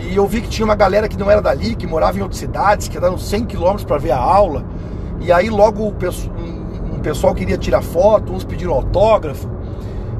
E 0.00 0.16
eu 0.16 0.26
vi 0.26 0.40
que 0.40 0.48
tinha 0.48 0.64
uma 0.64 0.74
galera 0.74 1.06
que 1.06 1.16
não 1.16 1.30
era 1.30 1.40
dali, 1.40 1.76
que 1.76 1.86
morava 1.86 2.18
em 2.18 2.22
outras 2.22 2.40
cidades, 2.40 2.88
que 2.88 2.98
andaram 2.98 3.16
100 3.16 3.44
quilômetros 3.44 3.84
para 3.84 3.98
ver 3.98 4.10
a 4.10 4.18
aula. 4.18 4.64
E 5.20 5.30
aí 5.30 5.48
logo 5.48 5.86
um 5.86 6.98
pessoal 6.98 7.32
queria 7.36 7.56
tirar 7.56 7.82
foto, 7.82 8.32
uns 8.32 8.42
pediram 8.42 8.72
autógrafo. 8.72 9.48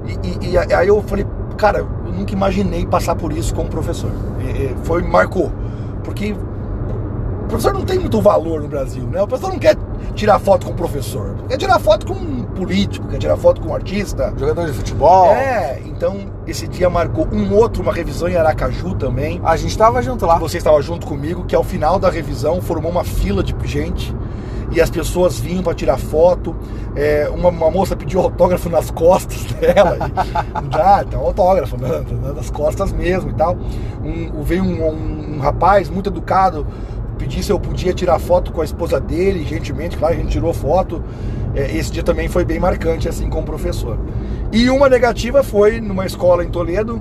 E, 0.07 0.47
e, 0.47 0.51
e 0.53 0.73
aí 0.73 0.87
eu 0.87 1.03
falei, 1.03 1.27
cara, 1.57 1.81
eu 1.81 2.13
nunca 2.13 2.33
imaginei 2.33 2.87
passar 2.87 3.17
por 3.17 3.33
isso 3.33 3.53
como 3.53 3.69
professor. 3.69 4.13
E, 4.39 4.77
foi, 4.85 5.03
marcou. 5.03 5.51
Porque 6.05 6.33
o 6.33 7.47
professor 7.49 7.75
não 7.75 7.85
tem 7.85 7.99
muito 7.99 8.23
valor 8.23 8.63
no 8.63 8.69
Brasil, 8.69 9.03
né? 9.09 9.21
O 9.21 9.27
professor 9.27 9.51
não 9.51 9.59
quer 9.59 9.77
tirar 10.15 10.39
foto 10.39 10.67
com 10.67 10.73
o 10.73 10.77
professor. 10.77 11.37
Quer 11.49 11.57
tirar 11.57 11.79
foto 11.79 12.07
com 12.07 12.15
um 12.15 12.43
político, 12.45 13.09
quer 13.09 13.19
tirar 13.19 13.37
foto 13.37 13.61
com 13.61 13.69
um 13.69 13.75
artista. 13.75 14.33
Jogador 14.37 14.67
de 14.67 14.73
futebol. 14.73 15.33
É, 15.33 15.81
então 15.85 16.33
esse 16.47 16.67
dia 16.67 16.91
marcou 16.91 17.27
um 17.33 17.55
outro, 17.55 17.83
uma 17.83 17.93
revisão 17.93 18.29
em 18.29 18.37
Aracaju 18.37 18.95
também. 18.95 19.41
A 19.45 19.57
gente 19.57 19.71
estava 19.71 20.03
junto 20.03 20.27
lá. 20.27 20.39
Você 20.39 20.59
estava 20.59 20.81
junto 20.83 21.07
comigo, 21.07 21.45
que 21.45 21.55
ao 21.55 21.65
final 21.65 21.99
da 21.99 22.11
revisão 22.11 22.61
formou 22.61 22.91
uma 22.91 23.05
fila 23.05 23.43
de 23.43 23.55
gente 23.67 24.15
e 24.73 24.81
as 24.81 24.91
pessoas 24.91 25.39
vinham 25.39 25.63
para 25.63 25.75
tirar 25.75 25.99
foto. 25.99 26.57
É, 26.97 27.29
uma, 27.29 27.49
uma, 27.51 27.71
moça 27.71 27.95
pediu 27.95 28.21
autógrafo 28.21 28.69
nas 28.69 28.91
costas 28.91 29.45
dela. 29.61 29.99
Tem 31.09 31.19
um 31.19 31.23
autógrafo 31.23 31.77
né, 31.77 32.05
nas 32.35 32.51
costas 32.51 32.93
mesmo 32.93 33.31
e 33.31 33.35
tal. 33.35 33.57
Um, 34.03 34.43
veio 34.43 34.63
um, 34.63 34.89
um, 34.89 35.37
um 35.37 35.39
rapaz 35.39 35.89
muito 35.89 36.09
educado 36.11 36.67
pedi 37.19 37.43
se 37.43 37.51
eu 37.51 37.59
podia 37.59 37.93
tirar 37.93 38.19
foto 38.19 38.53
com 38.53 38.61
a 38.61 38.65
esposa 38.65 39.01
dele, 39.01 39.45
gentilmente, 39.45 39.97
claro, 39.97 40.15
a 40.15 40.17
gente 40.17 40.31
tirou 40.31 40.53
foto. 40.53 41.03
É, 41.55 41.77
esse 41.77 41.93
dia 41.93 42.03
também 42.03 42.29
foi 42.29 42.45
bem 42.45 42.59
marcante, 42.59 43.09
assim, 43.09 43.29
com 43.29 43.41
o 43.41 43.45
professor. 43.45 43.99
E 44.53 44.69
uma 44.71 44.89
negativa 44.89 45.43
foi 45.43 45.81
numa 45.81 46.07
escola 46.07 46.45
em 46.45 46.49
Toledo, 46.49 47.01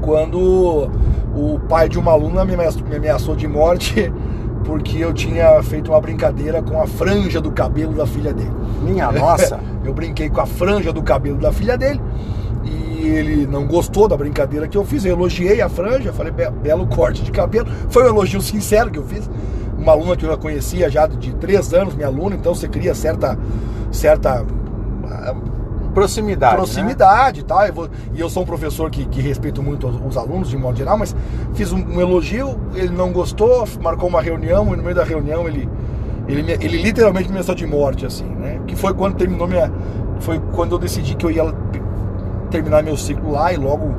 quando 0.00 0.90
o 1.34 1.58
pai 1.68 1.88
de 1.88 1.98
uma 1.98 2.12
aluna 2.12 2.44
me 2.44 2.54
ameaçou 2.54 3.34
de 3.34 3.46
morte 3.46 4.12
porque 4.64 4.98
eu 4.98 5.12
tinha 5.12 5.62
feito 5.62 5.90
uma 5.90 6.00
brincadeira 6.00 6.62
com 6.62 6.80
a 6.80 6.86
franja 6.86 7.40
do 7.40 7.50
cabelo 7.50 7.92
da 7.92 8.06
filha 8.06 8.32
dele. 8.32 8.52
Minha 8.82 9.10
nossa! 9.10 9.60
eu 9.84 9.92
brinquei 9.92 10.28
com 10.28 10.40
a 10.40 10.46
franja 10.46 10.92
do 10.92 11.02
cabelo 11.02 11.38
da 11.38 11.52
filha 11.52 11.76
dele 11.76 12.00
ele 12.64 13.46
não 13.46 13.66
gostou 13.66 14.08
da 14.08 14.16
brincadeira 14.16 14.68
que 14.68 14.76
eu 14.76 14.84
fiz. 14.84 15.04
Eu 15.04 15.12
elogiei 15.12 15.60
a 15.60 15.68
franja, 15.68 16.12
falei, 16.12 16.32
belo 16.32 16.86
corte 16.86 17.22
de 17.22 17.30
cabelo. 17.30 17.66
Foi 17.88 18.04
um 18.04 18.06
elogio 18.06 18.40
sincero 18.40 18.90
que 18.90 18.98
eu 18.98 19.04
fiz. 19.04 19.28
Uma 19.78 19.92
aluna 19.92 20.16
que 20.16 20.24
eu 20.24 20.30
já 20.30 20.36
conhecia 20.36 20.88
já 20.88 21.06
de 21.06 21.34
três 21.34 21.74
anos, 21.74 21.94
minha 21.94 22.06
aluna, 22.06 22.36
então 22.36 22.54
você 22.54 22.68
cria 22.68 22.94
certa. 22.94 23.38
certa 23.90 24.44
proximidade. 25.92 26.56
Proximidade 26.56 27.40
né? 27.40 27.44
e 27.44 27.46
tal. 27.46 27.66
Eu 27.66 27.90
e 28.14 28.20
eu 28.20 28.28
sou 28.28 28.42
um 28.42 28.46
professor 28.46 28.90
que, 28.90 29.04
que 29.06 29.20
respeito 29.20 29.62
muito 29.62 29.86
os, 29.86 30.06
os, 30.06 30.16
alunos 30.16 30.48
de 30.48 30.56
modo 30.56 30.76
geral, 30.76 30.98
mas 30.98 31.14
fiz 31.54 31.72
um, 31.72 31.78
um, 31.78 32.00
elogio, 32.00 32.58
ele 32.74 32.90
não 32.90 33.12
gostou, 33.12 33.66
marcou 33.80 34.08
uma 34.08 34.20
reunião 34.20 34.72
e 34.72 34.76
no 34.76 34.82
meio 34.82 34.94
da 34.94 35.04
reunião 35.04 35.46
ele. 35.46 35.68
Ele, 36.28 36.52
ele 36.52 36.80
literalmente 36.80 37.26
me 37.26 37.32
ameaçou 37.32 37.54
de 37.54 37.66
morte, 37.66 38.06
assim, 38.06 38.24
né? 38.24 38.60
Que 38.64 38.76
foi 38.76 38.94
quando 38.94 39.16
terminou 39.16 39.48
minha. 39.48 39.70
Foi 40.20 40.40
quando 40.52 40.76
eu 40.76 40.78
decidi 40.78 41.16
que 41.16 41.26
eu 41.26 41.30
ia 41.32 41.52
terminar 42.52 42.82
meu 42.82 42.96
ciclo 42.96 43.32
lá 43.32 43.52
e 43.52 43.56
logo 43.56 43.92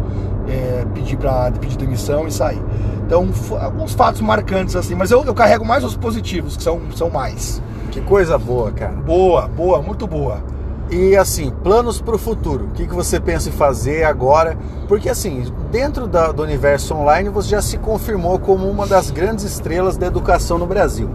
é, 0.48 0.86
pedir 0.94 1.18
para 1.18 1.52
pedir 1.52 1.78
demissão 1.78 2.28
e 2.28 2.32
sair. 2.32 2.62
Então, 3.06 3.28
alguns 3.60 3.94
fatos 3.94 4.22
marcantes 4.22 4.76
assim, 4.76 4.96
mas 4.96 5.12
eu, 5.12 5.24
eu 5.26 5.34
carrego 5.34 5.66
mais 5.66 5.84
os 5.84 5.98
positivos, 5.98 6.56
que 6.56 6.64
são, 6.64 6.80
são 6.96 7.10
mais. 7.10 7.62
Que 7.92 8.02
coisa 8.02 8.38
boa, 8.38 8.72
cara. 8.72 8.94
Boa, 8.94 9.48
boa, 9.48 9.82
muito 9.82 10.08
boa. 10.08 10.42
E 10.90 11.16
assim, 11.16 11.52
planos 11.64 12.02
para 12.02 12.16
o 12.16 12.18
futuro. 12.18 12.66
O 12.66 12.70
que, 12.72 12.88
que 12.88 12.94
você 12.94 13.20
pensa 13.20 13.50
em 13.50 13.52
fazer 13.52 14.04
agora? 14.04 14.58
Porque 14.88 15.10
assim, 15.10 15.46
dentro 15.72 16.08
da, 16.08 16.32
do 16.32 16.44
universo 16.44 16.94
online, 16.96 17.30
você 17.30 17.50
já 17.50 17.62
se 17.62 17.78
confirmou 17.78 18.38
como 18.40 18.70
uma 18.70 18.86
das 18.86 19.10
grandes 19.10 19.44
estrelas 19.44 19.98
da 19.98 20.08
educação 20.08 20.58
no 20.58 20.66
Brasil. 20.66 21.10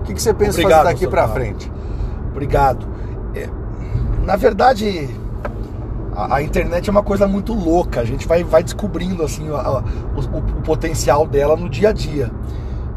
O 0.00 0.04
que, 0.04 0.14
que 0.14 0.22
você 0.22 0.32
pensa 0.32 0.60
Obrigado, 0.60 0.84
fazer 0.84 0.94
daqui 0.94 1.06
para 1.08 1.28
frente? 1.28 1.72
Obrigado. 2.30 2.86
É, 3.34 3.48
na 4.24 4.36
verdade, 4.36 5.08
a, 6.16 6.36
a, 6.36 6.42
internet 6.42 6.88
é 6.88 6.90
uma 6.90 7.02
coisa 7.02 7.28
muito 7.28 7.52
louca. 7.52 8.00
A 8.00 8.04
gente 8.04 8.26
vai, 8.26 8.42
vai 8.42 8.62
descobrindo 8.62 9.22
assim 9.22 9.48
a, 9.50 9.82
o, 10.16 10.38
o, 10.38 10.62
potencial 10.62 11.26
dela 11.26 11.54
no 11.56 11.68
dia 11.68 11.90
a 11.90 11.92
dia. 11.92 12.30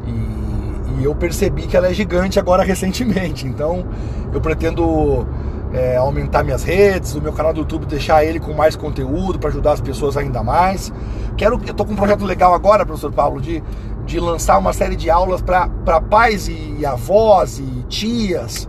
E, 0.07 1.01
e, 1.01 1.03
eu 1.03 1.13
percebi 1.13 1.67
que 1.67 1.75
ela 1.75 1.89
é 1.89 1.93
gigante 1.93 2.39
agora 2.39 2.63
recentemente. 2.63 3.45
Então 3.45 3.85
eu 4.33 4.39
pretendo 4.39 5.27
é, 5.73 5.97
aumentar 5.97 6.43
minhas 6.43 6.63
redes, 6.63 7.13
o 7.13 7.21
meu 7.21 7.33
canal 7.33 7.53
do 7.53 7.59
YouTube, 7.59 7.85
deixar 7.85 8.23
ele 8.23 8.39
com 8.39 8.53
mais 8.53 8.75
conteúdo 8.75 9.37
para 9.37 9.49
ajudar 9.49 9.73
as 9.73 9.81
pessoas 9.81 10.15
ainda 10.15 10.41
mais. 10.41 10.93
Quero, 11.35 11.59
eu 11.67 11.73
tô 11.73 11.83
com 11.83 11.93
um 11.93 11.97
projeto 11.97 12.23
legal 12.23 12.53
agora, 12.53 12.85
professor 12.85 13.11
Paulo, 13.11 13.41
de, 13.41 13.61
de 14.05 14.19
lançar 14.19 14.57
uma 14.57 14.71
série 14.71 14.95
de 14.95 15.09
aulas 15.09 15.41
para 15.41 16.01
pais 16.01 16.47
e 16.47 16.85
avós 16.85 17.59
e 17.59 17.83
tias 17.89 18.67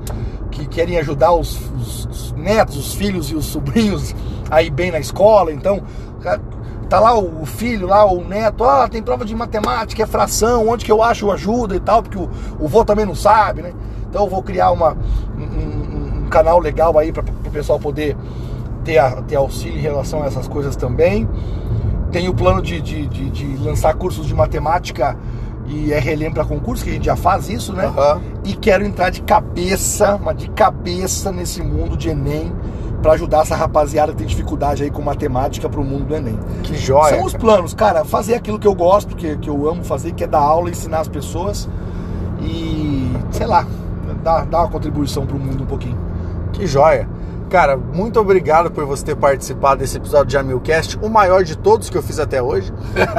que 0.50 0.66
querem 0.66 0.98
ajudar 0.98 1.32
os, 1.32 1.58
os, 1.76 2.04
os, 2.06 2.32
netos, 2.32 2.76
os 2.76 2.94
filhos 2.94 3.30
e 3.30 3.34
os 3.34 3.46
sobrinhos 3.46 4.14
a 4.50 4.62
ir 4.62 4.70
bem 4.70 4.90
na 4.90 4.98
escola. 4.98 5.52
Então, 5.52 5.82
tá 6.88 6.98
lá 6.98 7.16
o 7.16 7.46
filho, 7.46 7.86
lá 7.86 8.04
o 8.04 8.24
neto, 8.24 8.64
ah, 8.64 8.88
tem 8.88 9.02
prova 9.02 9.24
de 9.24 9.34
matemática, 9.34 10.02
é 10.02 10.06
fração, 10.06 10.68
onde 10.68 10.84
que 10.84 10.90
eu 10.90 11.02
acho 11.02 11.30
ajuda 11.30 11.76
e 11.76 11.80
tal, 11.80 12.02
porque 12.02 12.18
o, 12.18 12.28
o 12.58 12.66
vô 12.66 12.84
também 12.84 13.06
não 13.06 13.14
sabe, 13.14 13.62
né? 13.62 13.72
Então 14.08 14.24
eu 14.24 14.28
vou 14.28 14.42
criar 14.42 14.72
uma, 14.72 14.96
um, 15.38 16.24
um 16.24 16.28
canal 16.28 16.58
legal 16.58 16.98
aí 16.98 17.12
para 17.12 17.22
o 17.22 17.50
pessoal 17.50 17.78
poder 17.78 18.16
ter, 18.84 18.98
a, 18.98 19.22
ter 19.22 19.36
auxílio 19.36 19.78
em 19.78 19.82
relação 19.82 20.22
a 20.22 20.26
essas 20.26 20.48
coisas 20.48 20.74
também. 20.74 21.28
Tenho 22.10 22.32
o 22.32 22.34
plano 22.34 22.60
de, 22.60 22.80
de, 22.80 23.06
de, 23.06 23.30
de 23.30 23.56
lançar 23.58 23.94
cursos 23.94 24.26
de 24.26 24.34
matemática 24.34 25.16
e 25.66 25.92
RLM 25.92 26.32
para 26.34 26.44
concurso, 26.44 26.82
que 26.82 26.90
a 26.90 26.92
gente 26.94 27.06
já 27.06 27.14
faz 27.14 27.48
isso, 27.48 27.72
né? 27.72 27.86
Uhum. 27.86 28.20
E 28.44 28.54
quero 28.54 28.84
entrar 28.84 29.10
de 29.10 29.22
cabeça, 29.22 30.18
mas 30.22 30.36
de 30.36 30.50
cabeça 30.50 31.30
nesse 31.30 31.62
mundo 31.62 31.96
de 31.96 32.08
Enem, 32.08 32.52
para 33.02 33.12
ajudar 33.12 33.42
essa 33.42 33.56
rapaziada 33.56 34.12
que 34.12 34.18
tem 34.18 34.26
dificuldade 34.26 34.82
aí 34.82 34.90
com 34.90 35.00
matemática 35.02 35.68
pro 35.68 35.82
mundo 35.82 36.04
do 36.04 36.14
Enem. 36.14 36.38
Que 36.62 36.76
joia. 36.76 37.16
São 37.16 37.24
os 37.24 37.34
planos, 37.34 37.72
cara, 37.74 38.04
fazer 38.04 38.34
aquilo 38.34 38.58
que 38.58 38.66
eu 38.66 38.74
gosto, 38.74 39.16
que, 39.16 39.36
que 39.38 39.48
eu 39.48 39.68
amo 39.68 39.82
fazer, 39.84 40.12
que 40.12 40.24
é 40.24 40.26
dar 40.26 40.40
aula, 40.40 40.70
ensinar 40.70 41.00
as 41.00 41.08
pessoas 41.08 41.68
e, 42.40 43.10
sei 43.30 43.46
lá, 43.46 43.66
dar, 44.22 44.44
dar 44.46 44.58
uma 44.60 44.68
contribuição 44.68 45.26
pro 45.26 45.38
mundo 45.38 45.62
um 45.64 45.66
pouquinho. 45.66 45.98
Que 46.52 46.66
joia. 46.66 47.08
Cara, 47.48 47.76
muito 47.76 48.20
obrigado 48.20 48.70
por 48.70 48.84
você 48.86 49.04
ter 49.06 49.16
participado 49.16 49.80
desse 49.80 49.96
episódio 49.96 50.26
de 50.26 50.34
Jamilcast, 50.34 50.96
o 51.02 51.08
maior 51.08 51.42
de 51.42 51.58
todos 51.58 51.90
que 51.90 51.98
eu 51.98 52.02
fiz 52.02 52.20
até 52.20 52.40
hoje. 52.40 52.72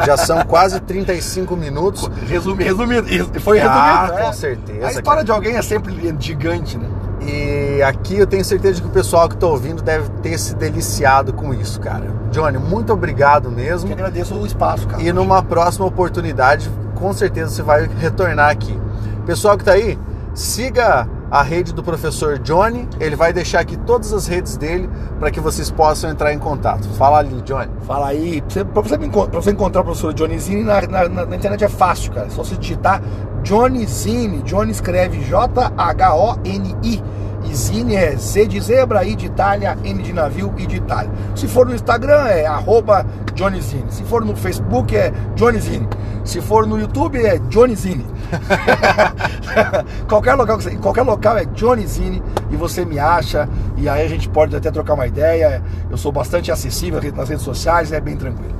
Já 0.06 0.16
são 0.16 0.42
quase 0.48 0.80
35 0.80 1.54
minutos. 1.58 2.10
Resumi, 2.30 2.64
resumido, 2.64 3.08
foi 3.42 3.60
Ah, 3.60 4.04
resumido. 4.04 4.24
com 4.24 4.30
é. 4.30 4.34
certeza, 4.34 4.88
A 4.88 4.90
história 4.92 5.04
cara. 5.04 5.24
de 5.26 5.32
alguém 5.34 5.58
é 5.58 5.62
sempre 5.62 6.16
gigante, 6.18 6.78
né? 6.78 6.88
E 7.22 7.82
aqui 7.84 8.18
eu 8.18 8.26
tenho 8.26 8.44
certeza 8.44 8.82
que 8.82 8.88
o 8.88 8.92
pessoal 8.92 9.30
que 9.30 9.36
está 9.36 9.48
ouvindo 9.48 9.82
deve 9.84 10.10
ter 10.24 10.38
se 10.40 10.56
deliciado 10.56 11.34
com 11.34 11.54
isso, 11.54 11.80
cara. 11.80 12.08
Johnny, 12.32 12.58
muito 12.58 12.92
obrigado 12.92 13.46
Eu 13.50 13.52
mesmo. 13.52 13.88
que 13.88 13.94
agradeço 13.94 14.34
o 14.36 14.46
espaço, 14.46 14.88
cara. 14.88 15.02
E 15.02 15.12
numa 15.14 15.44
próxima 15.44 15.86
oportunidade, 15.86 16.70
com 16.96 17.14
certeza 17.14 17.52
você 17.52 17.62
vai 17.62 17.88
retornar 18.00 18.50
aqui. 18.50 18.78
Pessoal 19.26 19.58
que 19.58 19.64
tá 19.64 19.74
aí, 19.74 20.00
siga 20.34 21.08
a 21.32 21.42
rede 21.42 21.74
do 21.74 21.82
professor 21.82 22.38
Johnny. 22.38 22.88
Ele 23.00 23.16
vai 23.16 23.32
deixar 23.32 23.62
aqui 23.62 23.78
todas 23.78 24.12
as 24.14 24.28
redes 24.28 24.58
dele 24.58 24.90
para 25.20 25.32
que 25.32 25.40
vocês 25.40 25.72
possam 25.72 26.10
entrar 26.12 26.34
em 26.34 26.38
contato. 26.40 26.88
Fala 26.98 27.20
ali, 27.20 27.42
Johnny. 27.44 27.72
Fala 27.88 28.08
aí, 28.10 28.42
pra 28.74 28.82
você, 28.82 28.98
você, 29.32 29.52
encontrar 29.52 29.82
o 29.82 29.86
professor 29.86 30.14
Johnny 30.14 30.38
Zini 30.38 30.64
na, 30.64 30.82
na- 30.82 31.08
na- 31.10 31.26
na 31.26 31.36
internet 31.36 31.64
é 31.64 31.70
fácil, 31.70 32.12
cara. 32.12 32.28
É 32.28 32.30
só 32.30 32.44
você 32.44 32.56
digitar 32.58 33.02
Johnny 33.42 33.86
Zini. 33.88 34.42
Johnny 34.44 34.72
escreve 34.72 35.20
J-H-O-N-I. 35.24 37.04
E 37.44 37.56
Zini 37.56 37.96
é 37.96 38.16
Z 38.16 38.48
de 38.48 38.60
zebra, 38.60 39.04
I 39.04 39.16
de 39.16 39.26
Itália, 39.26 39.78
N 39.84 40.02
de 40.02 40.14
navio 40.14 40.54
e 40.58 40.66
de 40.66 40.78
Itália. 40.78 41.12
Se 41.36 41.48
for 41.48 41.66
no 41.66 41.74
Instagram 41.74 42.28
é 42.28 42.46
arroba 42.46 43.06
Johnny 43.34 43.62
Zini. 43.62 43.92
Se 43.92 44.04
for 44.04 44.24
no 44.24 44.36
Facebook 44.36 44.96
é 44.96 45.12
Johnny 45.36 45.60
Zini. 45.60 45.88
Se 46.24 46.42
for 46.42 46.68
no 46.68 46.80
YouTube 46.80 47.24
é 47.24 47.40
Johnny 47.50 47.76
Zini. 47.76 48.06
qualquer, 50.08 50.36
local, 50.36 50.60
qualquer 50.82 51.04
local 51.04 51.38
é 51.38 51.46
Johnny 51.46 51.86
Zini 51.88 52.22
e 52.50 52.56
você 52.56 52.86
me 52.86 53.00
acha. 53.00 53.50
E 53.78 53.90
aí 53.90 54.06
a 54.06 54.08
gente 54.08 54.30
pode 54.30 54.56
até 54.56 54.70
trocar 54.70 54.94
uma 54.94 55.08
ideia. 55.08 55.64
Eu 55.90 55.98
sou 55.98 56.12
bastante 56.12 56.52
acessível 56.52 57.02
nas 57.16 57.30
redes 57.30 57.44
sociais, 57.44 57.92
é 57.92 58.00
bem 58.00 58.16
tranquilo. 58.16 58.56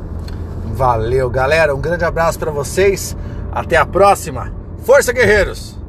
Valeu, 0.74 1.30
galera. 1.30 1.76
Um 1.76 1.82
grande 1.82 2.04
abraço 2.04 2.40
para 2.40 2.52
vocês. 2.52 3.16
Até 3.52 3.78
a 3.78 3.86
próxima. 3.86 4.52
Força, 4.84 5.14
guerreiros! 5.14 5.81